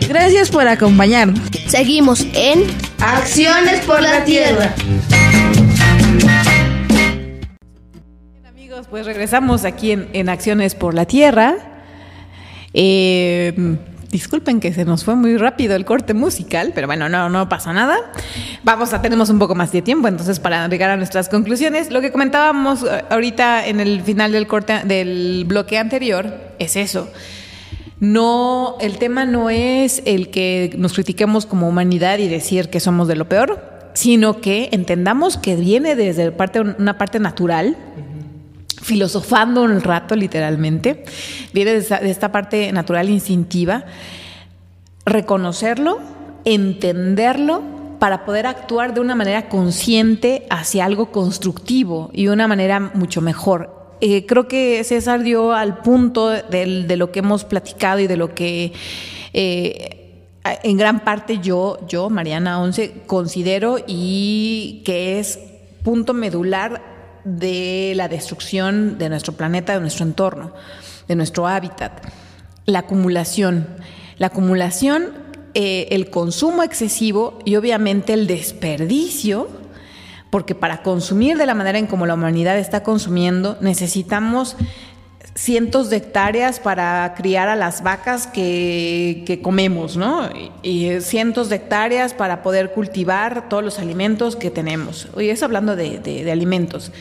Gracias 0.09 0.51
por 0.51 0.67
acompañarnos. 0.67 1.41
Seguimos 1.67 2.27
en 2.35 2.65
Acciones 3.01 3.81
por 3.85 4.03
la 4.03 4.25
Tierra. 4.25 4.75
Bien, 8.33 8.47
amigos, 8.47 8.87
pues 8.91 9.07
regresamos 9.07 9.65
aquí 9.65 9.93
en, 9.93 10.09
en 10.13 10.29
Acciones 10.29 10.75
por 10.75 10.95
la 10.95 11.05
Tierra. 11.05 11.57
Eh, 12.73 13.77
disculpen 14.11 14.61
que 14.61 14.73
se 14.73 14.85
nos 14.85 15.05
fue 15.05 15.15
muy 15.15 15.37
rápido 15.37 15.77
el 15.77 15.85
corte 15.85 16.15
musical, 16.15 16.73
pero 16.75 16.87
bueno, 16.87 17.09
no, 17.09 17.29
no 17.29 17.49
pasa 17.49 17.73
nada. 17.73 17.97
Vamos 18.63 18.93
a 18.93 19.01
tenemos 19.01 19.31
un 19.31 19.39
poco 19.39 19.55
más 19.55 19.73
de 19.73 19.83
tiempo, 19.83 20.09
entonces 20.09 20.41
para 20.41 20.67
llegar 20.69 20.91
a 20.91 20.97
nuestras 20.97 21.29
conclusiones, 21.29 21.91
lo 21.91 22.01
que 22.01 22.11
comentábamos 22.11 22.83
eh, 22.83 23.05
ahorita 23.11 23.67
en 23.67 23.81
el 23.81 24.03
final 24.03 24.33
del 24.33 24.47
corte 24.47 24.81
del 24.85 25.45
bloque 25.47 25.79
anterior 25.79 26.35
es 26.59 26.77
eso. 26.77 27.09
No, 28.01 28.77
el 28.81 28.97
tema 28.99 29.27
no 29.27 29.51
es 29.51 30.03
el 30.07 30.31
que 30.31 30.75
nos 30.79 30.95
critiquemos 30.95 31.45
como 31.45 31.69
humanidad 31.69 32.19
y 32.19 32.29
decir 32.29 32.71
que 32.71 32.81
somos 32.81 33.09
de 33.09 33.15
lo 33.15 33.29
peor, 33.29 33.63
sino 33.93 34.41
que 34.41 34.71
entendamos 34.73 35.37
que 35.37 35.55
viene 35.55 35.95
desde 35.95 36.33
parte, 36.33 36.61
una 36.61 36.97
parte 36.97 37.21
natural, 37.21 37.77
filosofando 38.81 39.63
un 39.63 39.83
rato 39.83 40.17
literalmente, 40.17 41.05
viene 41.53 41.73
de 41.73 41.79
esta, 41.79 42.01
de 42.01 42.11
esta 42.11 42.33
parte 42.33 42.73
natural 42.73 43.11
instintiva, 43.11 43.85
reconocerlo, 45.05 46.01
entenderlo 46.47 47.63
para 47.99 48.25
poder 48.25 48.47
actuar 48.47 48.95
de 48.95 49.01
una 49.01 49.15
manera 49.15 49.51
consciente 49.51 50.47
hacia 50.49 50.87
algo 50.87 51.13
constructivo 51.13 52.11
y 52.15 52.29
una 52.29 52.49
manera 52.49 52.81
mucho 52.81 53.21
mejor. 53.21 53.80
Eh, 54.01 54.25
creo 54.27 54.49
que 54.49 54.83
César 54.85 55.23
dio 55.23 55.53
al 55.53 55.79
punto 55.79 56.29
de 56.31 56.97
lo 56.97 57.13
que 57.13 57.19
hemos 57.19 57.45
platicado 57.45 58.01
y 58.01 58.07
de 58.07 58.17
lo 58.17 58.35
que 58.35 58.73
eh, 59.33 60.01
en 60.63 60.77
gran 60.77 61.01
parte 61.01 61.39
yo, 61.39 61.79
yo, 61.87 62.09
Mariana 62.09 62.61
Once, 62.61 63.03
considero 63.07 63.77
y 63.87 64.83
que 64.85 65.19
es 65.19 65.39
punto 65.83 66.15
medular 66.15 66.83
de 67.25 67.93
la 67.95 68.09
destrucción 68.09 68.97
de 68.99 69.09
nuestro 69.09 69.35
planeta, 69.35 69.75
de 69.75 69.81
nuestro 69.81 70.07
entorno, 70.07 70.53
de 71.09 71.17
nuestro 71.17 71.47
hábitat. 71.47 72.03
La 72.65 72.81
acumulación. 72.81 73.67
La 74.17 74.29
acumulación, 74.29 75.13
eh, 75.55 75.89
el 75.91 76.11
consumo 76.11 76.63
excesivo 76.63 77.39
y 77.45 77.57
obviamente 77.57 78.13
el 78.13 78.27
desperdicio, 78.27 79.49
porque 80.31 80.55
para 80.55 80.83
consumir 80.83 81.37
de 81.37 81.47
la 81.47 81.55
manera 81.55 81.79
en 81.79 81.87
como 81.87 82.07
la 82.07 82.15
humanidad 82.15 82.59
está 82.59 82.83
consumiendo, 82.83 83.59
necesitamos 83.61 84.57
cientos 85.35 85.91
de 85.91 85.97
hectáreas 85.97 86.61
para 86.61 87.15
criar 87.17 87.49
a 87.49 87.57
las 87.57 87.83
vacas 87.83 88.27
que, 88.27 89.41
comemos, 89.43 89.97
¿no? 89.97 90.29
Y, 90.63 91.01
cientos 91.01 91.49
de 91.49 91.57
hectáreas 91.57 92.15
para 92.15 92.43
poder 92.43 92.73
cultivar 92.73 93.49
todos 93.49 93.65
los 93.65 93.79
alimentos 93.79 94.37
que 94.37 94.51
tenemos. 94.51 95.09
Hoy 95.15 95.31
es 95.31 95.43
hablando 95.43 95.77
de, 95.77 96.29
alimentos. 96.31 96.93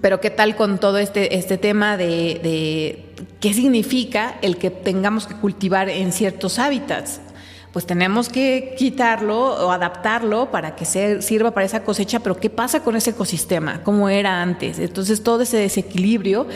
Pero 0.00 0.20
qué 0.20 0.30
tal 0.30 0.54
con 0.54 0.78
todo 0.78 0.98
este, 0.98 1.36
este 1.36 1.56
tema 1.58 1.96
de 1.96 3.08
qué 3.40 3.54
significa 3.54 4.36
el 4.42 4.58
que 4.58 4.70
tengamos 4.70 5.26
que 5.26 5.34
cultivar 5.34 5.88
en 5.88 6.12
ciertos 6.12 6.58
hábitats. 6.58 7.20
Pues 7.72 7.86
tenemos 7.86 8.28
que 8.28 8.74
quitarlo 8.78 9.66
o 9.66 9.70
adaptarlo 9.70 10.50
para 10.50 10.74
que 10.74 10.84
se, 10.84 11.20
sirva 11.22 11.50
para 11.50 11.66
esa 11.66 11.84
cosecha, 11.84 12.20
pero 12.20 12.38
¿qué 12.38 12.50
pasa 12.50 12.82
con 12.82 12.96
ese 12.96 13.10
ecosistema? 13.10 13.82
¿Cómo 13.84 14.08
era 14.08 14.40
antes? 14.40 14.78
Entonces 14.78 15.22
todo 15.22 15.42
ese 15.42 15.58
desequilibrio 15.58 16.46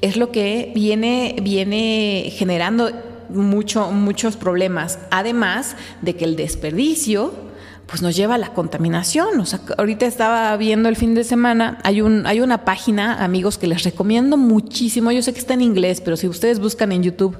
es 0.00 0.16
lo 0.16 0.32
que 0.32 0.72
viene, 0.74 1.36
viene 1.42 2.32
generando 2.34 2.90
mucho, 3.28 3.90
muchos 3.90 4.36
problemas. 4.36 4.98
Además 5.10 5.76
de 6.02 6.16
que 6.16 6.24
el 6.24 6.36
desperdicio 6.36 7.32
pues 7.86 8.02
nos 8.02 8.16
lleva 8.16 8.36
a 8.36 8.38
la 8.38 8.52
contaminación. 8.52 9.38
O 9.40 9.46
sea, 9.46 9.60
ahorita 9.78 10.06
estaba 10.06 10.56
viendo 10.56 10.88
el 10.88 10.96
fin 10.96 11.14
de 11.14 11.24
semana, 11.24 11.78
hay, 11.82 12.00
un, 12.00 12.26
hay 12.26 12.40
una 12.40 12.64
página, 12.64 13.22
amigos, 13.22 13.58
que 13.58 13.66
les 13.66 13.82
recomiendo 13.82 14.36
muchísimo. 14.36 15.12
Yo 15.12 15.22
sé 15.22 15.32
que 15.32 15.38
está 15.38 15.54
en 15.54 15.62
inglés, 15.62 16.00
pero 16.00 16.16
si 16.16 16.28
ustedes 16.28 16.60
buscan 16.60 16.92
en 16.92 17.02
YouTube 17.02 17.36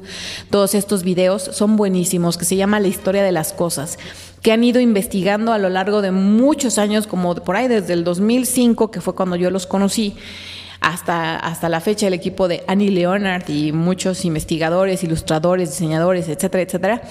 todos 0.50 0.74
estos 0.74 1.02
videos, 1.02 1.42
son 1.42 1.76
buenísimos, 1.76 2.36
que 2.36 2.44
se 2.44 2.56
llama 2.56 2.80
La 2.80 2.88
historia 2.88 3.22
de 3.22 3.32
las 3.32 3.52
cosas 3.52 3.98
que 4.44 4.52
han 4.52 4.62
ido 4.62 4.78
investigando 4.78 5.54
a 5.54 5.58
lo 5.58 5.70
largo 5.70 6.02
de 6.02 6.10
muchos 6.10 6.76
años, 6.76 7.06
como 7.06 7.34
por 7.34 7.56
ahí 7.56 7.66
desde 7.66 7.94
el 7.94 8.04
2005, 8.04 8.90
que 8.90 9.00
fue 9.00 9.14
cuando 9.14 9.36
yo 9.36 9.50
los 9.50 9.66
conocí, 9.66 10.16
hasta, 10.84 11.36
hasta 11.36 11.68
la 11.68 11.80
fecha 11.80 12.06
el 12.06 12.14
equipo 12.14 12.46
de 12.46 12.62
Annie 12.66 12.90
Leonard 12.90 13.48
y 13.48 13.72
muchos 13.72 14.24
investigadores, 14.24 15.02
ilustradores, 15.02 15.70
diseñadores, 15.70 16.28
etcétera, 16.28 16.62
etcétera, 16.62 17.02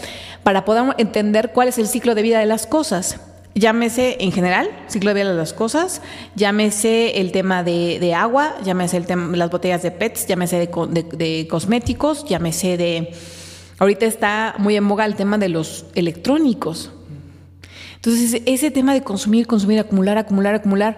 para 0.43 0.63
poder 0.63 0.95
entender 0.99 1.51
cuál 1.53 1.67
es 1.69 1.77
el 1.77 1.87
ciclo 1.87 2.13
de 2.15 2.21
vida 2.21 2.39
de 2.39 2.45
las 2.45 2.67
cosas. 2.67 3.19
Llámese 3.55 4.17
en 4.19 4.31
general, 4.31 4.69
ciclo 4.87 5.09
de 5.11 5.21
vida 5.21 5.31
de 5.31 5.37
las 5.37 5.53
cosas, 5.53 6.01
llámese 6.35 7.19
el 7.21 7.31
tema 7.31 7.63
de, 7.63 7.99
de 7.99 8.13
agua, 8.13 8.55
llámese 8.63 8.97
el 8.97 9.05
tema 9.05 9.35
las 9.37 9.49
botellas 9.51 9.83
de 9.83 9.91
PETs, 9.91 10.25
llámese 10.27 10.57
de, 10.57 10.67
de- 10.89 11.17
de 11.17 11.47
cosméticos, 11.47 12.25
llámese 12.25 12.77
de 12.77 13.13
Ahorita 13.79 14.05
está 14.05 14.55
muy 14.59 14.75
en 14.75 14.87
boga 14.87 15.05
el 15.05 15.15
tema 15.15 15.37
de 15.37 15.49
los 15.49 15.85
electrónicos. 15.95 16.91
Entonces, 17.95 18.41
ese 18.45 18.71
tema 18.71 18.93
de 18.93 19.01
consumir, 19.01 19.47
consumir, 19.47 19.79
acumular, 19.79 20.17
acumular, 20.17 20.55
acumular. 20.55 20.97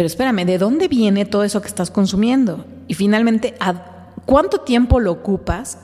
Pero 0.00 0.06
espérame, 0.06 0.46
¿de 0.46 0.56
dónde 0.56 0.88
viene 0.88 1.26
todo 1.26 1.44
eso 1.44 1.60
que 1.60 1.68
estás 1.68 1.90
consumiendo? 1.90 2.64
Y 2.88 2.94
finalmente, 2.94 3.54
¿a 3.60 4.06
¿cuánto 4.24 4.62
tiempo 4.62 4.98
lo 4.98 5.12
ocupas 5.12 5.76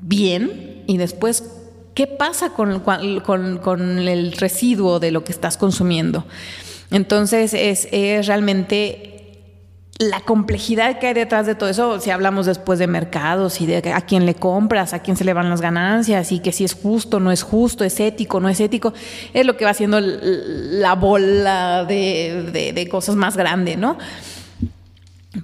bien? 0.00 0.82
Y 0.86 0.96
después, 0.96 1.44
¿qué 1.92 2.06
pasa 2.06 2.54
con, 2.54 2.80
con, 2.80 3.58
con 3.58 3.98
el 4.08 4.32
residuo 4.32 4.98
de 4.98 5.10
lo 5.10 5.24
que 5.24 5.32
estás 5.32 5.58
consumiendo? 5.58 6.24
Entonces, 6.90 7.52
es, 7.52 7.86
es 7.92 8.26
realmente 8.28 9.09
la 9.98 10.20
complejidad 10.20 10.98
que 10.98 11.08
hay 11.08 11.14
detrás 11.14 11.46
de 11.46 11.54
todo 11.54 11.68
eso, 11.68 12.00
si 12.00 12.10
hablamos 12.10 12.46
después 12.46 12.78
de 12.78 12.86
mercados 12.86 13.60
y 13.60 13.66
de 13.66 13.92
a 13.92 14.00
quién 14.00 14.24
le 14.24 14.34
compras, 14.34 14.94
a 14.94 15.00
quién 15.00 15.16
se 15.16 15.24
le 15.24 15.34
van 15.34 15.50
las 15.50 15.60
ganancias 15.60 16.32
y 16.32 16.38
que 16.40 16.52
si 16.52 16.64
es 16.64 16.72
justo, 16.74 17.20
no 17.20 17.30
es 17.30 17.42
justo, 17.42 17.84
es 17.84 18.00
ético, 18.00 18.40
no 18.40 18.48
es 18.48 18.60
ético, 18.60 18.94
es 19.34 19.44
lo 19.44 19.58
que 19.58 19.66
va 19.66 19.72
haciendo 19.72 20.00
la 20.00 20.94
bola 20.94 21.84
de, 21.84 22.72
de 22.74 22.88
cosas 22.88 23.14
más 23.16 23.36
grande, 23.36 23.76
¿no? 23.76 23.98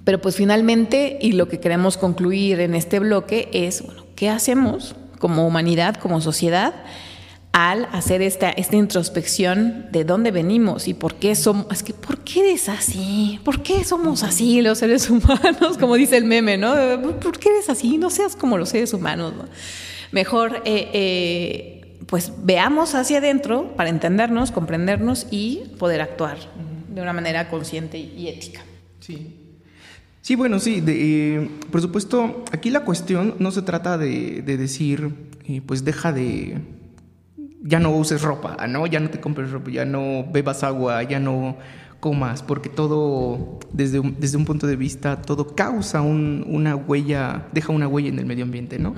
Pero 0.05 0.21
pues 0.21 0.37
finalmente, 0.37 1.19
y 1.21 1.33
lo 1.33 1.49
que 1.49 1.61
queremos 1.61 1.97
concluir 1.97 2.61
en 2.61 2.75
este 2.75 2.99
bloque 2.99 3.51
es, 3.53 3.85
bueno, 3.85 4.05
¿qué 4.17 4.31
hacemos 4.31 4.97
como 5.19 5.47
humanidad, 5.47 5.97
como 5.97 6.21
sociedad? 6.21 6.75
Al 7.57 7.89
hacer 7.93 8.21
esta, 8.21 8.51
esta 8.51 8.77
introspección 8.77 9.87
de 9.91 10.05
dónde 10.05 10.31
venimos 10.31 10.89
y 10.89 10.93
por 10.93 11.15
qué 11.15 11.35
somos, 11.35 11.67
es 11.71 11.83
que 11.83 11.95
¿por 11.95 12.19
qué 12.19 12.41
eres 12.41 12.69
así? 12.69 13.41
¿Por 13.45 13.63
qué 13.63 13.83
somos 13.83 14.23
así 14.25 14.61
los 14.61 14.77
seres 14.77 15.09
humanos? 15.11 15.79
Como 15.81 15.95
dice 15.95 16.19
el 16.19 16.27
meme, 16.27 16.59
¿no? 16.59 16.75
¿Por 17.19 17.39
qué 17.39 17.49
eres 17.49 17.71
así? 17.71 17.97
No 17.97 18.11
seas 18.11 18.37
como 18.37 18.59
los 18.59 18.69
seres 18.69 18.93
humanos, 18.93 19.33
¿no? 19.35 19.45
Mejor, 20.13 20.61
eh, 20.67 20.91
eh, 20.93 21.97
pues 22.05 22.31
veamos 22.43 22.95
hacia 22.95 23.19
adentro 23.19 23.75
para 23.75 23.89
entendernos, 23.89 24.51
comprendernos 24.51 25.27
y 25.31 25.63
poder 25.79 26.03
actuar 26.03 26.37
de 26.95 27.01
una 27.01 27.15
manera 27.15 27.49
consciente 27.49 27.97
y 27.97 28.29
ética. 28.29 28.61
Sí. 29.01 29.35
Sí, 30.21 30.35
bueno, 30.35 30.59
sí, 30.59 30.85
eh, 30.87 31.49
por 31.71 31.81
supuesto, 31.81 32.45
aquí 32.53 32.69
la 32.69 32.81
cuestión 32.81 33.35
no 33.39 33.51
se 33.51 33.63
trata 33.63 33.97
de, 33.97 34.43
decir, 34.43 35.11
pues 35.65 35.85
deja 35.85 36.13
de, 36.13 36.59
ya 37.67 37.81
no 37.81 37.91
uses 37.91 38.23
ropa, 38.23 38.67
¿no? 38.67 38.87
Ya 38.87 39.01
no 39.01 39.11
te 39.11 39.21
compres 39.21 39.51
ropa, 39.51 39.71
ya 39.71 39.85
no 39.85 40.25
bebas 40.33 40.63
agua, 40.63 41.03
ya 41.03 41.19
no 41.19 41.57
comas, 42.01 42.43
porque 42.43 42.69
todo, 42.69 43.59
desde, 43.73 44.01
desde 44.19 44.37
un 44.37 44.45
punto 44.45 44.67
de 44.67 44.77
vista, 44.77 45.23
todo 45.23 45.55
causa 45.55 46.03
una 46.03 46.77
huella, 46.77 47.49
deja 47.53 47.73
una 47.73 47.89
huella 47.89 48.09
en 48.11 48.19
el 48.19 48.27
medio 48.27 48.45
ambiente, 48.45 48.79
¿no? 48.79 48.95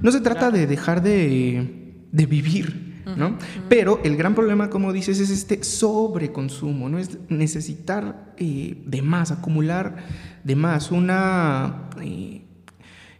No 0.00 0.12
se 0.12 0.20
trata 0.20 0.50
de 0.50 0.66
dejar 0.66 1.02
de, 1.02 2.02
vivir, 2.12 3.02
¿no? 3.16 3.36
Pero 3.68 4.00
el 4.04 4.16
gran 4.16 4.34
problema, 4.34 4.70
como 4.70 4.92
dices, 4.92 5.20
es 5.20 5.30
este 5.30 5.62
sobreconsumo, 5.64 6.88
¿no? 6.88 6.98
Es 6.98 7.18
necesitar 7.28 8.34
eh, 8.38 8.82
de 8.86 9.02
más, 9.02 9.30
acumular 9.30 9.96
de 10.44 10.56
más, 10.56 10.90
una... 10.90 11.90
Eh, 12.00 12.45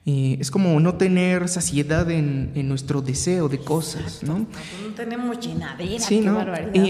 es 0.06 0.52
como 0.52 0.78
no 0.78 0.94
tener 0.94 1.48
saciedad 1.48 2.08
en, 2.10 2.68
nuestro 2.68 3.02
deseo 3.02 3.48
de 3.48 3.58
cosas, 3.58 4.22
¿no? 4.22 4.38
No, 4.38 4.46
pues 4.46 4.94
tenemos 4.94 5.40
llenadera, 5.40 5.98
sí, 5.98 6.20
qué 6.20 6.30
barbaridad. 6.30 6.84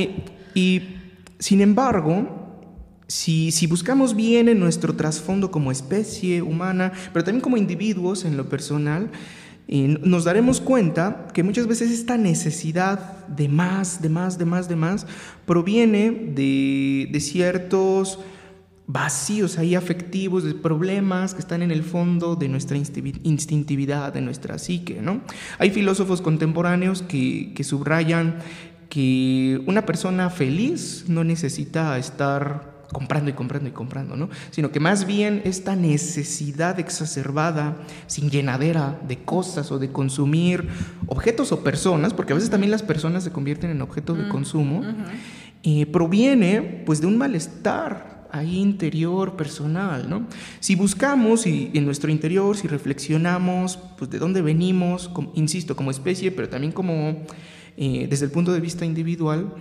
y 0.54 0.82
sin 1.38 1.62
embargo, 1.62 2.46
si, 3.08 3.52
si, 3.52 3.66
buscamos 3.66 4.14
bien 4.14 4.48
en 4.48 4.58
nuestro 4.58 4.96
trasfondo 4.96 5.50
como 5.50 5.70
especie 5.70 6.42
humana, 6.42 6.92
pero 7.12 7.24
también 7.24 7.40
como 7.40 7.56
individuos 7.56 8.24
en 8.24 8.36
lo 8.36 8.48
personal, 8.48 9.10
eh, 9.68 9.98
nos 10.02 10.24
daremos 10.24 10.60
cuenta 10.60 11.28
que 11.32 11.42
muchas 11.42 11.66
veces 11.66 11.90
esta 11.90 12.16
necesidad 12.16 13.26
de 13.28 13.48
más, 13.48 14.00
de 14.02 14.08
más, 14.08 14.38
de 14.38 14.44
más, 14.44 14.68
de 14.68 14.76
más, 14.76 15.06
proviene 15.44 16.10
de, 16.10 17.08
de 17.10 17.20
ciertos 17.20 18.18
vacíos 18.86 19.58
ahí 19.58 19.74
afectivos, 19.74 20.44
de 20.44 20.54
problemas 20.54 21.34
que 21.34 21.40
están 21.40 21.62
en 21.62 21.70
el 21.70 21.82
fondo 21.82 22.36
de 22.36 22.48
nuestra 22.48 22.76
instintividad, 22.76 24.12
de 24.12 24.20
nuestra 24.20 24.58
psique. 24.58 25.00
¿no? 25.02 25.22
Hay 25.58 25.70
filósofos 25.70 26.20
contemporáneos 26.20 27.02
que, 27.02 27.52
que 27.54 27.64
subrayan 27.64 28.38
que 28.88 29.60
una 29.66 29.84
persona 29.84 30.30
feliz 30.30 31.04
no 31.08 31.24
necesita 31.24 31.98
estar 31.98 32.76
comprando 32.92 33.30
y 33.30 33.34
comprando 33.34 33.68
y 33.68 33.72
comprando, 33.72 34.16
¿no? 34.16 34.28
Sino 34.50 34.70
que 34.70 34.80
más 34.80 35.06
bien 35.06 35.42
esta 35.44 35.74
necesidad 35.74 36.78
exacerbada, 36.78 37.76
sin 38.06 38.30
llenadera 38.30 38.98
de 39.06 39.18
cosas 39.18 39.72
o 39.72 39.78
de 39.78 39.90
consumir 39.90 40.68
objetos 41.08 41.52
o 41.52 41.64
personas, 41.64 42.14
porque 42.14 42.32
a 42.32 42.36
veces 42.36 42.50
también 42.50 42.70
las 42.70 42.82
personas 42.82 43.24
se 43.24 43.32
convierten 43.32 43.70
en 43.70 43.82
objetos 43.82 44.16
de 44.16 44.24
mm, 44.24 44.28
consumo, 44.28 44.82
eh, 45.62 45.86
proviene 45.86 46.82
pues 46.86 47.00
de 47.00 47.08
un 47.08 47.18
malestar 47.18 48.15
ahí 48.38 48.58
interior, 48.58 49.36
personal, 49.36 50.08
¿no? 50.08 50.26
Si 50.60 50.74
buscamos 50.74 51.46
y 51.46 51.70
en 51.74 51.84
nuestro 51.84 52.10
interior, 52.10 52.56
si 52.56 52.68
reflexionamos, 52.68 53.78
pues 53.98 54.10
de 54.10 54.18
dónde 54.18 54.42
venimos, 54.42 55.10
insisto, 55.34 55.76
como 55.76 55.90
especie, 55.90 56.32
pero 56.32 56.48
también 56.48 56.72
como 56.72 57.24
eh, 57.76 58.06
desde 58.08 58.24
el 58.26 58.30
punto 58.30 58.52
de 58.52 58.60
vista 58.60 58.84
individual, 58.84 59.52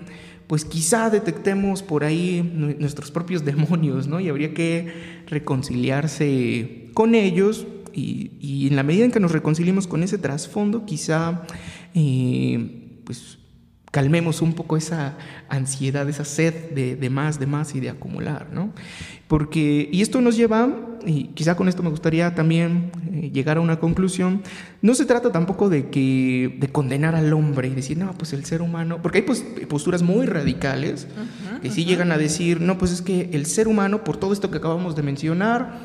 pues 0.48 0.64
quizá 0.64 1.10
detectemos 1.10 1.84
por 1.84 2.04
ahí 2.04 2.42
nuestros 2.80 3.12
propios 3.12 3.44
demonios, 3.46 4.08
¿no? 4.08 4.20
Y 4.20 4.30
habría 4.30 4.54
que 4.54 5.24
reconciliarse 5.28 6.90
con 6.94 7.16
ellos 7.16 7.66
y, 7.94 8.68
en 8.68 8.76
la 8.76 8.84
medida 8.84 9.06
en 9.06 9.12
que 9.12 9.20
nos 9.20 9.32
reconciliemos 9.32 9.88
con 9.88 10.04
ese 10.04 10.18
trasfondo, 10.18 10.86
quizá, 10.86 11.44
eh, 11.94 13.00
pues 13.06 13.38
calmemos 13.96 14.41
un 14.41 14.52
poco 14.52 14.76
esa 14.76 15.16
ansiedad, 15.48 16.10
esa 16.10 16.26
sed 16.26 16.54
de, 16.74 17.10
más, 17.10 17.39
de 17.39 17.46
más 17.46 17.76
y 17.76 17.80
de 17.80 17.89
acumular, 17.89 18.50
¿no? 18.52 18.74
Porque, 19.30 19.88
y 19.89 20.02
esto 20.02 20.20
nos 20.20 20.36
lleva, 20.36 20.68
y 21.06 21.28
quizá 21.28 21.56
con 21.56 21.70
esto 21.70 21.82
me 21.82 21.88
gustaría 21.88 22.36
también 22.36 22.91
eh, 23.14 23.32
llegar 23.32 23.56
a 23.56 23.62
una 23.62 23.80
conclusión, 23.80 24.41
no 24.82 24.96
se 24.96 25.06
trata 25.06 25.32
tampoco 25.32 25.70
de, 25.70 25.89
que, 25.91 26.58
de 26.60 26.68
condenar 26.68 27.16
al 27.16 27.32
hombre 27.32 27.70
y 27.70 27.74
decir, 27.74 27.98
no, 27.98 28.12
pues 28.16 28.34
el 28.34 28.43
ser 28.43 28.62
humano, 28.62 29.00
porque 29.02 29.20
hay 29.20 29.24
pues, 29.24 29.46
posturas 29.70 30.04
muy 30.04 30.26
radicales 30.26 31.08
que 31.62 31.70
sí 31.72 31.86
llegan 31.86 32.12
a 32.12 32.18
decir, 32.18 32.60
no, 32.60 32.78
pues 32.78 32.91
es 32.91 33.02
que 33.02 33.30
el 33.32 33.46
ser 33.46 33.70
humano, 33.70 34.04
por 34.04 34.18
todo 34.18 34.34
esto 34.34 34.52
que 34.52 34.58
acabamos 34.58 34.98
de 34.98 35.04
mencionar, 35.04 35.80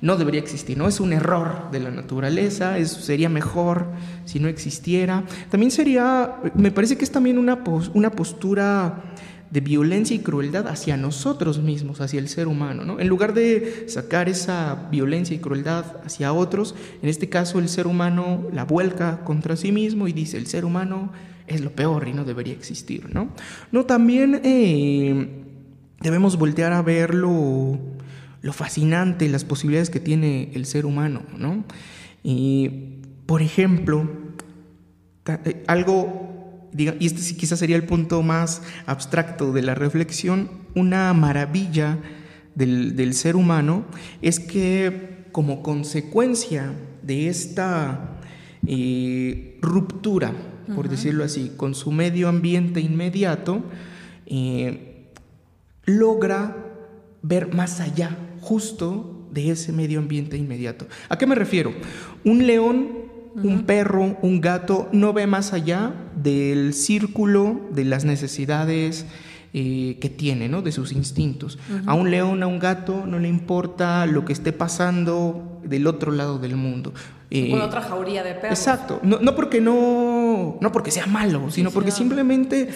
no 0.00 0.16
debería 0.16 0.40
existir, 0.40 0.76
¿no? 0.76 0.88
Es 0.88 1.00
un 1.00 1.12
error 1.12 1.70
de 1.70 1.80
la 1.80 1.90
naturaleza, 1.90 2.78
eso 2.78 3.00
sería 3.00 3.28
mejor 3.28 3.86
si 4.24 4.40
no 4.40 4.48
existiera. 4.48 5.24
También 5.50 5.70
sería, 5.70 6.36
me 6.54 6.70
parece 6.70 6.96
que 6.96 7.04
es 7.04 7.10
también 7.10 7.38
una, 7.38 7.62
una 7.94 8.10
postura 8.10 9.02
de 9.50 9.60
violencia 9.60 10.16
y 10.16 10.18
crueldad 10.18 10.66
hacia 10.66 10.96
nosotros 10.96 11.60
mismos, 11.60 12.00
hacia 12.00 12.18
el 12.18 12.28
ser 12.28 12.48
humano, 12.48 12.84
¿no? 12.84 12.98
En 12.98 13.06
lugar 13.06 13.34
de 13.34 13.84
sacar 13.88 14.28
esa 14.28 14.88
violencia 14.90 15.36
y 15.36 15.38
crueldad 15.38 15.84
hacia 16.04 16.32
otros, 16.32 16.74
en 17.02 17.08
este 17.08 17.28
caso 17.28 17.60
el 17.60 17.68
ser 17.68 17.86
humano 17.86 18.48
la 18.52 18.64
vuelca 18.64 19.22
contra 19.22 19.56
sí 19.56 19.70
mismo 19.70 20.08
y 20.08 20.12
dice, 20.12 20.38
el 20.38 20.48
ser 20.48 20.64
humano 20.64 21.12
es 21.46 21.60
lo 21.60 21.70
peor 21.70 22.08
y 22.08 22.12
no 22.12 22.24
debería 22.24 22.52
existir, 22.52 23.14
¿no? 23.14 23.28
No, 23.70 23.84
también 23.84 24.40
eh, 24.42 25.28
debemos 26.00 26.36
voltear 26.36 26.72
a 26.72 26.82
verlo 26.82 27.78
lo 28.44 28.52
fascinante, 28.52 29.26
las 29.30 29.42
posibilidades 29.42 29.88
que 29.88 30.00
tiene 30.00 30.50
el 30.52 30.66
ser 30.66 30.84
humano, 30.84 31.22
¿no? 31.38 31.64
Y, 32.22 32.98
por 33.24 33.40
ejemplo, 33.40 34.06
eh, 35.26 35.64
algo, 35.66 36.68
y 36.76 37.06
este 37.06 37.20
sí 37.20 37.38
quizás 37.38 37.58
sería 37.58 37.76
el 37.76 37.84
punto 37.84 38.22
más 38.22 38.60
abstracto 38.84 39.54
de 39.54 39.62
la 39.62 39.74
reflexión, 39.74 40.50
una 40.74 41.10
maravilla 41.14 41.98
del, 42.54 43.14
ser 43.14 43.34
humano 43.34 43.86
es 44.20 44.40
que 44.40 45.24
como 45.32 45.62
consecuencia 45.62 46.70
de 47.02 47.30
esta 47.30 48.18
eh, 48.66 49.58
ruptura, 49.62 50.34
por 50.74 50.90
decirlo 50.90 51.24
así, 51.24 51.52
con 51.56 51.74
su 51.74 51.92
medio 51.92 52.28
ambiente 52.28 52.80
inmediato, 52.80 53.64
eh, 54.26 55.08
logra 55.86 56.58
ver 57.22 57.54
más 57.54 57.80
allá 57.80 58.18
justo 58.44 59.26
de 59.32 59.50
ese 59.50 59.72
medio 59.72 59.98
ambiente 59.98 60.36
inmediato. 60.36 60.86
¿A 61.08 61.18
qué 61.18 61.26
me 61.26 61.34
refiero? 61.34 61.72
Un 62.24 62.46
león, 62.46 62.88
un 63.34 63.64
perro, 63.64 64.16
un 64.22 64.40
gato 64.40 64.88
no 64.92 65.12
ve 65.12 65.26
más 65.26 65.52
allá 65.52 65.92
del 66.14 66.74
círculo 66.74 67.60
de 67.72 67.84
las 67.84 68.04
necesidades 68.04 69.06
eh, 69.52 69.98
que 70.00 70.08
tiene, 70.08 70.48
¿no? 70.48 70.62
de 70.62 70.72
sus 70.72 70.92
instintos. 70.92 71.58
A 71.86 71.94
un 71.94 72.10
león, 72.10 72.42
a 72.42 72.46
un 72.46 72.58
gato 72.58 73.06
no 73.06 73.18
le 73.18 73.28
importa 73.28 74.06
lo 74.06 74.24
que 74.24 74.32
esté 74.32 74.52
pasando 74.52 75.60
del 75.64 75.86
otro 75.86 76.12
lado 76.12 76.38
del 76.38 76.56
mundo. 76.56 76.92
Eh, 77.30 77.52
otra 77.60 77.80
jauría 77.80 78.22
de 78.22 78.34
perros. 78.34 78.58
Exacto. 78.58 79.00
No, 79.02 79.34
porque 79.34 79.60
no, 79.60 80.13
no 80.60 80.72
porque 80.72 80.90
sea 80.90 81.06
malo, 81.06 81.50
sino 81.50 81.70
porque 81.70 81.90
simplemente 81.90 82.68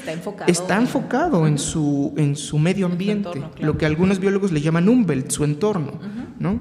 está 0.47 0.77
enfocado, 0.77 1.47
en, 1.47 1.59
su, 1.59 2.15
en 2.17 2.37
su 2.37 2.59
medio 2.59 2.87
ambiente, 2.87 3.43
lo 3.59 3.77
que 3.79 3.87
algunos 3.87 4.19
biólogos 4.19 4.53
le 4.53 4.61
llaman 4.61 4.89
umbelt, 4.89 5.31
su 5.31 5.45
entorno. 5.45 5.99
¿no? 6.39 6.61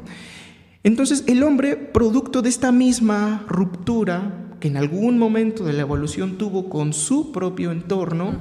Entonces, 0.83 1.23
el 1.27 1.43
hombre, 1.43 1.75
producto 1.75 2.41
de 2.41 2.49
esta 2.49 2.71
misma 2.71 3.45
ruptura 3.47 4.45
que 4.59 4.69
en 4.69 4.77
algún 4.77 5.19
momento 5.19 5.63
de 5.63 5.73
la 5.73 5.81
evolución 5.81 6.37
tuvo 6.37 6.69
con 6.69 6.93
su 6.93 7.31
propio 7.31 7.71
entorno, 7.71 8.35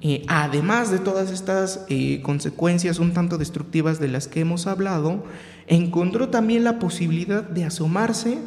eh, 0.00 0.24
además 0.28 0.90
de 0.90 0.98
todas 0.98 1.30
estas 1.30 1.84
eh, 1.88 2.20
consecuencias 2.22 2.98
un 2.98 3.12
tanto 3.12 3.38
destructivas 3.38 3.98
de 3.98 4.08
las 4.08 4.28
que 4.28 4.40
hemos 4.40 4.66
hablado, 4.66 5.24
encontró 5.66 6.28
también 6.28 6.62
la 6.62 6.78
posibilidad 6.78 7.42
de 7.42 7.64
asomarse 7.64 8.38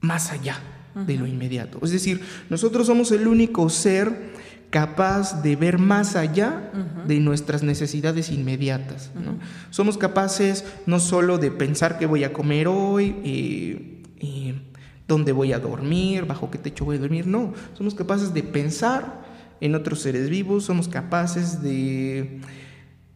más 0.00 0.32
allá 0.32 0.60
de 1.04 1.16
lo 1.16 1.26
inmediato. 1.26 1.78
Es 1.82 1.90
decir, 1.90 2.20
nosotros 2.48 2.86
somos 2.86 3.12
el 3.12 3.28
único 3.28 3.68
ser 3.68 4.34
capaz 4.70 5.42
de 5.42 5.56
ver 5.56 5.78
más 5.78 6.16
allá 6.16 6.72
de 7.06 7.20
nuestras 7.20 7.62
necesidades 7.62 8.30
inmediatas. 8.30 9.10
Somos 9.70 9.98
capaces 9.98 10.64
no 10.86 10.98
solo 11.00 11.38
de 11.38 11.50
pensar 11.50 11.98
qué 11.98 12.06
voy 12.06 12.24
a 12.24 12.32
comer 12.32 12.68
hoy, 12.68 13.16
eh, 13.24 14.02
eh, 14.18 14.54
dónde 15.06 15.32
voy 15.32 15.52
a 15.52 15.58
dormir, 15.58 16.24
bajo 16.24 16.50
qué 16.50 16.58
techo 16.58 16.84
voy 16.84 16.96
a 16.96 17.00
dormir, 17.00 17.26
no, 17.26 17.54
somos 17.74 17.94
capaces 17.94 18.34
de 18.34 18.42
pensar 18.42 19.24
en 19.60 19.74
otros 19.74 20.00
seres 20.00 20.28
vivos, 20.28 20.64
somos 20.64 20.88
capaces 20.88 21.62
de 21.62 22.40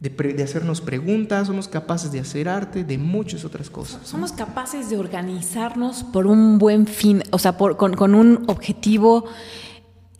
de, 0.00 0.42
hacernos 0.42 0.80
preguntas, 0.80 1.46
somos 1.46 1.68
capaces 1.68 2.10
de 2.10 2.20
hacer 2.20 2.48
arte, 2.48 2.84
de 2.84 2.96
muchas 2.96 3.44
otras 3.44 3.68
cosas. 3.68 4.00
Somos 4.04 4.32
capaces 4.32 4.88
de 4.88 4.96
organizarnos 4.96 6.04
por 6.04 6.26
un 6.26 6.58
buen 6.58 6.86
fin, 6.86 7.22
o 7.32 7.38
sea, 7.38 7.58
por, 7.58 7.76
con, 7.76 7.94
con 7.94 8.14
un 8.14 8.44
objetivo 8.46 9.26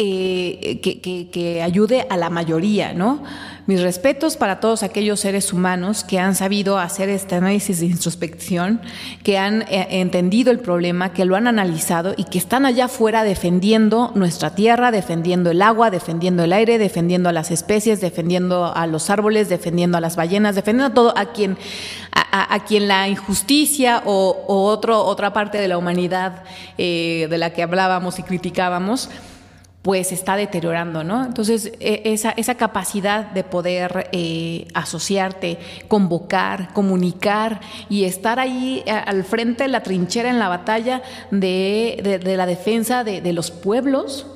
eh, 0.02 0.80
que, 0.80 1.60
ayude 1.62 2.06
a 2.08 2.16
la 2.16 2.30
mayoría, 2.30 2.94
¿no? 2.94 3.22
Mis 3.66 3.82
respetos 3.82 4.38
para 4.38 4.58
todos 4.58 4.82
aquellos 4.82 5.20
seres 5.20 5.52
humanos 5.52 6.04
que 6.04 6.18
han 6.18 6.34
sabido 6.34 6.78
hacer 6.78 7.10
este 7.10 7.34
análisis 7.34 7.80
de 7.80 7.86
introspección, 7.86 8.80
que 9.22 9.36
han 9.36 9.60
eh, 9.62 10.00
entendido 10.00 10.50
el 10.52 10.58
problema, 10.58 11.12
que 11.12 11.26
lo 11.26 11.36
han 11.36 11.46
analizado 11.46 12.14
y 12.16 12.24
que 12.24 12.38
están 12.38 12.64
allá 12.64 12.86
afuera 12.86 13.24
defendiendo 13.24 14.10
nuestra 14.14 14.54
tierra, 14.54 14.90
defendiendo 14.90 15.50
el 15.50 15.60
agua, 15.60 15.90
defendiendo 15.90 16.44
el 16.44 16.54
aire, 16.54 16.78
defendiendo 16.78 17.28
a 17.28 17.32
las 17.32 17.50
especies, 17.50 18.00
defendiendo 18.00 18.72
a 18.74 18.86
los 18.86 19.10
árboles, 19.10 19.50
defendiendo 19.50 19.98
a 19.98 20.00
las 20.00 20.16
ballenas, 20.16 20.54
defendiendo 20.54 20.92
a 20.92 20.94
todo 20.94 21.18
a 21.18 21.26
quien, 21.26 21.58
a, 22.12 22.64
quien 22.64 22.88
la 22.88 23.06
injusticia 23.06 24.02
o, 24.06 24.44
otro, 24.48 25.04
otra 25.04 25.34
parte 25.34 25.58
de 25.58 25.68
la 25.68 25.76
humanidad 25.76 26.42
eh, 26.78 27.26
de 27.28 27.36
la 27.36 27.52
que 27.52 27.62
hablábamos 27.62 28.18
y 28.18 28.22
criticábamos 28.22 29.10
pues 29.82 30.12
está 30.12 30.36
deteriorando, 30.36 31.04
¿no? 31.04 31.24
Entonces, 31.24 31.72
e, 31.80 32.02
esa, 32.04 32.30
esa 32.32 32.56
capacidad 32.56 33.30
de 33.30 33.44
poder 33.44 34.08
eh, 34.12 34.68
asociarte, 34.74 35.58
convocar, 35.88 36.72
comunicar 36.74 37.60
y 37.88 38.04
estar 38.04 38.38
ahí 38.38 38.84
al 38.86 39.24
frente 39.24 39.64
de 39.64 39.68
la 39.68 39.82
trinchera 39.82 40.28
en 40.28 40.38
la 40.38 40.48
batalla 40.48 41.02
de, 41.30 42.20
la 42.36 42.46
defensa 42.46 43.04
de, 43.04 43.32
los 43.32 43.50
pueblos, 43.50 44.26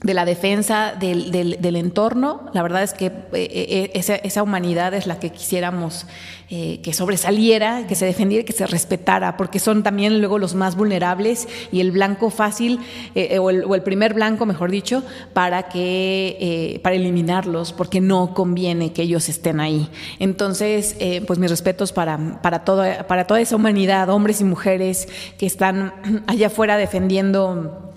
de 0.00 0.14
la 0.14 0.24
defensa 0.24 0.94
del, 0.98 1.30
del, 1.30 1.76
entorno. 1.76 2.48
La 2.52 2.62
verdad 2.62 2.82
es 2.82 2.92
que 2.94 3.12
eh, 3.32 3.90
esa, 3.94 4.14
esa, 4.14 4.42
humanidad 4.42 4.94
es 4.94 5.06
la 5.06 5.18
que 5.18 5.30
quisiéramos 5.30 6.06
eh, 6.50 6.80
que 6.82 6.94
sobresaliera, 6.94 7.86
que 7.86 7.94
se 7.94 8.06
defendiera, 8.06 8.42
que 8.42 8.54
se 8.54 8.66
respetara, 8.66 9.36
porque 9.36 9.58
son 9.58 9.82
también 9.82 10.18
luego 10.20 10.38
los 10.38 10.54
más 10.54 10.76
vulnerables 10.76 11.46
y 11.70 11.80
el 11.80 11.90
blanco 11.92 12.30
fácil, 12.30 12.80
eh, 13.14 13.28
eh, 13.32 13.38
o, 13.38 13.50
el, 13.50 13.82
primer 13.82 14.14
blanco, 14.14 14.46
mejor 14.46 14.70
dicho, 14.70 15.02
para, 15.34 15.64
que, 15.64 16.80
para 16.82 16.96
eliminarlos, 16.96 17.74
porque 17.74 18.00
no 18.00 18.32
conviene 18.32 18.94
que 18.94 19.02
ellos 19.02 19.28
estén 19.28 19.60
ahí. 19.60 19.90
Entonces, 20.20 20.96
pues 21.26 21.38
mis 21.38 21.50
respetos 21.50 21.92
para, 21.92 22.40
para, 22.40 22.64
para 22.64 23.26
toda 23.26 23.40
esa 23.42 23.54
humanidad, 23.54 24.08
hombres 24.08 24.40
y 24.40 24.44
mujeres 24.44 25.06
que 25.36 25.44
están 25.44 25.92
allá 26.26 26.46
afuera 26.46 26.78
defendiendo 26.78 27.87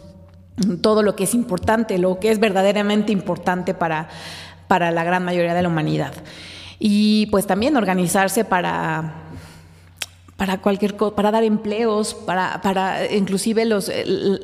todo 0.81 1.03
lo 1.03 1.15
que 1.15 1.23
es 1.23 1.33
importante, 1.33 1.97
lo 1.97 2.19
que 2.19 2.31
es 2.31 2.39
verdaderamente 2.39 3.11
importante 3.11 3.73
para, 3.73 4.09
para 4.67 4.91
la 4.91 5.03
gran 5.03 5.23
mayoría 5.23 5.53
de 5.53 5.61
la 5.61 5.67
humanidad. 5.67 6.13
Y 6.79 7.27
pues 7.27 7.45
también 7.45 7.77
organizarse 7.77 8.43
para 8.43 9.20
para 10.41 10.57
cualquier 10.57 10.95
para 10.95 11.29
dar 11.29 11.43
empleos, 11.43 12.15
para, 12.15 12.63
para 12.63 13.13
inclusive 13.13 13.63
los, 13.63 13.91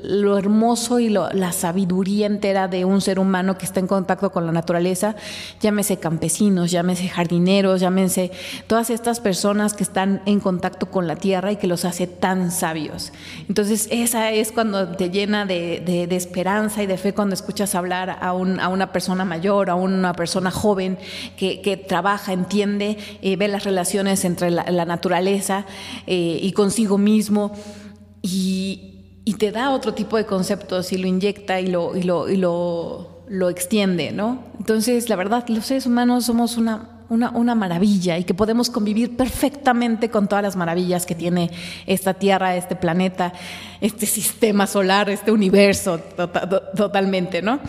lo 0.04 0.38
hermoso 0.38 1.00
y 1.00 1.10
la 1.10 1.52
sabiduría 1.52 2.28
entera 2.28 2.68
de 2.68 2.86
un 2.86 3.02
ser 3.02 3.18
humano 3.18 3.58
que 3.58 3.66
está 3.66 3.80
en 3.80 3.88
contacto 3.88 4.32
con 4.32 4.46
la 4.46 4.52
naturaleza, 4.52 5.16
llámese 5.60 5.98
campesinos, 5.98 6.70
llámese 6.70 7.10
jardineros, 7.10 7.82
llámese 7.82 8.30
todas 8.68 8.92
estas 8.92 9.20
personas 9.20 9.74
que 9.74 9.82
están 9.82 10.22
en 10.28 10.40
contacto 10.40 10.92
con 10.92 11.08
la 11.08 11.16
tierra 11.16 11.52
y 11.52 11.56
que 11.56 11.66
los 11.66 11.84
hace 11.84 12.06
tan 12.06 12.52
sabios. 12.52 13.12
Entonces, 13.50 13.88
esa 13.90 14.32
es 14.32 14.52
cuando 14.52 14.90
te 14.90 15.10
llena 15.10 15.48
de, 15.48 15.82
de, 16.08 16.16
esperanza 16.16 16.84
y 16.84 16.86
de 16.86 17.00
fe 17.00 17.16
cuando 17.16 17.34
escuchas 17.34 17.74
hablar 17.74 18.20
a, 18.22 18.34
un, 18.34 18.60
a, 18.60 18.68
una 18.68 18.92
persona 18.92 19.26
mayor, 19.26 19.72
a 19.72 19.74
una 19.74 20.14
persona 20.14 20.52
joven 20.52 21.00
que, 21.38 21.86
trabaja, 21.88 22.34
entiende, 22.34 23.00
eh, 23.24 23.36
ve 23.36 23.48
las 23.48 23.64
relaciones 23.64 24.26
entre 24.26 24.52
la 24.52 24.86
naturaleza 24.86 25.66
eh, 26.06 26.40
y 26.42 26.52
consigo 26.52 26.98
mismo 26.98 27.52
y, 28.22 28.84
te 29.38 29.52
da 29.52 29.70
otro 29.70 29.94
tipo 29.94 30.18
de 30.18 30.26
conceptos 30.26 30.92
y 30.92 30.98
lo 30.98 31.06
inyecta 31.06 31.60
y 31.60 31.68
lo, 31.68 31.96
y 31.96 32.02
lo, 32.02 32.28
y 32.28 32.38
lo, 32.38 33.24
lo 33.28 33.50
extiende, 33.50 34.12
¿no? 34.12 34.40
Entonces, 34.58 35.10
la 35.10 35.16
verdad, 35.16 35.48
los 35.50 35.66
seres 35.66 35.86
humanos 35.86 36.26
somos 36.26 36.58
una, 36.58 37.04
una, 37.10 37.30
una, 37.30 37.54
maravilla 37.54 38.18
y 38.18 38.24
que 38.24 38.34
podemos 38.34 38.72
convivir 38.72 39.16
perfectamente 39.16 40.10
con 40.10 40.28
todas 40.28 40.44
las 40.44 40.56
maravillas 40.56 41.06
que 41.06 41.14
tiene 41.14 41.52
esta 41.86 42.16
Tierra, 42.16 42.56
este 42.56 42.76
planeta, 42.76 43.32
este 43.80 44.08
sistema 44.08 44.66
solar, 44.66 45.10
este 45.10 45.32
universo, 45.32 46.00
tota, 46.00 46.50
totalmente, 46.76 47.44
¿no? 47.44 47.60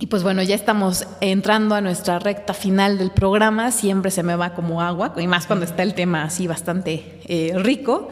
Y 0.00 0.06
pues 0.06 0.22
bueno, 0.22 0.42
ya 0.44 0.54
estamos 0.54 1.06
entrando 1.20 1.74
a 1.74 1.80
nuestra 1.80 2.20
recta 2.20 2.54
final 2.54 2.98
del 2.98 3.10
programa. 3.10 3.72
Siempre 3.72 4.12
se 4.12 4.22
me 4.22 4.36
va 4.36 4.54
como 4.54 4.80
agua, 4.80 5.12
y 5.16 5.26
más 5.26 5.46
cuando 5.46 5.64
está 5.64 5.82
el 5.82 5.94
tema 5.94 6.22
así 6.22 6.46
bastante 6.46 7.20
eh, 7.26 7.52
rico. 7.56 8.08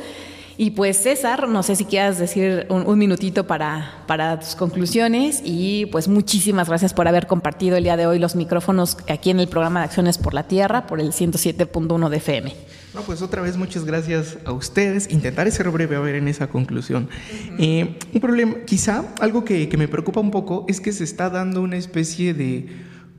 Y 0.59 0.71
pues 0.71 1.03
César, 1.03 1.49
no 1.49 1.63
sé 1.63 1.77
si 1.77 1.85
quieras 1.85 2.19
decir 2.19 2.67
un, 2.71 2.99
minutito 2.99 3.47
para, 3.47 4.05
para, 4.07 4.41
tus 4.41 4.55
conclusiones 4.55 5.43
y 5.45 5.87
pues 5.87 6.09
muchísimas 6.09 6.69
gracias 6.69 6.95
por 6.95 7.09
haber 7.09 7.27
compartido 7.27 7.77
el 7.77 7.85
día 7.85 7.97
de 7.97 8.07
hoy 8.07 8.19
los 8.19 8.37
micrófonos 8.37 8.97
aquí 9.09 9.31
en 9.31 9.41
el 9.41 9.49
programa 9.49 9.81
de 9.81 9.87
Acciones 9.87 10.17
por 10.17 10.33
la 10.33 10.45
Tierra 10.45 10.87
por 10.87 11.01
el 11.01 11.13
107.1 11.13 12.09
de 12.09 12.17
FM. 12.17 12.55
No, 12.97 13.03
pues 13.03 13.21
otra 13.21 13.43
vez 13.43 13.59
muchas 13.59 13.85
gracias 13.85 14.39
a 14.47 14.53
ustedes. 14.53 15.13
Intentaré 15.13 15.51
ser 15.51 15.69
breve 15.69 15.97
a 15.97 16.01
ver 16.01 16.15
en 16.15 16.29
esa 16.29 16.47
conclusión. 16.47 17.11
Eh, 17.59 17.99
un 18.15 18.21
problema, 18.23 18.55
quizá 18.65 19.05
algo 19.21 19.45
que, 19.45 19.69
me 19.77 19.87
preocupa 19.87 20.21
un 20.21 20.31
poco 20.31 20.65
es 20.67 20.81
que 20.81 20.93
se 20.93 21.05
está 21.05 21.29
dando 21.29 21.61
una 21.61 21.77
especie 21.77 22.33
de 22.33 22.69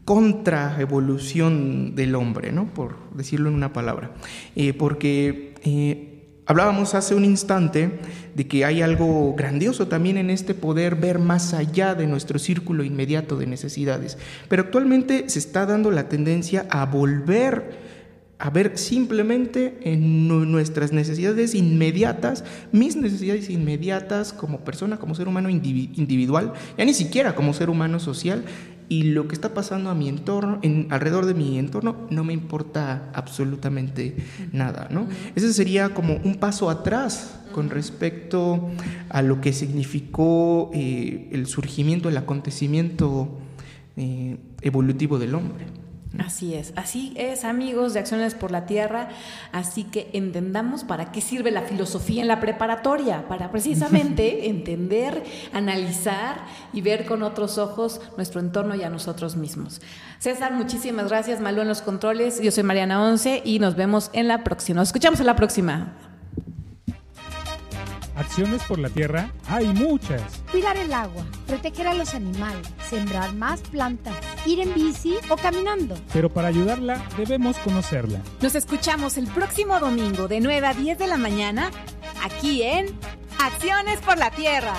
contraevolución 0.04 1.94
del 1.94 2.16
hombre, 2.16 2.52
¿no? 2.52 2.74
Por 2.74 2.96
decirlo 3.14 3.50
en 3.50 3.56
una 3.56 3.72
palabra. 3.72 4.14
Eh, 4.56 4.74
porque 4.74 5.54
eh, 5.64 6.07
hablábamos 6.48 6.96
hace 6.96 7.14
un 7.14 7.26
instante 7.26 8.00
de 8.34 8.48
que 8.48 8.66
hay 8.66 8.82
algo 8.82 9.36
grandioso 9.36 9.88
también 9.88 10.18
en 10.18 10.30
este 10.30 10.54
poder 10.54 10.96
ver 10.96 11.20
más 11.20 11.54
allá 11.54 11.94
de 11.94 12.08
nuestro 12.08 12.40
círculo 12.40 12.84
inmediato 12.84 13.38
de 13.38 13.46
necesidades. 13.46 14.18
Pero 14.50 14.64
actualmente 14.64 15.30
se 15.30 15.40
está 15.40 15.66
dando 15.66 15.92
la 15.92 16.10
tendencia 16.10 16.66
a 16.70 16.86
volver 16.86 17.86
a 18.40 18.52
ver 18.52 18.78
simplemente 18.78 19.80
en 19.82 20.28
nuestras 20.28 20.92
necesidades 20.92 21.56
inmediatas, 21.56 22.44
mis 22.72 22.96
necesidades 22.96 23.50
inmediatas 23.50 24.32
como 24.32 24.60
persona, 24.60 24.98
como 24.98 25.16
ser 25.16 25.28
humano 25.28 25.50
individual, 25.50 26.54
ya 26.78 26.86
ni 26.86 26.94
siquiera 26.94 27.34
como 27.34 27.54
ser 27.56 27.70
humano 27.70 28.00
social, 28.00 28.44
y 28.90 29.04
lo 29.04 29.28
que 29.28 29.36
está 29.36 29.54
pasando 29.54 29.90
a 29.90 29.96
mi 29.96 30.08
entorno, 30.08 30.60
en, 30.62 30.88
alrededor 30.92 31.26
de 31.26 31.34
mi 31.34 31.60
entorno, 31.60 32.08
no 32.10 32.24
me 32.24 32.34
importa 32.34 33.10
absolutamente 33.14 34.16
nada, 34.52 34.88
¿no? 34.92 35.08
Ese 35.36 35.54
sería 35.54 35.94
como 35.94 36.16
un 36.24 36.36
paso 36.36 36.70
atrás 36.70 37.40
con 37.52 37.70
respecto 37.70 38.70
a 39.10 39.22
lo 39.22 39.42
que 39.42 39.52
significó 39.52 40.72
eh, 40.74 41.30
el 41.32 41.48
surgimiento, 41.48 42.08
el 42.08 42.18
acontecimiento 42.18 43.40
eh, 43.98 44.38
evolutivo 44.62 45.18
del 45.20 45.36
hombre. 45.36 45.66
Así 46.20 46.56
es, 46.56 46.74
así 46.76 47.14
es 47.16 47.44
amigos 47.44 47.94
de 47.94 48.00
Acciones 48.00 48.34
por 48.34 48.52
la 48.52 48.66
Tierra, 48.66 49.10
así 49.52 49.84
que 49.84 50.10
entendamos 50.14 50.84
para 50.84 51.12
qué 51.12 51.22
sirve 51.22 51.52
la 51.52 51.62
filosofía 51.62 52.22
en 52.22 52.28
la 52.28 52.40
preparatoria, 52.40 53.28
para 53.28 53.52
precisamente 53.52 54.50
entender, 54.50 55.24
analizar 55.54 56.46
y 56.74 56.82
ver 56.82 57.06
con 57.06 57.24
otros 57.24 57.58
ojos 57.58 58.02
nuestro 58.16 58.40
entorno 58.40 58.76
y 58.76 58.84
a 58.84 58.90
nosotros 58.90 59.36
mismos. 59.36 59.82
César, 60.20 60.54
muchísimas 60.54 61.10
gracias, 61.10 61.40
Malú 61.40 61.62
en 61.62 61.68
los 61.68 61.82
controles, 61.82 62.42
yo 62.42 62.52
soy 62.52 62.64
Mariana 62.64 63.04
Once 63.04 63.42
y 63.44 63.60
nos 63.60 63.76
vemos 63.76 64.10
en 64.14 64.28
la 64.28 64.44
próxima, 64.44 64.80
nos 64.80 64.90
escuchamos 64.90 65.20
en 65.20 65.26
la 65.28 65.36
próxima. 65.36 66.07
Acciones 68.18 68.64
por 68.64 68.80
la 68.80 68.90
tierra 68.90 69.30
hay 69.48 69.68
muchas. 69.68 70.42
Cuidar 70.52 70.76
el 70.76 70.92
agua, 70.92 71.24
proteger 71.46 71.86
a 71.86 71.94
los 71.94 72.16
animales, 72.16 72.68
sembrar 72.90 73.34
más 73.36 73.62
plantas, 73.62 74.16
ir 74.48 74.60
en 74.60 74.74
bici 74.74 75.18
o 75.30 75.36
caminando. 75.36 75.96
Pero 76.12 76.28
para 76.28 76.48
ayudarla 76.48 77.00
debemos 77.16 77.58
conocerla. 77.60 78.20
Nos 78.42 78.56
escuchamos 78.56 79.18
el 79.18 79.28
próximo 79.28 79.80
domingo 79.80 80.28
de 80.28 80.40
9 80.40 80.66
a 80.66 80.74
10 80.74 80.98
de 80.98 81.08
la 81.08 81.18
mañana 81.18 81.70
aquí 82.24 82.64
en 82.64 82.88
Acciones 83.40 84.00
por 84.00 84.18
la 84.18 84.32
Tierra. 84.32 84.74